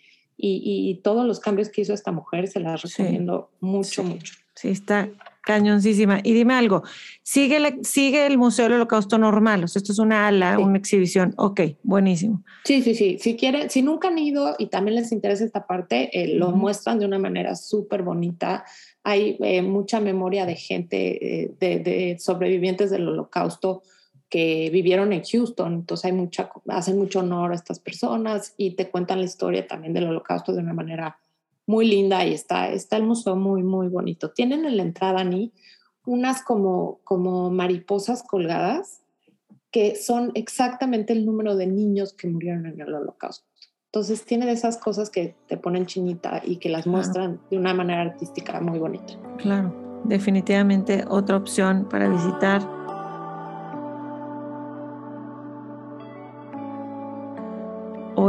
y, 0.42 1.00
todos 1.04 1.26
los 1.26 1.40
cambios 1.40 1.70
que 1.70 1.82
hizo 1.82 1.94
esta 1.94 2.12
mujer 2.12 2.48
se 2.48 2.60
las 2.60 2.82
recomiendo 2.82 3.50
mucho, 3.60 4.04
mucho. 4.04 4.34
Sí, 4.56 4.70
está 4.70 5.10
cañoncísima. 5.42 6.20
Y 6.24 6.34
dime 6.34 6.54
algo, 6.54 6.84
¿sigue, 7.24 7.80
¿sigue 7.84 8.28
el 8.28 8.38
Museo 8.38 8.66
del 8.66 8.74
Holocausto 8.74 9.18
normal? 9.18 9.64
O 9.64 9.68
sea, 9.68 9.80
esto 9.80 9.92
es 9.92 10.00
una 10.00 10.28
ala, 10.28 10.60
una 10.60 10.78
exhibición. 10.78 11.34
Ok, 11.38 11.62
buenísimo. 11.84 12.44
Sí, 12.64 12.82
sí, 12.82 12.96
sí. 12.96 13.18
Si 13.20 13.36
quieren, 13.36 13.70
si 13.70 13.82
nunca 13.82 14.10
han 14.10 14.18
ido 14.18 14.56
y 14.58 14.68
también 14.68 14.96
les 14.96 15.12
interesa 15.12 15.44
esta 15.44 15.66
parte, 15.66 16.10
eh, 16.14 16.36
lo 16.36 16.52
muestran 16.52 17.00
de 17.00 17.06
una 17.06 17.20
manera 17.20 17.56
súper 17.56 18.04
bonita. 18.04 18.66
hay 19.04 19.38
eh, 19.40 19.62
mucha 19.62 20.00
memoria 20.00 20.46
de 20.46 20.56
gente, 20.56 21.44
eh, 21.44 21.52
de, 21.60 21.80
de, 21.80 22.20
sobrevivientes 22.20 22.92
del 22.92 23.08
holocausto 23.08 23.82
que 24.32 24.70
vivieron 24.72 25.12
en 25.12 25.24
Houston, 25.24 25.74
entonces 25.74 26.06
hay 26.06 26.14
mucha, 26.14 26.50
hacen 26.70 26.98
mucho 26.98 27.20
honor 27.20 27.52
a 27.52 27.56
estas 27.56 27.80
personas 27.80 28.56
y 28.56 28.76
te 28.76 28.90
cuentan 28.90 29.20
la 29.20 29.26
historia 29.26 29.68
también 29.68 29.94
del 29.94 30.08
holocausto 30.08 30.54
de 30.54 30.62
una 30.62 30.74
manera 30.74 31.20
muy 31.68 31.86
linda 31.86 32.26
y 32.26 32.34
está, 32.34 32.70
está 32.72 32.96
el 32.96 33.04
museo 33.04 33.36
muy, 33.36 33.62
muy 33.62 33.90
bonito. 33.90 34.32
Tienen 34.32 34.64
en 34.64 34.78
la 34.78 34.84
entrada, 34.84 35.26
ni 35.26 35.52
unas 36.06 36.44
como, 36.44 37.02
como 37.04 37.52
mariposas 37.52 38.24
colgadas 38.24 39.02
que 39.70 39.96
son 39.98 40.32
exactamente 40.34 41.12
el 41.12 41.26
número 41.26 41.58
de 41.58 41.68
niños 41.68 42.14
que 42.14 42.28
murieron 42.28 42.66
en 42.66 42.80
el 42.80 42.94
holocausto. 42.94 43.46
Entonces 43.88 44.24
tiene 44.24 44.46
de 44.46 44.54
esas 44.54 44.78
cosas 44.78 45.10
que 45.10 45.36
te 45.48 45.58
ponen 45.58 45.86
chinita 45.86 46.42
y 46.46 46.56
que 46.56 46.70
las 46.70 46.88
muestran 46.88 47.42
de 47.50 47.58
una 47.58 47.74
manera 47.74 48.02
artística 48.02 48.62
muy 48.62 48.80
bonita. 48.80 49.14
Claro, 49.38 49.76
definitivamente 50.06 51.04
otra 51.10 51.36
opción 51.36 51.88
para 51.90 52.08
visitar. 52.08 52.81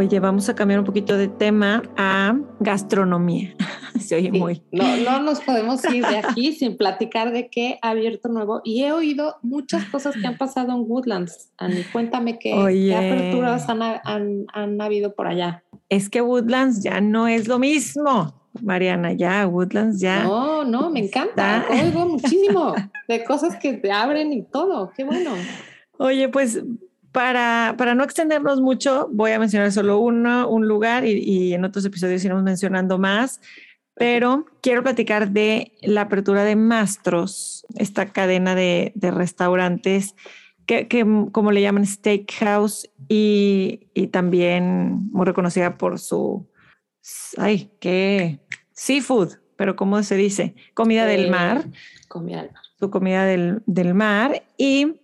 Oye, 0.03 0.19
vamos 0.19 0.49
a 0.49 0.57
cambiar 0.57 0.81
un 0.81 0.85
poquito 0.85 1.17
de 1.17 1.29
tema 1.29 1.81
a 1.97 2.37
gastronomía. 2.59 3.55
Se 4.01 4.17
oye 4.17 4.33
muy. 4.33 4.61
No, 4.73 4.97
no 4.97 5.23
nos 5.23 5.39
podemos 5.39 5.85
ir 5.85 6.05
de 6.05 6.17
aquí 6.17 6.55
sin 6.55 6.77
platicar 6.77 7.31
de 7.31 7.49
qué 7.49 7.79
ha 7.83 7.91
abierto 7.91 8.29
nuevo. 8.29 8.63
Y 8.65 8.83
he 8.83 8.91
oído 8.91 9.37
muchas 9.43 9.85
cosas 9.85 10.17
que 10.17 10.27
han 10.27 10.37
pasado 10.37 10.73
en 10.73 10.91
Woodlands. 10.91 11.53
Ani, 11.57 11.85
cuéntame 11.85 12.41
qué, 12.41 12.51
qué 12.51 12.97
aperturas 12.97 13.69
han, 13.69 13.81
han, 13.81 14.47
han, 14.53 14.81
habido 14.81 15.15
por 15.15 15.29
allá. 15.29 15.63
Es 15.89 16.11
que 16.11 16.21
Woodlands 16.21 16.83
ya 16.83 17.01
no 17.01 17.29
es 17.29 17.47
lo 17.47 17.61
mismo. 17.61 18.35
Mariana, 18.61 19.13
ya, 19.13 19.47
Woodlands 19.47 20.01
ya. 20.01 20.25
No, 20.25 20.65
no, 20.65 20.91
me 20.91 20.99
encanta. 20.99 21.65
Oigo 21.71 22.07
muchísimo 22.07 22.75
de 23.09 23.23
cosas 23.23 23.55
que 23.55 23.75
te 23.75 23.93
abren 23.93 24.33
y 24.33 24.43
todo. 24.43 24.91
Qué 24.97 25.05
bueno. 25.05 25.31
Oye, 25.99 26.29
pues 26.29 26.61
para, 27.13 27.75
para, 27.77 27.95
no 27.95 28.05
extendernos 28.05 28.61
mucho, 28.61 29.09
voy 29.13 29.33
a 29.33 29.39
mencionar 29.39 29.71
solo 29.71 29.99
uno, 29.99 30.49
un 30.49 30.67
lugar 30.67 31.05
y, 31.07 31.13
y, 31.13 31.55
en 31.55 31.65
otros 31.65 31.85
episodios 31.85 32.25
iremos 32.25 32.43
mencionando 32.43 32.99
más, 32.99 33.41
pero 33.95 34.47
quiero 34.63 34.83
platicar 34.83 35.31
de 35.31 35.73
la 35.83 36.03
apertura 36.03 36.45
de 36.45 36.57
Mastros, 36.57 37.67
esta 37.77 38.13
cadena 38.13 38.55
de, 38.55 38.93
de 38.95 39.11
restaurantes 39.11 40.15
que, 40.67 40.89
que, 40.89 41.07
como 41.33 41.53
le 41.53 41.63
llaman 41.63 41.87
steakhouse 41.87 42.89
y, 43.09 43.89
y 43.95 44.09
también 44.09 45.09
muy 45.11 45.27
reconocida 45.27 45.77
por 45.77 45.99
su, 45.99 46.49
ay, 47.37 47.71
qué, 47.81 48.41
seafood, 48.73 49.35
pero 49.57 49.77
¿cómo 49.77 50.03
se 50.03 50.17
dice? 50.17 50.55
Comida 50.75 51.07
del 51.07 51.31
mar. 51.31 51.65
Comida 52.09 52.43
del 52.43 52.53
mar. 52.53 52.63
Su 52.79 52.91
comida 52.91 53.25
del, 53.25 53.63
del 53.67 53.95
mar 53.95 54.43
y 54.57 55.01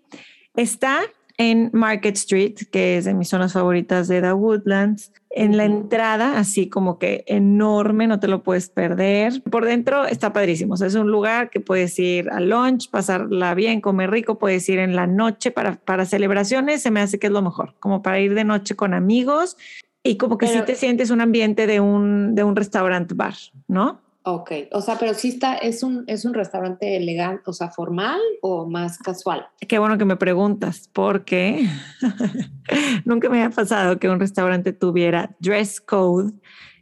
está 0.57 1.01
en 1.39 1.71
Market 1.73 2.17
Street, 2.17 2.57
que 2.71 2.99
es 2.99 3.05
de 3.05 3.15
mis 3.15 3.29
zonas 3.29 3.53
favoritas 3.53 4.09
de 4.09 4.21
The 4.21 4.33
Woodlands. 4.33 5.13
En 5.31 5.57
la 5.57 5.65
entrada, 5.65 6.39
así 6.39 6.69
como 6.69 6.99
que 6.99 7.23
enorme, 7.27 8.07
no 8.09 8.19
te 8.19 8.27
lo 8.27 8.43
puedes 8.43 8.71
perder. 8.71 9.43
Por 9.43 9.65
dentro 9.65 10.05
está 10.05 10.33
padrísimo. 10.33 10.75
O 10.75 10.77
sea, 10.77 10.89
es 10.89 10.95
un 10.95 11.11
lugar 11.11 11.49
que 11.51 11.61
puedes 11.61 11.97
ir 11.99 12.29
a 12.31 12.41
lunch, 12.41 12.91
pasarla 12.91 13.55
bien, 13.55 13.81
comer 13.81 14.11
rico, 14.11 14.39
puedes 14.39 14.69
ir 14.69 14.81
en 14.81 14.97
la 14.97 15.07
noche 15.07 15.51
para, 15.53 15.77
para 15.77 16.07
celebraciones. 16.07 16.83
Se 16.83 16.91
me 16.91 17.01
hace 17.01 17.19
que 17.19 17.29
es 17.29 17.33
lo 17.33 17.43
mejor, 17.43 17.77
como 17.79 18.03
para 18.03 18.19
ir 18.21 18.35
de 18.35 18.45
noche 18.45 18.75
con 18.75 18.93
amigos 18.93 19.57
y 20.03 20.17
como 20.17 20.39
que 20.39 20.47
si 20.47 20.55
sí 20.55 20.63
te 20.65 20.75
sientes 20.75 21.11
un 21.11 21.21
ambiente 21.21 21.67
de 21.67 21.81
un, 21.81 22.35
de 22.35 22.43
un 22.43 22.57
restaurant 22.57 23.13
bar, 23.15 23.35
¿no? 23.69 24.01
Ok, 24.31 24.53
o 24.73 24.83
sea, 24.83 24.99
pero 24.99 25.15
sí 25.15 25.29
está, 25.29 25.55
es 25.55 25.83
un, 25.83 26.05
es 26.07 26.27
un 26.27 26.35
restaurante 26.35 26.99
elegante, 26.99 27.45
o 27.47 27.55
sea, 27.55 27.71
formal 27.71 28.21
o 28.43 28.69
más 28.69 28.99
casual. 28.99 29.47
Qué 29.67 29.79
bueno 29.79 29.97
que 29.97 30.05
me 30.05 30.17
preguntas, 30.17 30.91
porque 30.93 31.67
nunca 33.07 33.31
me 33.31 33.43
había 33.43 33.57
pasado 33.57 33.99
que 33.99 34.11
un 34.11 34.21
restaurante 34.21 34.75
tuviera 34.75 35.35
dress 35.39 35.81
code. 35.81 36.35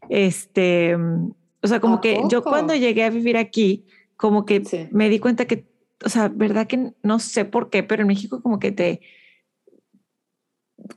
Este, 0.09 0.97
o 0.97 1.69
sea, 1.69 1.79
como 1.79 2.01
que 2.01 2.21
yo 2.29 2.43
cuando 2.43 2.75
llegué 2.75 3.05
a 3.05 3.11
vivir 3.11 3.37
aquí, 3.37 3.87
como 4.17 4.45
que 4.45 4.65
sí. 4.65 4.89
me 4.91 5.09
di 5.09 5.21
cuenta 5.21 5.45
que, 5.45 5.69
o 6.05 6.09
sea, 6.09 6.27
verdad 6.27 6.67
que 6.67 6.95
no 7.05 7.21
sé 7.21 7.45
por 7.45 7.71
qué, 7.71 7.85
pero 7.85 8.03
en 8.03 8.09
México 8.09 8.43
como 8.43 8.59
que 8.59 8.73
te, 8.73 9.03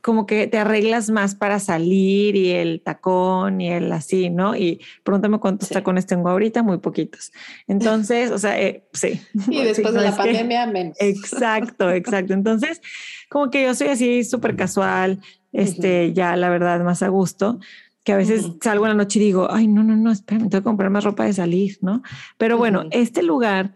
como 0.02 0.26
que 0.26 0.46
te 0.46 0.58
arreglas 0.58 1.10
más 1.10 1.34
para 1.34 1.58
salir 1.60 2.36
y 2.36 2.50
el 2.50 2.80
tacón 2.80 3.60
y 3.60 3.70
el 3.70 3.90
así, 3.92 4.30
¿no? 4.30 4.56
Y 4.56 4.80
pregúntame 5.04 5.38
cuántos 5.38 5.68
sí. 5.68 5.74
tacones 5.74 6.06
tengo 6.06 6.28
ahorita, 6.28 6.62
muy 6.62 6.78
poquitos. 6.78 7.32
Entonces, 7.66 8.30
o 8.30 8.38
sea, 8.38 8.60
eh, 8.60 8.84
sí. 8.92 9.20
Y 9.48 9.62
después 9.64 9.92
sí, 9.92 9.98
de 9.98 10.04
la 10.04 10.16
pandemia, 10.16 10.66
que... 10.66 10.72
menos. 10.72 10.96
Exacto, 11.00 11.90
exacto. 11.90 12.34
Entonces, 12.34 12.80
como 13.28 13.50
que 13.50 13.62
yo 13.64 13.74
soy 13.74 13.88
así 13.88 14.24
súper 14.24 14.56
casual, 14.56 15.20
este, 15.52 16.06
uh 16.06 16.10
-huh. 16.10 16.14
ya 16.14 16.36
la 16.36 16.48
verdad, 16.48 16.80
más 16.84 17.02
a 17.02 17.08
gusto 17.08 17.58
que 18.02 18.12
a 18.12 18.16
veces 18.16 18.44
uh 18.44 18.48
-huh. 18.48 18.58
salgo 18.62 18.86
en 18.86 18.90
la 18.90 18.96
noche 18.96 19.18
y 19.18 19.22
digo, 19.24 19.48
ay, 19.50 19.66
no, 19.66 19.82
no, 19.82 19.94
no, 19.94 20.10
espera, 20.10 20.40
me 20.40 20.48
tengo 20.48 20.62
que 20.62 20.64
comprar 20.64 20.90
más 20.90 21.04
ropa 21.04 21.24
de 21.24 21.34
salir, 21.34 21.78
¿no? 21.82 22.02
Pero 22.38 22.56
bueno, 22.56 22.80
uh 22.80 22.84
-huh. 22.84 22.88
este 22.92 23.22
lugar 23.22 23.74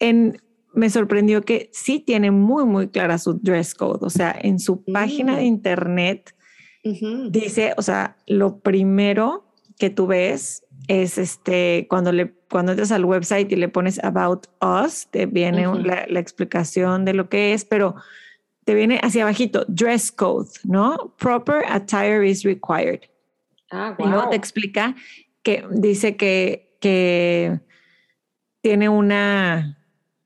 en 0.00 0.40
me 0.74 0.90
sorprendió 0.90 1.42
que 1.42 1.70
sí 1.72 2.00
tiene 2.00 2.30
muy, 2.30 2.64
muy 2.64 2.88
clara 2.88 3.18
su 3.18 3.34
dress 3.34 3.74
code. 3.74 4.00
O 4.02 4.10
sea, 4.10 4.36
en 4.40 4.58
su 4.58 4.82
mm. 4.86 4.92
página 4.92 5.36
de 5.36 5.44
internet 5.44 6.34
uh 6.84 6.90
-huh. 6.90 7.30
dice, 7.30 7.74
o 7.76 7.82
sea, 7.82 8.16
lo 8.26 8.58
primero 8.58 9.44
que 9.78 9.90
tú 9.90 10.06
ves 10.06 10.64
es 10.88 11.18
este, 11.18 11.86
cuando, 11.88 12.12
le, 12.12 12.34
cuando 12.50 12.72
entras 12.72 12.92
al 12.92 13.04
website 13.04 13.50
y 13.52 13.56
le 13.56 13.68
pones 13.68 14.02
About 14.04 14.46
Us, 14.60 15.08
te 15.10 15.26
viene 15.26 15.66
uh 15.66 15.74
-huh. 15.74 15.82
la, 15.82 16.06
la, 16.08 16.20
explicación 16.20 17.04
de 17.04 17.14
lo 17.14 17.28
que 17.28 17.54
es, 17.54 17.64
pero 17.64 17.94
te 18.64 18.74
viene 18.74 18.98
hacia 19.02 19.22
abajito, 19.22 19.64
dress 19.68 20.10
code, 20.12 20.50
¿no? 20.64 21.14
Proper 21.18 21.64
attire 21.68 22.28
is 22.28 22.42
required. 22.42 23.00
Ah, 23.70 23.94
wow. 23.98 24.06
Y 24.06 24.10
luego 24.10 24.30
te 24.30 24.36
explica 24.36 24.94
que 25.42 25.64
dice 25.70 26.16
que, 26.16 26.76
que 26.80 27.60
tiene 28.62 28.88
una 28.88 29.78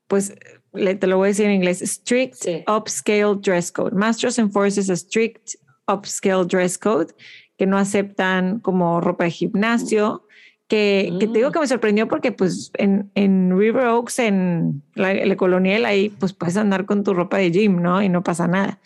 pues 0.09 0.33
le, 0.73 0.95
te 0.95 1.07
lo 1.07 1.17
voy 1.17 1.27
a 1.27 1.29
decir 1.29 1.45
en 1.45 1.53
inglés, 1.53 1.79
strict 1.79 2.35
sí. 2.35 2.63
upscale 2.67 3.35
dress 3.41 3.71
code. 3.71 3.95
Masters 3.95 4.37
enforces 4.37 4.89
a 4.89 4.95
strict 4.95 5.55
upscale 5.87 6.45
dress 6.45 6.77
code 6.77 7.13
que 7.57 7.65
no 7.65 7.77
aceptan 7.77 8.59
como 8.59 9.01
ropa 9.01 9.25
de 9.25 9.31
gimnasio, 9.31 10.25
que, 10.67 11.09
mm. 11.11 11.19
que 11.19 11.27
te 11.27 11.33
digo 11.33 11.51
que 11.51 11.59
me 11.59 11.67
sorprendió 11.67 12.07
porque 12.07 12.31
pues 12.31 12.71
en, 12.75 13.11
en 13.15 13.57
River 13.57 13.87
Oaks, 13.87 14.19
en 14.19 14.81
la, 14.95 15.13
la, 15.13 15.35
colonial, 15.35 15.85
ahí 15.85 16.09
pues 16.09 16.33
puedes 16.33 16.57
andar 16.57 16.85
con 16.85 17.03
tu 17.03 17.13
ropa 17.13 17.37
de 17.37 17.51
gym, 17.51 17.81
¿no? 17.81 18.01
Y 18.01 18.09
no 18.09 18.23
pasa 18.23 18.47
nada. 18.47 18.79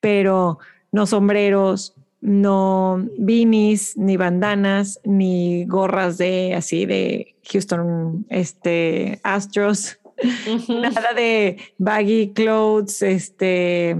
Pero 0.00 0.58
no 0.90 1.06
sombreros, 1.06 1.94
no 2.20 3.06
beanies, 3.18 3.96
ni 3.96 4.16
bandanas, 4.16 5.00
ni 5.04 5.64
gorras 5.66 6.18
de 6.18 6.54
así 6.54 6.86
de 6.86 7.36
Houston 7.52 8.26
este, 8.28 9.20
Astros 9.22 9.97
Uh 10.22 10.58
-huh. 10.58 10.80
Nada 10.80 11.12
de 11.14 11.58
baggy 11.78 12.32
clothes, 12.32 13.02
este, 13.02 13.96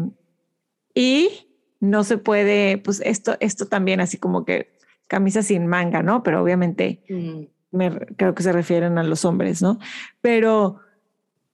y 0.94 1.48
no 1.80 2.04
se 2.04 2.18
puede, 2.18 2.78
pues 2.78 3.00
esto, 3.04 3.36
esto 3.40 3.66
también 3.66 4.00
así 4.00 4.18
como 4.18 4.44
que 4.44 4.76
camisa 5.06 5.42
sin 5.42 5.66
manga, 5.66 6.02
¿no? 6.02 6.22
Pero 6.22 6.42
obviamente 6.42 7.02
uh 7.08 7.12
-huh. 7.12 7.48
me, 7.70 7.98
creo 8.16 8.34
que 8.34 8.42
se 8.42 8.52
refieren 8.52 8.98
a 8.98 9.04
los 9.04 9.24
hombres, 9.24 9.62
¿no? 9.62 9.78
Pero, 10.20 10.80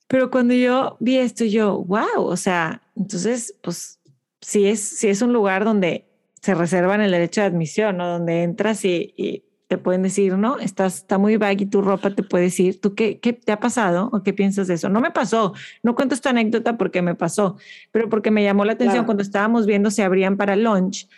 pero 0.09 0.31
cuando 0.31 0.55
yo 0.55 0.97
vi 1.01 1.19
esto, 1.19 1.45
yo, 1.45 1.83
wow, 1.85 2.25
o 2.25 2.37
sea, 2.37 2.83
entonces, 2.97 3.55
pues 3.63 4.01
sí 4.41 4.67
es, 4.67 4.81
sí 4.81 5.09
es 5.09 5.23
un 5.23 5.33
lugar 5.33 5.65
donde 5.65 6.07
se 6.41 6.55
reservan 6.55 7.01
el 7.01 7.11
derecho 7.11 7.41
de 7.41 7.47
admisión, 7.47 7.97
¿no? 7.97 8.09
Donde 8.09 8.43
entras 8.43 8.85
y, 8.85 9.15
y 9.17 9.45
te 9.75 9.79
pueden 9.79 10.03
decir, 10.03 10.39
no, 10.39 10.61
estás, 10.61 10.99
está 10.99 11.19
muy 11.19 11.37
baggy 11.37 11.67
tu 11.67 11.83
ropa, 11.83 12.15
te 12.15 12.23
puede 12.23 12.45
decir, 12.45 12.81
¿tú 12.81 12.95
qué, 12.95 13.19
qué 13.19 13.33
te 13.33 13.51
ha 13.51 13.59
pasado 13.59 14.09
o 14.13 14.23
qué 14.23 14.33
piensas 14.33 14.69
de 14.69 14.75
eso? 14.75 14.89
No 14.89 15.01
me 15.01 15.11
pasó, 15.11 15.53
no 15.83 15.97
cuento 15.97 16.15
esta 16.15 16.31
anécdota 16.31 16.79
porque 16.79 17.03
me 17.03 17.17
pasó, 17.17 17.57
pero 17.91 18.09
porque 18.09 18.31
me 18.31 18.45
llamó 18.45 18.65
la 18.65 18.75
atención 18.75 18.99
claro. 18.99 19.07
cuando 19.07 19.25
estábamos 19.25 19.67
viendo 19.67 19.91
se 19.91 20.05
abrían 20.05 20.37
para 20.37 20.55
lunch 20.55 21.09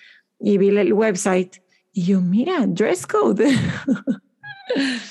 y 0.41 0.57
vi 0.57 0.69
el 0.69 0.95
website 0.95 1.57
y 1.93 2.05
yo, 2.05 2.23
mira, 2.23 2.65
dress 2.67 3.07
code. 3.07 3.47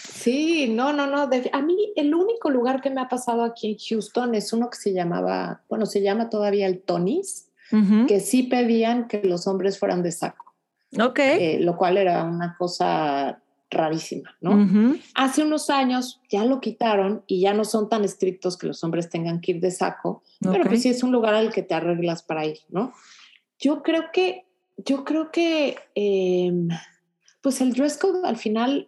Sí, 0.04 0.68
no, 0.68 0.92
no, 0.92 1.08
no. 1.08 1.30
A 1.54 1.62
mí 1.62 1.94
el 1.96 2.14
único 2.14 2.50
lugar 2.50 2.82
que 2.82 2.90
me 2.90 3.00
ha 3.00 3.08
pasado 3.08 3.42
aquí 3.44 3.72
en 3.72 3.78
Houston 3.78 4.36
es 4.36 4.52
uno 4.52 4.70
que 4.70 4.78
se 4.78 4.92
llamaba, 4.92 5.62
bueno, 5.70 5.86
se 5.86 6.02
llama 6.02 6.30
todavía 6.30 6.68
el 6.68 6.82
Tony's, 6.82 7.48
uh 7.72 7.78
-huh. 7.78 8.06
que 8.06 8.20
sí 8.20 8.44
pedían 8.44 9.08
que 9.08 9.22
los 9.24 9.48
hombres 9.48 9.80
fueran 9.80 10.04
de 10.04 10.12
saco. 10.12 10.45
Ok. 11.00 11.20
Eh, 11.20 11.60
lo 11.62 11.76
cual 11.76 11.98
era 11.98 12.24
una 12.24 12.56
cosa 12.58 13.42
rarísima, 13.70 14.36
¿no? 14.42 14.52
Uh 14.52 14.60
-huh. 14.60 15.02
Hace 15.16 15.44
unos 15.44 15.70
años 15.70 16.22
ya 16.30 16.46
lo 16.46 16.62
quitaron 16.62 17.24
y 17.28 17.42
ya 17.42 17.54
no 17.54 17.66
son 17.66 17.90
tan 17.90 18.04
estrictos 18.04 18.58
que 18.58 18.68
los 18.68 18.84
hombres 18.84 19.10
tengan 19.10 19.42
que 19.42 19.54
ir 19.54 19.60
de 19.60 19.72
saco, 19.72 20.24
okay. 20.40 20.52
pero 20.52 20.70
pues 20.70 20.82
sí 20.82 20.90
es 20.90 21.04
un 21.04 21.12
lugar 21.12 21.34
al 21.34 21.52
que 21.52 21.64
te 21.64 21.74
arreglas 21.74 22.24
para 22.24 22.46
ir, 22.46 22.60
¿no? 22.70 22.94
Yo 23.60 23.82
creo 23.84 24.06
que, 24.14 24.46
yo 24.78 25.04
creo 25.04 25.32
que, 25.32 25.78
eh, 25.96 26.54
pues 27.42 27.62
el 27.62 27.74
dress 27.74 27.98
code 27.98 28.28
al 28.28 28.38
final 28.38 28.88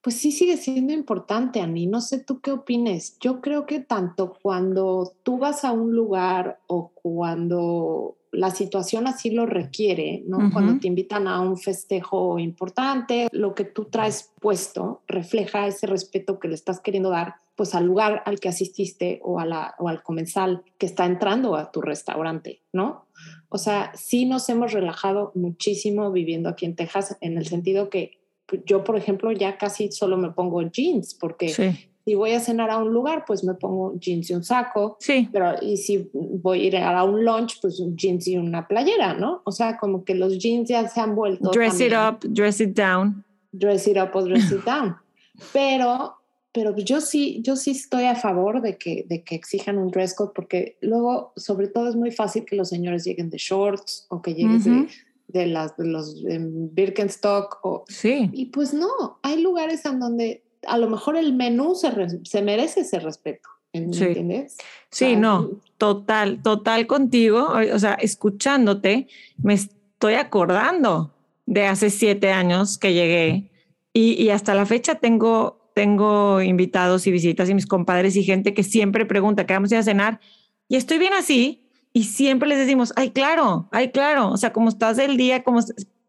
pues 0.00 0.16
sí 0.16 0.32
sigue 0.32 0.56
siendo 0.56 0.92
importante, 0.92 1.60
Ani. 1.60 1.86
No 1.86 2.00
sé 2.00 2.20
tú 2.20 2.40
qué 2.40 2.52
opines. 2.52 3.18
Yo 3.18 3.40
creo 3.40 3.66
que 3.66 3.80
tanto 3.80 4.34
cuando 4.40 5.12
tú 5.22 5.38
vas 5.38 5.64
a 5.64 5.72
un 5.72 5.92
lugar 5.94 6.60
o 6.66 6.92
cuando 6.94 8.16
la 8.32 8.50
situación 8.50 9.06
así 9.06 9.30
lo 9.30 9.46
requiere, 9.46 10.22
¿no? 10.26 10.50
Cuando 10.52 10.78
te 10.80 10.86
invitan 10.86 11.26
a 11.26 11.40
un 11.40 11.56
festejo 11.56 12.38
importante, 12.38 13.28
lo 13.32 13.54
que 13.54 13.64
tú 13.64 13.86
traes 13.86 14.32
puesto 14.40 15.02
refleja 15.06 15.66
ese 15.66 15.86
respeto 15.86 16.38
que 16.38 16.48
le 16.48 16.54
estás 16.54 16.80
queriendo 16.80 17.10
dar 17.10 17.36
pues 17.56 17.74
al 17.74 17.86
lugar 17.86 18.22
al 18.24 18.38
que 18.38 18.48
asististe 18.48 19.20
o, 19.24 19.40
a 19.40 19.44
la, 19.44 19.74
o 19.80 19.88
al 19.88 20.04
comensal 20.04 20.62
que 20.78 20.86
está 20.86 21.06
entrando 21.06 21.56
a 21.56 21.72
tu 21.72 21.80
restaurante, 21.80 22.62
¿no? 22.72 23.06
O 23.48 23.58
sea, 23.58 23.90
sí 23.96 24.26
nos 24.26 24.48
hemos 24.48 24.72
relajado 24.72 25.32
muchísimo 25.34 26.12
viviendo 26.12 26.48
aquí 26.48 26.66
en 26.66 26.76
Texas 26.76 27.16
en 27.20 27.36
el 27.36 27.46
sentido 27.46 27.90
que 27.90 28.18
yo, 28.64 28.84
por 28.84 28.96
ejemplo, 28.96 29.32
ya 29.32 29.58
casi 29.58 29.90
solo 29.90 30.16
me 30.16 30.30
pongo 30.30 30.62
jeans 30.62 31.14
porque 31.14 31.87
si 32.08 32.14
voy 32.14 32.32
a 32.32 32.40
cenar 32.40 32.70
a 32.70 32.78
un 32.78 32.90
lugar, 32.90 33.24
pues 33.26 33.44
me 33.44 33.52
pongo 33.52 33.92
jeans 34.00 34.30
y 34.30 34.32
un 34.32 34.42
saco. 34.42 34.96
Sí. 34.98 35.28
Pero 35.30 35.56
y 35.60 35.76
si 35.76 36.08
voy 36.14 36.62
a 36.62 36.64
ir 36.64 36.76
a 36.78 37.04
un 37.04 37.22
lunch, 37.22 37.60
pues 37.60 37.80
un 37.80 37.98
jeans 37.98 38.26
y 38.28 38.38
una 38.38 38.66
playera, 38.66 39.12
¿no? 39.12 39.42
O 39.44 39.52
sea, 39.52 39.76
como 39.76 40.04
que 40.04 40.14
los 40.14 40.38
jeans 40.38 40.70
ya 40.70 40.88
se 40.88 41.02
han 41.02 41.14
vuelto. 41.14 41.50
Dress 41.50 41.78
it 41.82 41.92
up, 41.92 42.20
dress 42.32 42.62
it 42.62 42.74
down. 42.74 43.26
Dress 43.52 43.86
it 43.86 43.98
up 43.98 44.08
o 44.14 44.22
dress 44.22 44.50
it 44.50 44.64
down. 44.64 44.96
Pero, 45.52 46.14
pero 46.50 46.74
yo 46.78 47.02
sí, 47.02 47.42
yo 47.44 47.56
sí 47.56 47.72
estoy 47.72 48.04
a 48.04 48.16
favor 48.16 48.62
de 48.62 48.78
que, 48.78 49.04
de 49.06 49.22
que 49.22 49.34
exijan 49.34 49.76
un 49.76 49.90
dress 49.90 50.14
code 50.14 50.32
porque 50.34 50.78
luego, 50.80 51.32
sobre 51.36 51.68
todo, 51.68 51.88
es 51.88 51.94
muy 51.94 52.10
fácil 52.10 52.46
que 52.46 52.56
los 52.56 52.70
señores 52.70 53.04
lleguen 53.04 53.28
de 53.28 53.36
shorts 53.36 54.06
o 54.08 54.22
que 54.22 54.32
lleguen 54.32 54.64
de 54.64 54.88
de, 55.28 55.46
las, 55.46 55.76
de 55.76 55.86
los 55.86 56.24
Birkenstock. 56.24 57.60
O, 57.62 57.84
sí. 57.86 58.30
Y 58.32 58.46
pues 58.46 58.74
no, 58.74 59.18
hay 59.22 59.40
lugares 59.40 59.84
en 59.84 60.00
donde 60.00 60.42
a 60.66 60.78
lo 60.78 60.88
mejor 60.88 61.16
el 61.16 61.32
menú 61.34 61.74
se, 61.74 61.90
se 62.24 62.42
merece 62.42 62.80
ese 62.80 62.98
respeto. 63.00 63.48
¿Me 63.72 63.92
sí. 63.92 64.04
entiendes? 64.04 64.56
Sí, 64.90 65.16
no, 65.16 65.50
total, 65.76 66.42
total 66.42 66.86
contigo. 66.86 67.52
O 67.72 67.78
sea, 67.78 67.94
escuchándote, 67.94 69.08
me 69.42 69.54
estoy 69.54 70.14
acordando 70.14 71.12
de 71.46 71.66
hace 71.66 71.90
siete 71.90 72.32
años 72.32 72.78
que 72.78 72.94
llegué 72.94 73.50
y, 73.92 74.22
y 74.22 74.30
hasta 74.30 74.54
la 74.54 74.66
fecha 74.66 74.96
tengo, 74.96 75.70
tengo 75.74 76.40
invitados 76.40 77.06
y 77.06 77.10
visitas 77.10 77.48
y 77.48 77.54
mis 77.54 77.66
compadres 77.66 78.16
y 78.16 78.24
gente 78.24 78.54
que 78.54 78.62
siempre 78.62 79.06
pregunta, 79.06 79.46
¿qué 79.46 79.54
vamos 79.54 79.70
a 79.70 79.76
ir 79.76 79.80
a 79.80 79.84
cenar? 79.84 80.20
Y 80.68 80.76
estoy 80.76 80.98
bien 80.98 81.14
así, 81.14 81.68
y 81.92 82.04
siempre 82.04 82.48
les 82.48 82.58
decimos, 82.58 82.92
ay, 82.96 83.10
claro, 83.10 83.68
ay, 83.72 83.90
claro, 83.90 84.30
o 84.30 84.36
sea, 84.36 84.52
como 84.52 84.68
estás 84.68 84.96
del 84.96 85.16
día, 85.16 85.42
como, 85.42 85.60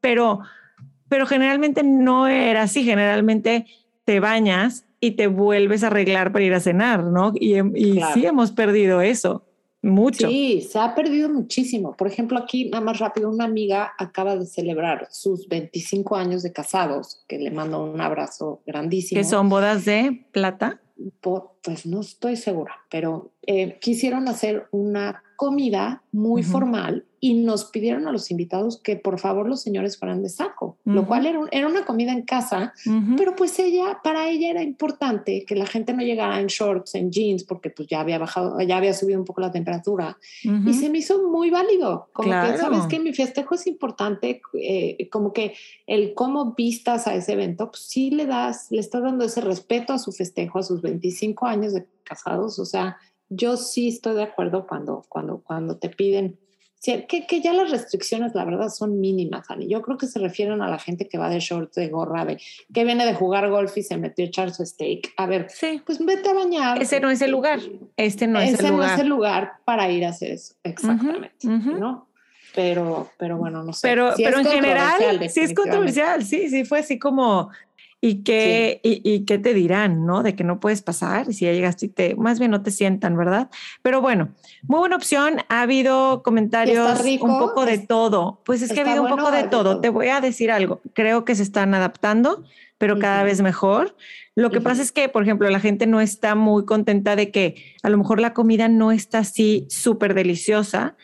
pero, 0.02 0.40
pero 1.08 1.26
generalmente 1.26 1.84
no 1.84 2.28
era 2.28 2.64
así, 2.64 2.84
generalmente 2.84 3.66
te 4.10 4.20
bañas 4.20 4.86
y 5.00 5.12
te 5.12 5.28
vuelves 5.28 5.84
a 5.84 5.88
arreglar 5.88 6.32
para 6.32 6.44
ir 6.44 6.56
a 6.56 6.60
cenar, 6.60 7.04
¿no? 7.04 7.32
Y, 7.36 7.60
y 7.80 8.02
sí 8.16 8.26
hemos 8.26 8.52
perdido 8.52 9.02
eso, 9.02 9.46
mucho. 9.84 10.28
Sí, 10.28 10.62
se 10.62 10.80
ha 10.80 10.96
perdido 10.96 11.30
muchísimo. 11.30 11.96
Por 11.96 12.08
ejemplo, 12.08 12.40
aquí, 12.40 12.72
nada 12.72 12.84
más 12.84 12.98
rápido, 12.98 13.30
una 13.30 13.46
amiga 13.46 13.94
acaba 14.00 14.36
de 14.36 14.48
celebrar 14.48 15.08
sus 15.12 15.48
25 15.48 16.16
años 16.16 16.42
de 16.42 16.52
casados, 16.52 17.24
que 17.28 17.38
le 17.38 17.52
mando 17.52 17.84
un 17.84 18.02
abrazo 18.02 18.64
grandísimo. 18.66 19.22
¿Que 19.22 19.24
son 19.24 19.48
bodas 19.48 19.86
de 19.86 20.26
plata? 20.32 20.82
Pues 21.22 21.86
no 21.86 22.02
estoy 22.02 22.36
segura, 22.36 22.78
pero 22.90 23.30
eh, 23.46 23.78
quisieron 23.80 24.28
hacer 24.28 24.70
una 24.72 25.22
comida 25.36 26.02
muy 26.12 26.42
formal 26.42 27.06
y 27.22 27.34
nos 27.34 27.66
pidieron 27.66 28.08
a 28.08 28.12
los 28.12 28.32
invitados 28.32 28.80
que 28.82 28.96
por 28.96 29.20
favor 29.20 29.48
los 29.48 29.62
señores 29.62 29.98
fueran 29.98 30.24
de 30.24 30.30
saco, 30.30 30.78
lo 30.86 31.06
cual 31.06 31.26
era, 31.26 31.40
era, 31.52 31.68
una 31.68 31.86
comida 31.86 32.12
en 32.12 32.24
casa, 32.24 32.74
pero 33.18 33.36
pues 33.36 33.58
ella, 33.60 34.00
para 34.04 34.30
ella 34.30 34.50
era 34.50 34.64
importante 34.64 35.44
que 35.46 35.56
la 35.56 35.66
gente 35.66 35.94
no 35.94 36.02
llegara 36.02 36.40
en 36.40 36.48
shorts, 36.48 36.96
en 36.96 37.12
jeans, 37.12 37.44
porque 37.44 37.70
pues 37.70 37.88
ya 37.88 38.02
había 38.02 38.18
bajado, 38.18 38.60
ya 38.62 38.78
había 38.78 38.94
subido 38.94 39.20
un 39.20 39.26
poco 39.26 39.42
la 39.42 39.52
temperatura. 39.52 40.18
Y 40.44 40.74
se 40.74 40.90
me 40.90 41.00
hizo 41.00 41.28
muy 41.28 41.50
válido, 41.50 42.10
como 42.14 42.30
que 42.30 42.58
sabes 42.58 42.86
que 42.88 43.00
mi 43.00 43.14
festejo 43.14 43.56
es 43.56 43.68
importante, 43.68 44.42
eh, 44.54 45.10
como 45.10 45.34
que 45.34 45.54
el 45.88 46.14
cómo 46.14 46.54
vistas 46.54 47.08
a 47.08 47.16
ese 47.16 47.34
evento, 47.34 47.72
pues 47.72 47.84
sí 47.84 48.12
le 48.12 48.26
das, 48.26 48.68
le 48.72 48.80
estás 48.80 49.04
dando 49.04 49.26
ese 49.26 49.42
respeto 49.42 49.94
a 49.94 50.00
su 50.00 50.12
festejo, 50.12 50.60
a 50.60 50.64
sus 50.64 50.82
25 50.82 51.46
años 51.46 51.74
de 51.74 51.86
casados, 52.04 52.60
o 52.60 52.66
sea, 52.66 52.98
yo 53.30 53.58
sí 53.58 53.88
estoy 53.88 54.16
de 54.16 54.24
acuerdo 54.24 54.66
cuando, 54.68 55.06
cuando, 55.08 55.42
cuando 55.42 55.78
te 55.78 55.90
piden 55.90 56.40
que, 56.82 57.26
que, 57.28 57.42
ya 57.42 57.54
las 57.54 57.72
restricciones, 57.72 58.34
la 58.36 58.46
verdad, 58.46 58.70
son 58.70 59.02
mínimas, 59.02 59.50
Ani. 59.50 59.68
Yo 59.68 59.82
creo 59.82 59.98
que 59.98 60.08
se 60.08 60.18
refieren 60.20 60.62
a 60.62 60.70
la 60.70 60.80
gente 60.80 61.08
que 61.08 61.18
va 61.18 61.30
de 61.30 61.40
shorts, 61.40 61.76
de 61.76 61.90
gorra, 61.90 62.24
de 62.24 62.40
que 62.74 62.86
viene 62.86 63.06
de 63.06 63.14
jugar 63.14 63.50
golf 63.50 63.78
y 63.78 63.84
se 63.84 63.98
metió 63.98 64.24
a 64.24 64.28
echar 64.28 64.54
su 64.54 64.66
steak. 64.66 65.14
A 65.18 65.26
ver, 65.26 65.48
sí. 65.50 65.82
pues 65.86 66.04
vete 66.04 66.30
a 66.30 66.34
bañar. 66.34 66.82
Ese 66.82 67.00
no 67.00 67.10
es 67.10 67.22
el 67.22 67.32
lugar. 67.32 67.60
Este 67.98 68.28
no 68.28 68.40
es 68.40 68.60
el 68.60 68.70
lugar. 68.70 68.88
no 68.88 68.94
es 68.94 69.00
el 69.02 69.08
lugar 69.08 69.54
para 69.66 69.92
ir 69.92 70.06
a 70.06 70.10
hacer 70.10 70.32
eso. 70.32 70.56
Exactamente. 70.64 71.48
¿no? 71.48 72.08
Pero, 72.56 73.12
pero 73.18 73.38
bueno, 73.38 73.64
no 73.64 73.74
sé. 73.74 73.88
Pero, 73.88 74.14
pero 74.18 74.40
en 74.40 74.46
general, 74.46 75.30
sí 75.30 75.42
es 75.42 75.54
controversial. 75.54 76.24
Sí, 76.24 76.50
sí, 76.50 76.64
fue 76.64 76.80
así 76.80 76.98
como 76.98 77.52
¿Y 78.02 78.24
qué, 78.24 78.80
y, 78.82 79.02
y, 79.04 79.26
qué 79.26 79.40
te 79.40 79.54
dirán, 79.54 80.06
no? 80.06 80.24
De 80.24 80.34
que 80.34 80.46
no 80.46 80.62
puedes 80.62 80.82
pasar, 80.82 81.34
si 81.34 81.46
ya 81.46 81.52
llegaste 81.52 81.88
y 81.88 81.90
te, 81.90 82.16
más 82.16 82.40
bien 82.40 82.50
no 82.52 82.62
te 82.62 82.72
sientan, 82.72 83.18
¿verdad? 83.18 83.50
Pero 83.82 84.00
bueno, 84.00 84.30
muy 84.64 84.80
buena 84.80 84.96
opción. 84.96 85.40
Ha 85.50 85.64
habido 85.64 86.24
comentarios, 86.24 87.02
un 87.20 87.40
poco 87.40 87.66
de 87.66 87.78
todo. 87.80 88.42
Pues 88.46 88.62
es 88.62 88.72
que 88.72 88.80
ha 88.80 88.84
habido 88.86 89.04
un 89.04 89.10
poco 89.10 89.32
de 89.32 89.44
todo. 89.44 89.82
Te 89.82 89.90
voy 89.90 90.08
a 90.08 90.22
decir 90.22 90.50
algo. 90.50 90.80
Creo 90.94 91.26
que 91.26 91.36
se 91.36 91.44
están 91.44 91.74
adaptando, 91.74 92.46
pero 92.78 93.00
cada 93.00 93.24
vez 93.24 93.42
mejor. 93.42 93.98
Lo 94.36 94.50
que 94.50 94.62
pasa 94.62 94.82
es 94.82 94.94
que, 94.94 95.10
por 95.10 95.24
ejemplo, 95.24 95.50
la 95.50 95.60
gente 95.60 95.86
no 95.86 96.00
está 96.00 96.34
muy 96.36 96.64
contenta 96.64 97.18
de 97.18 97.32
que 97.32 97.76
a 97.84 97.90
lo 97.90 97.98
mejor 97.98 98.22
la 98.22 98.34
comida 98.34 98.70
no 98.70 98.94
está 98.94 99.20
así 99.20 99.66
súper 99.70 100.14
deliciosa, 100.14 100.96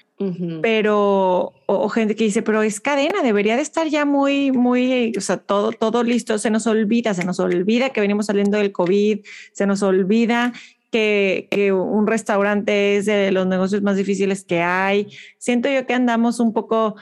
pero, 0.62 1.54
o, 1.66 1.90
gente 1.90 2.16
que 2.16 2.24
dice, 2.24 2.42
pero 2.42 2.62
es 2.62 2.80
cadena, 2.80 3.22
debería 3.22 3.58
de 3.58 3.62
estar 3.62 3.88
ya 3.88 4.06
muy, 4.06 4.52
muy, 4.52 5.12
o 5.18 5.22
sea, 5.22 5.38
todo, 5.38 5.74
todo 5.74 6.04
listo, 6.04 6.38
se 6.38 6.50
nos 6.50 6.68
olvida, 6.68 7.14
se 7.14 7.26
nos 7.26 7.40
olvida 7.40 7.90
que 7.90 8.00
venimos 8.00 8.28
saliendo 8.28 8.58
del 8.58 8.72
COVID, 8.72 9.26
se 9.52 9.68
nos 9.68 9.84
olvida 9.84 10.54
que, 10.90 11.74
un 11.74 12.08
restaurante 12.08 12.98
es 12.98 13.06
de 13.06 13.32
los 13.32 13.46
negocios 13.46 13.82
más 13.82 13.98
difíciles 13.98 14.46
que 14.46 14.62
hay. 14.62 15.10
Siento 15.38 15.70
yo 15.70 15.86
que 15.86 15.94
andamos 15.94 16.40
un 16.40 16.54
poco 16.54 16.96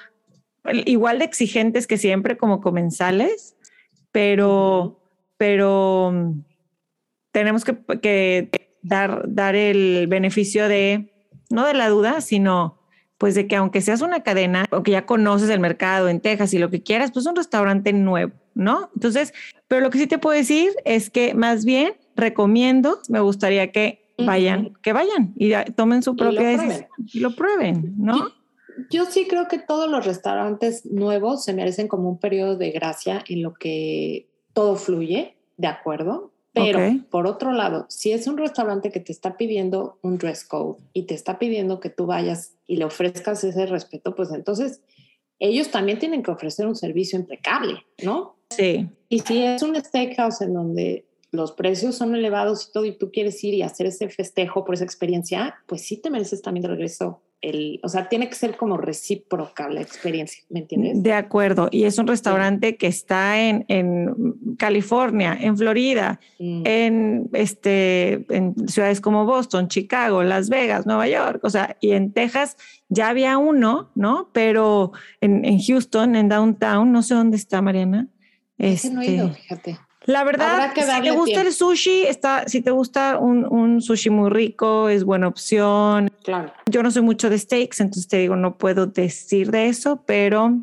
igual 0.85 1.19
de 1.19 1.25
exigentes 1.25 1.85
que 1.85 1.97
siempre 1.97 2.37
como 2.37 2.61
comensales, 2.61 3.55
pero, 4.11 4.99
pero 5.37 6.11
mm, 6.11 6.41
tenemos 7.31 7.63
que, 7.63 7.77
que 8.01 8.49
dar, 8.81 9.23
dar 9.27 9.55
el 9.55 10.07
beneficio 10.07 10.67
de, 10.67 11.13
no 11.51 11.67
de 11.67 11.75
la 11.75 11.89
duda, 11.89 12.21
sino 12.21 12.82
pues 13.23 13.35
de 13.35 13.47
que 13.47 13.55
aunque 13.55 13.79
seas 13.79 14.01
una 14.01 14.21
cadena 14.21 14.65
o 14.69 14.83
que 14.83 14.91
ya 14.91 15.05
conoces 15.05 15.49
el 15.49 15.61
mercado 15.61 16.09
en 16.09 16.19
Texas 16.19 16.53
y 16.53 16.59
lo 16.59 16.69
que 16.69 16.83
quieras, 16.83 17.13
pues 17.13 17.25
un 17.25 17.37
restaurante 17.37 17.93
nuevo, 17.93 18.33
¿no? 18.53 18.89
Entonces, 18.95 19.33
pero 19.69 19.79
lo 19.79 19.89
que 19.91 19.97
sí 19.97 20.07
te 20.07 20.17
puedo 20.17 20.35
decir 20.35 20.73
es 20.83 21.09
que 21.09 21.33
más 21.33 21.63
bien 21.63 21.93
recomiendo, 22.17 22.99
me 23.07 23.21
gustaría 23.21 23.71
que 23.71 24.13
vayan, 24.17 24.73
que 24.81 24.91
vayan 24.91 25.31
y 25.37 25.53
tomen 25.71 26.03
su 26.03 26.17
propia 26.17 26.49
decisión 26.49 26.87
y 27.13 27.21
lo 27.21 27.33
prueben, 27.33 27.93
¿no? 27.97 28.29
Yo 28.89 29.05
sí 29.05 29.25
creo 29.29 29.47
que 29.47 29.57
todos 29.57 29.89
los 29.89 30.05
restaurantes 30.05 30.85
nuevos 30.85 31.45
se 31.45 31.53
merecen 31.53 31.87
como 31.87 32.09
un 32.09 32.19
periodo 32.19 32.57
de 32.57 32.71
gracia 32.71 33.23
en 33.29 33.41
lo 33.41 33.53
que 33.53 34.27
todo 34.51 34.75
fluye, 34.75 35.37
¿de 35.55 35.67
acuerdo? 35.67 36.32
Pero 36.53 36.79
por 37.09 37.25
otro 37.25 37.51
lado, 37.51 37.87
si 37.89 38.11
es 38.11 38.27
un 38.27 38.37
restaurante 38.37 38.91
que 38.91 38.99
te 38.99 39.11
está 39.11 39.37
pidiendo 39.37 39.97
un 40.03 40.19
dress 40.19 40.43
code 40.45 40.77
y 40.93 41.03
te 41.03 41.15
está 41.15 41.39
pidiendo 41.39 41.79
que 41.79 41.89
tú 41.89 42.05
vayas 42.05 42.53
y 42.67 42.77
le 42.77 42.85
ofrezcas 42.85 43.43
ese 43.43 43.65
respeto, 43.65 44.13
pues 44.13 44.31
entonces 44.31 44.81
ellos 45.39 45.71
también 45.71 45.97
tienen 45.97 46.21
que 46.21 46.31
ofrecer 46.31 46.67
un 46.67 46.75
servicio 46.75 47.17
impecable, 47.17 47.83
¿no? 48.03 48.35
Sí. 48.51 48.87
Y 49.09 49.19
si 49.19 49.43
es 49.43 49.63
un 49.63 49.75
steakhouse 49.75 50.41
en 50.41 50.53
donde 50.53 51.05
los 51.31 51.51
precios 51.51 51.95
son 51.95 52.15
elevados 52.15 52.67
y 52.67 52.71
todo, 52.71 52.85
y 52.85 52.95
tú 52.95 53.11
quieres 53.11 53.43
ir 53.43 53.55
y 53.55 53.63
hacer 53.63 53.87
ese 53.87 54.07
festejo 54.09 54.63
por 54.63 54.75
esa 54.75 54.83
experiencia, 54.83 55.55
pues 55.65 55.81
sí 55.81 55.97
te 55.97 56.11
mereces 56.11 56.43
también 56.43 56.61
de 56.61 56.69
regreso 56.69 57.21
el, 57.43 57.81
o 57.83 57.89
sea, 57.89 58.07
tiene 58.07 58.29
que 58.29 58.35
ser 58.35 58.55
como 58.55 58.77
recíproca 58.77 59.67
la 59.67 59.81
experiencia, 59.81 60.43
¿me 60.49 60.61
entiendes? 60.61 61.03
De 61.03 61.11
acuerdo, 61.11 61.67
y 61.71 61.83
es 61.83 61.97
un 61.97 62.07
restaurante 62.07 62.77
que 62.77 62.87
está 62.87 63.41
en, 63.41 63.65
en, 63.67 64.15
California, 64.57 65.37
en 65.39 65.57
Florida, 65.57 66.21
mm. 66.39 66.61
en, 66.65 67.29
este, 67.33 68.25
en 68.33 68.55
ciudades 68.69 69.01
como 69.01 69.25
Boston, 69.25 69.67
Chicago, 69.67 70.23
Las 70.23 70.47
Vegas, 70.47 70.85
Nueva 70.85 71.07
York, 71.09 71.41
o 71.43 71.49
sea, 71.49 71.75
y 71.81 71.91
en 71.91 72.13
Texas 72.13 72.55
ya 72.87 73.09
había 73.09 73.37
uno, 73.37 73.91
¿no? 73.93 74.29
Pero 74.31 74.93
en, 75.19 75.43
en 75.43 75.59
Houston, 75.59 76.15
en 76.15 76.29
Downtown, 76.29 76.93
no 76.93 77.03
sé 77.03 77.13
dónde 77.13 77.35
está, 77.35 77.61
Mariana. 77.61 78.07
Este, 78.57 78.89
no 78.89 79.01
he 79.01 79.11
ido, 79.11 79.27
este, 79.27 79.41
fíjate. 79.41 79.79
La 80.05 80.23
verdad, 80.23 80.73
si 80.75 81.01
te 81.01 81.11
gusta 81.11 81.41
el 81.41 81.53
sushi, 81.53 82.03
está, 82.03 82.47
si 82.47 82.61
te 82.61 82.71
gusta 82.71 83.17
un, 83.17 83.45
un, 83.45 83.81
sushi 83.81 84.09
muy 84.09 84.29
rico, 84.29 84.89
es 84.89 85.03
buena 85.03 85.27
opción. 85.27 86.11
Claro. 86.23 86.51
Yo 86.69 86.83
no 86.83 86.91
soy 86.91 87.01
mucho 87.03 87.29
de 87.29 87.37
steaks, 87.37 87.79
entonces 87.79 88.07
te 88.07 88.17
digo, 88.17 88.35
no 88.35 88.57
puedo 88.57 88.87
decir 88.87 89.51
de 89.51 89.67
eso, 89.67 90.03
pero, 90.05 90.57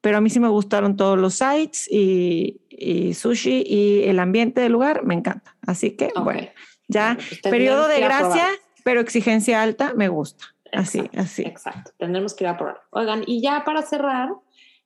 pero 0.00 0.18
a 0.18 0.20
mí 0.20 0.30
sí 0.30 0.40
me 0.40 0.48
gustaron 0.48 0.96
todos 0.96 1.18
los 1.18 1.34
sites 1.34 1.88
y, 1.90 2.60
y 2.68 3.14
sushi 3.14 3.62
y 3.66 4.04
el 4.04 4.18
ambiente 4.18 4.60
del 4.60 4.72
lugar 4.72 5.04
me 5.04 5.14
encanta. 5.14 5.54
Así 5.66 5.92
que, 5.92 6.10
bueno, 6.16 6.48
ya 6.88 7.16
Pues 7.16 7.40
periodo 7.42 7.86
de 7.86 8.00
gracia, 8.00 8.48
pero 8.82 9.00
exigencia 9.00 9.62
alta, 9.62 9.92
me 9.94 10.08
gusta. 10.08 10.46
Así, 10.72 11.10
así. 11.16 11.42
Exacto, 11.42 11.92
tendremos 11.98 12.34
que 12.34 12.44
ir 12.44 12.48
a 12.48 12.56
probar. 12.56 12.80
Oigan, 12.90 13.22
y 13.26 13.42
ya 13.42 13.64
para 13.64 13.82
cerrar, 13.82 14.30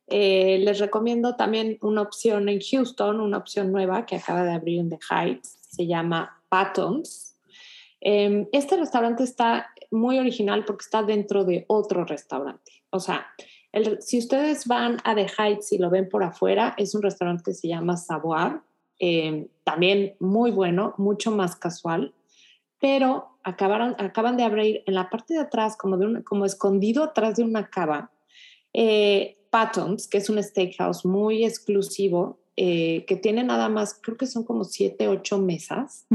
eh, 0.07 0.59
les 0.61 0.78
recomiendo 0.78 1.36
también 1.36 1.78
una 1.80 2.02
opción 2.02 2.48
en 2.48 2.61
Houston, 2.61 3.20
una 3.20 3.38
opción 3.38 3.72
nueva 3.72 4.05
que 4.05 4.16
acaba 4.16 4.44
de 4.44 4.52
abrir 4.52 4.80
en 4.80 4.90
The 4.90 4.98
Heights, 5.11 5.59
se 5.70 5.86
llama 5.86 6.40
Patton's. 6.48 7.36
Eh, 8.00 8.46
este 8.52 8.76
restaurante 8.76 9.24
está 9.24 9.70
muy 9.90 10.18
original 10.18 10.64
porque 10.64 10.84
está 10.84 11.02
dentro 11.02 11.44
de 11.44 11.64
otro 11.68 12.05
restaurante. 12.05 12.72
O 12.90 13.00
sea, 13.00 13.26
si 14.00 14.18
ustedes 14.18 14.66
van 14.66 14.98
a 15.05 15.14
The 15.14 15.26
Heights 15.38 15.72
y 15.72 15.78
lo 15.78 15.90
ven 15.90 16.09
por 16.09 16.22
afuera, 16.22 16.74
es 16.76 16.94
un 16.94 17.02
restaurante 17.02 17.42
que 17.44 17.55
se 17.55 17.68
llama 17.68 17.96
Savoir, 17.96 18.61
eh, 19.00 19.48
también 19.64 20.14
muy 20.20 20.50
bueno, 20.50 20.94
mucho 20.98 21.30
más 21.30 21.57
casual, 21.57 22.14
pero 22.78 23.38
acaban 23.42 24.36
de 24.36 24.44
abrir 24.44 24.82
en 24.86 24.94
la 24.94 25.11
parte 25.11 25.34
de 25.34 25.40
atrás, 25.40 25.76
como 25.76 26.44
escondido 26.44 27.02
atrás 27.02 27.36
de 27.36 27.42
una 27.42 27.68
cava, 27.68 28.11
eh, 28.72 29.38
Patton's, 29.55 30.09
que 30.09 30.18
es 30.18 30.28
un 30.28 30.42
steakhouse 30.42 31.05
muy 31.05 31.44
exclusivo, 31.44 32.40
eh, 32.57 33.05
que 33.07 33.14
tiene 33.14 33.44
nada 33.44 33.68
más, 33.68 33.94
creo 34.02 34.16
que 34.16 34.26
son 34.26 34.42
como 34.42 34.64
siete, 34.64 35.07
ocho 35.07 35.38
mesas, 35.38 36.07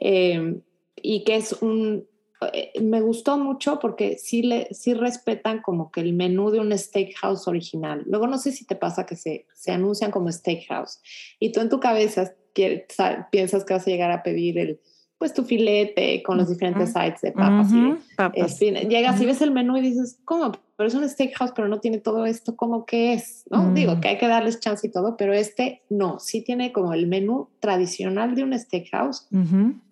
eh, 0.00 0.62
y 0.96 1.24
que 1.24 1.36
es 1.36 1.52
un... 1.60 2.06
eh, 2.54 2.72
me 2.80 3.02
gustó 3.02 3.36
mucho 3.36 3.78
porque 3.80 4.16
sí, 4.16 4.42
le, 4.42 4.68
sí 4.72 4.94
respetan 4.94 5.60
como 5.60 5.90
que 5.90 6.00
el 6.00 6.14
menú 6.14 6.50
de 6.50 6.60
un 6.60 6.72
steakhouse 6.76 7.46
original. 7.48 8.02
Luego 8.06 8.26
no 8.26 8.38
sé 8.38 8.50
si 8.50 8.64
te 8.64 8.76
pasa 8.76 9.04
que 9.04 9.16
se, 9.16 9.46
se 9.54 9.72
anuncian 9.72 10.10
como 10.10 10.32
steakhouse 10.32 11.00
y 11.38 11.52
tú 11.52 11.60
en 11.60 11.68
tu 11.68 11.80
cabeza 11.80 12.32
quieres- 12.54 12.86
piensas 13.30 13.66
que 13.66 13.74
vas 13.74 13.86
a 13.86 13.90
llegar 13.90 14.10
a 14.10 14.22
pedir 14.22 14.58
el, 14.58 14.80
pues 15.20 15.34
tu 15.34 15.44
filete 15.44 16.22
con 16.22 16.38
los 16.38 16.48
diferentes 16.48 16.90
Ujú. 16.90 16.98
sides 16.98 17.20
de 17.20 17.32
papas. 17.32 17.70
y 17.74 17.80
de- 17.82 17.96
papas. 18.16 18.52
espina- 18.52 18.80
llegas 18.80 19.16
y 19.16 19.24
Ujú. 19.24 19.26
ves 19.26 19.42
el 19.42 19.50
menú 19.50 19.76
y 19.76 19.82
dices, 19.82 20.18
¿cómo? 20.24 20.50
Pero 20.78 20.88
es 20.88 20.94
un 20.94 21.06
steakhouse, 21.06 21.52
pero 21.54 21.68
no 21.68 21.78
tiene 21.78 21.98
todo 21.98 22.24
esto, 22.24 22.56
¿cómo 22.56 22.86
que 22.86 23.12
es? 23.12 23.44
¿No? 23.50 23.64
Mm. 23.64 23.74
Digo 23.74 24.00
que 24.00 24.08
hay 24.08 24.16
que 24.16 24.26
darles 24.26 24.60
chance 24.60 24.86
y 24.86 24.90
todo, 24.90 25.18
pero 25.18 25.34
este 25.34 25.82
no, 25.90 26.18
sí 26.20 26.42
tiene 26.42 26.72
como 26.72 26.94
el 26.94 27.06
menú 27.06 27.50
tradicional 27.60 28.34
de 28.34 28.44
un 28.44 28.58
steakhouse, 28.58 29.28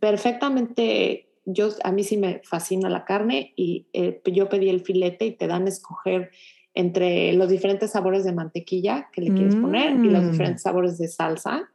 perfectamente, 0.00 1.28
yo, 1.44 1.68
a 1.84 1.92
mí 1.92 2.04
sí 2.04 2.16
me 2.16 2.40
fascina 2.44 2.88
la 2.88 3.04
carne 3.04 3.52
y 3.54 3.86
eh, 3.92 4.22
yo 4.32 4.48
pedí 4.48 4.70
el 4.70 4.80
filete 4.80 5.26
y 5.26 5.32
te 5.32 5.46
dan 5.46 5.66
a 5.66 5.68
escoger 5.68 6.30
entre 6.74 7.32
los 7.34 7.48
diferentes 7.50 7.90
sabores 7.90 8.24
de 8.24 8.32
mantequilla 8.32 9.08
que 9.12 9.20
le 9.22 9.34
quieres 9.34 9.56
poner 9.56 10.02
y 10.04 10.08
los 10.10 10.24
Mm. 10.24 10.30
diferentes 10.30 10.62
sabores 10.62 10.96
de 10.96 11.08
salsa. 11.08 11.68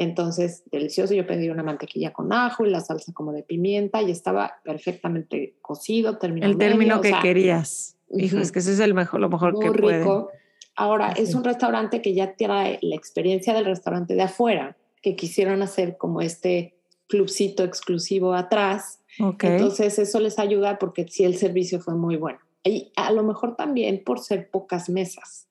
Entonces, 0.00 0.62
delicioso. 0.70 1.12
Yo 1.12 1.26
pedí 1.26 1.50
una 1.50 1.64
mantequilla 1.64 2.12
con 2.12 2.32
ajo 2.32 2.64
y 2.64 2.70
la 2.70 2.80
salsa 2.80 3.12
como 3.12 3.32
de 3.32 3.42
pimienta 3.42 4.00
y 4.00 4.12
estaba 4.12 4.54
perfectamente 4.62 5.56
cocido, 5.60 6.10
El 6.10 6.18
término 6.18 6.76
medio, 6.76 6.98
o 6.98 7.00
que 7.00 7.08
sea, 7.08 7.20
querías. 7.20 7.96
Hijo, 8.10 8.38
es 8.38 8.52
que 8.52 8.60
eso 8.60 8.70
es 8.70 8.78
el 8.78 8.94
mejor, 8.94 9.18
lo 9.18 9.28
mejor 9.28 9.54
muy 9.54 9.66
que 9.66 9.72
puede. 9.72 9.98
rico. 9.98 10.30
Ahora, 10.76 11.08
Así. 11.08 11.22
es 11.22 11.34
un 11.34 11.42
restaurante 11.42 12.00
que 12.00 12.14
ya 12.14 12.36
trae 12.36 12.78
la 12.80 12.94
experiencia 12.94 13.52
del 13.52 13.64
restaurante 13.64 14.14
de 14.14 14.22
afuera, 14.22 14.76
que 15.02 15.16
quisieron 15.16 15.62
hacer 15.62 15.96
como 15.96 16.20
este 16.20 16.78
clubcito 17.08 17.64
exclusivo 17.64 18.34
atrás. 18.34 19.00
Ok. 19.18 19.42
Entonces, 19.42 19.98
eso 19.98 20.20
les 20.20 20.38
ayuda 20.38 20.78
porque 20.78 21.08
sí, 21.08 21.24
el 21.24 21.36
servicio 21.36 21.80
fue 21.80 21.96
muy 21.96 22.14
bueno. 22.14 22.38
Y 22.62 22.92
a 22.94 23.10
lo 23.10 23.24
mejor 23.24 23.56
también 23.56 24.04
por 24.04 24.20
ser 24.20 24.48
pocas 24.48 24.88
mesas, 24.88 25.48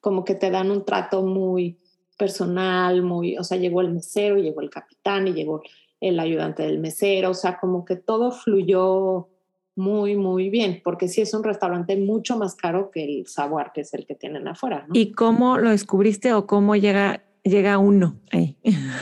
como 0.00 0.24
que 0.24 0.34
te 0.34 0.50
dan 0.50 0.70
un 0.70 0.86
trato 0.86 1.22
muy 1.22 1.79
personal, 2.20 3.02
muy, 3.02 3.38
o 3.38 3.42
sea, 3.42 3.56
llegó 3.56 3.80
el 3.80 3.92
mesero, 3.92 4.36
llegó 4.36 4.60
el 4.60 4.68
capitán 4.68 5.26
y 5.26 5.32
llegó 5.32 5.62
el 6.00 6.20
ayudante 6.20 6.62
del 6.62 6.78
mesero, 6.78 7.30
o 7.30 7.34
sea, 7.34 7.58
como 7.58 7.86
que 7.86 7.96
todo 7.96 8.30
fluyó 8.30 9.28
muy, 9.74 10.16
muy 10.16 10.50
bien, 10.50 10.82
porque 10.84 11.08
sí 11.08 11.22
es 11.22 11.32
un 11.32 11.42
restaurante 11.42 11.96
mucho 11.96 12.36
más 12.36 12.54
caro 12.54 12.90
que 12.90 13.02
el 13.02 13.26
Saguar, 13.26 13.72
que 13.72 13.80
es 13.80 13.94
el 13.94 14.04
que 14.06 14.14
tienen 14.14 14.46
afuera, 14.46 14.84
¿no? 14.86 14.92
¿Y 14.92 15.12
cómo 15.12 15.56
lo 15.56 15.70
descubriste 15.70 16.34
o 16.34 16.46
cómo 16.46 16.76
llega, 16.76 17.24
llega 17.42 17.78
uno 17.78 18.16
ahí? 18.32 18.56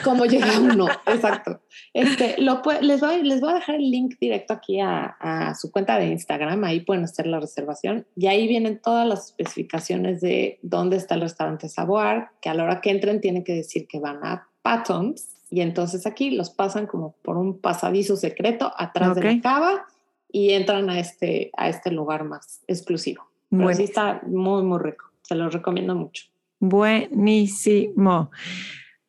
¿Cómo 0.05 0.25
llega 0.25 0.59
uno? 0.61 0.87
Exacto. 1.07 1.61
Este, 1.95 2.41
lo 2.41 2.63
les, 2.81 3.01
voy, 3.01 3.23
les 3.23 3.41
voy 3.41 3.51
a 3.51 3.55
dejar 3.55 3.77
el 3.77 3.91
link 3.91 4.17
directo 4.21 4.55
aquí 4.55 4.81
a, 4.81 5.17
a 5.21 5.55
su 5.55 5.71
cuenta 5.71 5.99
de 5.99 6.07
Instagram, 6.07 6.65
ahí 6.65 6.81
pueden 6.81 7.05
hacer 7.05 7.27
la 7.27 7.41
reservación 7.41 8.07
y 8.15 8.27
ahí 8.27 8.47
vienen 8.47 8.81
todas 8.81 9.07
las 9.07 9.27
especificaciones 9.27 10.21
de 10.21 10.59
dónde 10.63 10.97
está 10.97 11.15
el 11.15 11.23
restaurante 11.23 11.69
Savoir, 11.69 12.29
que 12.41 12.49
a 12.49 12.55
la 12.55 12.65
hora 12.65 12.81
que 12.81 12.91
entren 12.91 13.21
tienen 13.21 13.45
que 13.45 13.55
decir 13.55 13.87
que 13.89 13.99
van 13.99 14.25
a 14.25 14.49
Patton's 14.63 15.39
y 15.51 15.61
entonces 15.63 16.07
aquí 16.07 16.31
los 16.31 16.51
pasan 16.51 16.87
como 16.87 17.13
por 17.23 17.37
un 17.37 17.59
pasadizo 17.59 18.17
secreto 18.17 18.73
atrás 18.77 19.15
de 19.15 19.23
la 19.23 19.41
cava 19.41 19.87
y 20.31 20.51
entran 20.51 20.91
a 20.91 21.01
este, 21.01 21.51
a 21.57 21.69
este 21.69 21.91
lugar 21.91 22.25
más 22.25 22.61
exclusivo. 22.67 23.25
Pero 23.51 23.63
Bueno, 23.63 23.77
sí 23.77 23.85
está 23.85 24.21
muy, 24.27 24.63
muy 24.63 24.79
rico. 24.79 25.07
Se 25.23 25.35
los 25.35 25.53
recomiendo 25.53 25.95
mucho. 25.95 26.27
Buenísimo. 26.61 28.31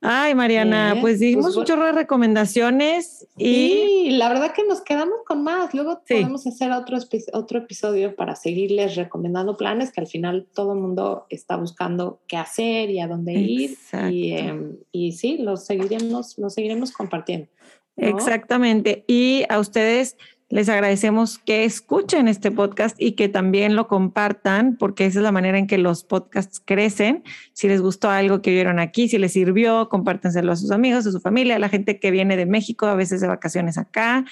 Ay, 0.02 0.34
Mariana, 0.34 0.94
Bien, 0.94 1.02
pues 1.02 1.20
dimos 1.20 1.48
pues, 1.48 1.58
un 1.58 1.66
chorro 1.66 1.86
de 1.86 1.92
recomendaciones 1.92 3.28
y 3.38 4.12
la 4.12 4.30
verdad 4.30 4.54
que 4.54 4.64
nos 4.64 4.80
quedamos 4.80 5.18
con 5.26 5.44
más. 5.44 5.74
Luego 5.74 6.02
Sí. 6.06 6.14
podemos 6.14 6.48
hacer 6.48 6.72
otro, 6.72 6.98
otro 7.34 7.60
episodio 7.60 8.16
para 8.16 8.36
seguirles 8.38 8.96
recomendando 8.96 9.58
planes 9.58 9.92
que 9.92 10.00
al 10.00 10.08
final 10.08 10.48
todo 10.54 10.72
el 10.74 10.80
mundo 10.80 11.26
está 11.30 11.58
buscando 11.58 12.22
qué 12.28 12.38
hacer 12.38 12.90
y 12.92 13.02
a 13.02 13.08
dónde 13.08 13.34
ir. 13.34 13.78
Y, 14.10 14.32
em, 14.32 14.78
y 14.94 15.12
sí, 15.12 15.38
los 15.38 15.66
seguiremos, 15.66 16.38
los 16.38 16.54
seguiremos 16.54 16.94
compartiendo. 16.94 17.50
¿no? 17.98 18.08
Exactamente. 18.08 19.04
Y 19.06 19.44
a 19.50 19.60
ustedes 19.60 20.16
les 20.50 20.68
agradecemos 20.68 21.38
que 21.38 21.64
escuchen 21.64 22.28
este 22.28 22.50
podcast 22.50 23.00
y 23.00 23.12
que 23.12 23.30
también 23.30 23.76
lo 23.76 23.88
compartan, 23.88 24.78
porque 24.78 25.06
esa 25.06 25.20
es 25.20 25.24
la 25.24 25.32
manera 25.32 25.60
en 25.60 25.68
que 25.68 25.78
los 25.78 26.04
podcasts 26.04 26.60
crecen. 26.64 27.24
Si 27.54 27.68
les 27.68 27.82
gustó 27.82 28.10
algo 28.10 28.42
que 28.42 28.52
vieron 28.52 28.80
aquí, 28.80 29.08
si 29.08 29.20
les 29.20 29.34
sirvió, 29.34 29.90
compártenselo 29.90 30.52
a 30.52 30.56
sus 30.56 30.72
amigos, 30.72 31.06
a 31.06 31.12
su 31.12 31.20
familia, 31.20 31.58
a 31.58 31.60
la 31.60 31.70
gente 31.70 32.00
que 32.00 32.10
viene 32.10 32.36
de 32.36 32.48
México, 32.48 32.88
a 32.88 32.96
veces 32.96 33.22
de 33.22 33.28
vacaciones 33.28 33.78
acá, 33.78 34.26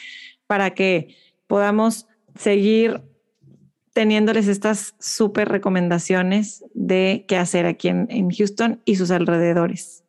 para 0.47 0.72
que 0.72 1.15
podamos 1.45 2.07
seguir 2.36 3.03
teniéndoles 3.93 4.47
estas 4.47 4.95
súper 4.99 5.49
recomendaciones 5.49 6.63
de 6.74 7.26
qué 7.28 7.38
hacer 7.38 7.68
aquí 7.68 7.89
en, 7.89 8.07
en 8.09 8.32
Houston 8.32 8.82
y 8.86 8.95
sus 8.95 9.11
alrededores. 9.11 10.03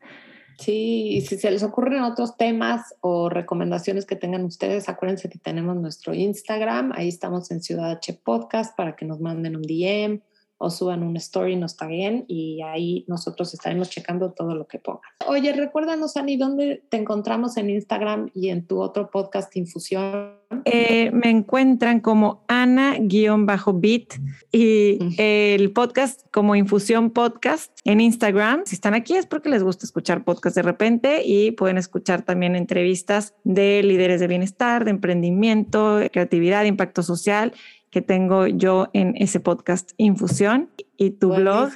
Sí, 0.59 1.11
y 1.11 1.21
si 1.21 1.39
se 1.39 1.53
les 1.53 1.63
ocurren 1.63 2.03
otros 2.03 2.37
temas 2.37 2.95
o 3.01 3.29
recomendaciones 3.29 4.07
que 4.07 4.17
tengan 4.17 4.45
ustedes, 4.45 4.89
acuérdense 4.89 5.29
que 5.29 5.39
tenemos 5.39 5.77
nuestro 5.77 6.15
Instagram, 6.15 6.91
ahí 6.97 7.09
estamos 7.09 7.53
en 7.53 7.63
Ciudad 7.63 7.93
H 7.93 8.21
Podcast 8.25 8.77
para 8.77 8.97
que 8.97 9.05
nos 9.05 9.21
manden 9.21 9.55
un 9.55 9.63
DM 9.63 10.21
o 10.59 10.71
suban 10.71 11.05
una 11.05 11.19
story, 11.19 11.57
nos 11.57 11.77
taguen 11.77 12.25
y 12.27 12.61
ahí 12.63 13.05
nosotros 13.07 13.55
estaremos 13.55 13.89
checando 13.89 14.33
todo 14.33 14.55
lo 14.55 14.67
que 14.67 14.79
pongan. 14.79 15.03
Oye, 15.27 15.53
recuérdanos, 15.53 16.17
Ani, 16.17 16.37
¿dónde 16.37 16.83
te 16.89 16.97
encontramos 16.97 17.57
en 17.57 17.71
Instagram 17.71 18.31
y 18.35 18.49
en 18.49 18.67
tu 18.67 18.81
otro 18.81 19.11
podcast 19.11 19.57
Infusión? 19.57 20.37
Eh, 20.65 21.11
me 21.13 21.31
encuentran 21.31 22.01
como 22.01 22.43
Ana-Bit 22.49 24.15
y 24.51 24.99
el 25.19 25.73
podcast 25.73 26.23
como 26.33 26.57
Infusión 26.57 27.11
Podcast 27.11 27.79
en 27.85 28.01
Instagram. 28.01 28.63
Si 28.65 28.75
están 28.75 28.95
aquí 28.95 29.15
es 29.15 29.27
porque 29.27 29.51
les 29.51 29.63
gusta 29.63 29.85
escuchar 29.85 30.25
podcast 30.25 30.57
de 30.57 30.63
repente 30.63 31.23
y 31.25 31.53
pueden 31.53 31.79
escuchar 31.79 32.23
también 32.23 32.57
entrevistas 32.57 33.35
de 33.45 33.83
líderes 33.83 34.21
de 34.21 34.27
bienestar, 34.27 34.85
de 34.85 34.91
emprendimiento, 34.91 35.97
de 35.97 36.11
creatividad, 36.11 36.63
de 36.63 36.69
impacto 36.69 37.03
social 37.03 37.53
que 37.91 38.03
tengo 38.03 38.47
yo 38.47 38.89
en 38.93 39.15
ese 39.17 39.41
podcast 39.41 39.93
Infusión 39.97 40.71
y 40.97 41.11
tu 41.11 41.35
blog. 41.35 41.71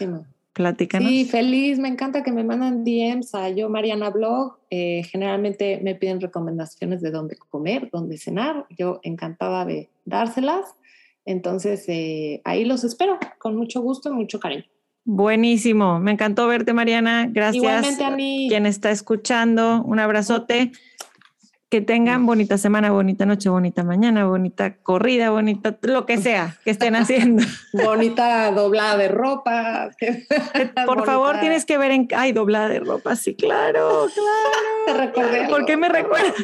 Platícanos. 0.52 1.08
Sí, 1.08 1.24
feliz. 1.24 1.78
Me 1.78 1.88
encanta 1.88 2.22
que 2.22 2.30
me 2.30 2.44
mandan 2.44 2.84
DMs 2.84 3.34
a 3.34 3.48
yo, 3.48 3.70
Mariana 3.70 4.10
Blog. 4.10 4.58
Eh, 4.68 5.02
generalmente 5.04 5.80
me 5.82 5.94
piden 5.94 6.20
recomendaciones 6.20 7.00
de 7.00 7.10
dónde 7.10 7.36
comer, 7.36 7.88
dónde 7.90 8.18
cenar. 8.18 8.66
Yo 8.76 9.00
encantada 9.02 9.64
de 9.64 9.88
dárselas. 10.04 10.74
Entonces, 11.24 11.84
eh, 11.88 12.42
ahí 12.44 12.66
los 12.66 12.84
espero 12.84 13.18
con 13.38 13.56
mucho 13.56 13.80
gusto 13.80 14.10
y 14.10 14.12
mucho 14.12 14.40
cariño. 14.40 14.64
Buenísimo. 15.04 15.98
Me 15.98 16.12
encantó 16.12 16.46
verte, 16.46 16.74
Mariana. 16.74 17.28
Gracias. 17.30 17.62
Igualmente, 17.62 18.04
Ani. 18.04 18.46
quien 18.48 18.66
está 18.66 18.90
escuchando. 18.90 19.82
Un 19.82 19.98
abrazote. 20.00 20.72
Que 21.72 21.80
tengan 21.80 22.26
bonita 22.26 22.58
semana, 22.58 22.90
bonita 22.90 23.24
noche, 23.24 23.48
bonita 23.48 23.82
mañana, 23.82 24.26
bonita 24.26 24.74
corrida, 24.82 25.30
bonita 25.30 25.78
lo 25.80 26.04
que 26.04 26.18
sea 26.18 26.58
que 26.66 26.70
estén 26.70 26.94
haciendo. 26.94 27.42
Bonita 27.72 28.50
doblada 28.50 28.98
de 28.98 29.08
ropa. 29.08 29.88
Por 30.84 31.06
favor, 31.06 31.40
tienes 31.40 31.64
que 31.64 31.78
ver 31.78 31.90
en. 31.92 32.08
Ay, 32.14 32.32
doblada 32.32 32.68
de 32.68 32.80
ropa, 32.80 33.16
sí, 33.16 33.34
claro, 33.34 34.06
claro. 34.12 34.46
Te 34.86 34.92
recordé. 34.92 35.48
¿Por 35.48 35.64
qué 35.64 35.78
me 35.78 35.88
recuerdas? 35.88 36.34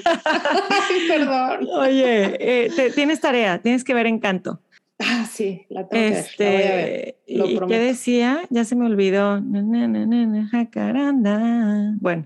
Perdón. 1.09 1.69
Oye, 1.79 2.65
eh, 2.65 2.71
te- 2.75 2.91
tienes 2.93 3.21
tarea, 3.21 3.59
tienes 3.59 3.85
que 3.85 3.93
ver 3.93 4.07
Encanto. 4.07 4.63
Ah, 4.99 5.27
Sí, 5.31 5.67
la 5.69 5.87
tengo 5.87 6.07
que 6.07 6.11
ver, 6.11 6.25
la 6.39 6.47
voy 6.49 6.63
a 6.63 6.75
ver. 6.75 6.89
Este, 6.89 7.17
lo 7.37 7.45
¿y 7.45 7.49
qué 7.51 7.57
prometo. 7.59 7.83
decía? 7.83 8.41
Ya 8.49 8.65
se 8.65 8.77
me 8.77 8.87
olvidó. 8.87 9.43
Na, 9.43 9.61
na, 9.63 10.49
jacaranda. 10.51 11.93
Bueno, 12.01 12.25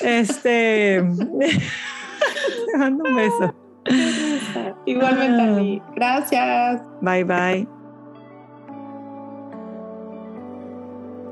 este. 0.00 1.00
te 2.72 2.78
mando 2.78 3.04
un 3.04 3.16
beso. 3.16 3.54
Igualmente 4.86 5.42
a 5.42 5.44
Ah. 5.44 5.56
mí. 5.56 5.82
Gracias. 5.94 6.82
Bye 7.00 7.24
bye. 7.24 7.68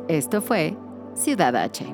Esto 0.08 0.42
fue 0.42 0.76
Ciudad 1.14 1.54
H. 1.56 1.84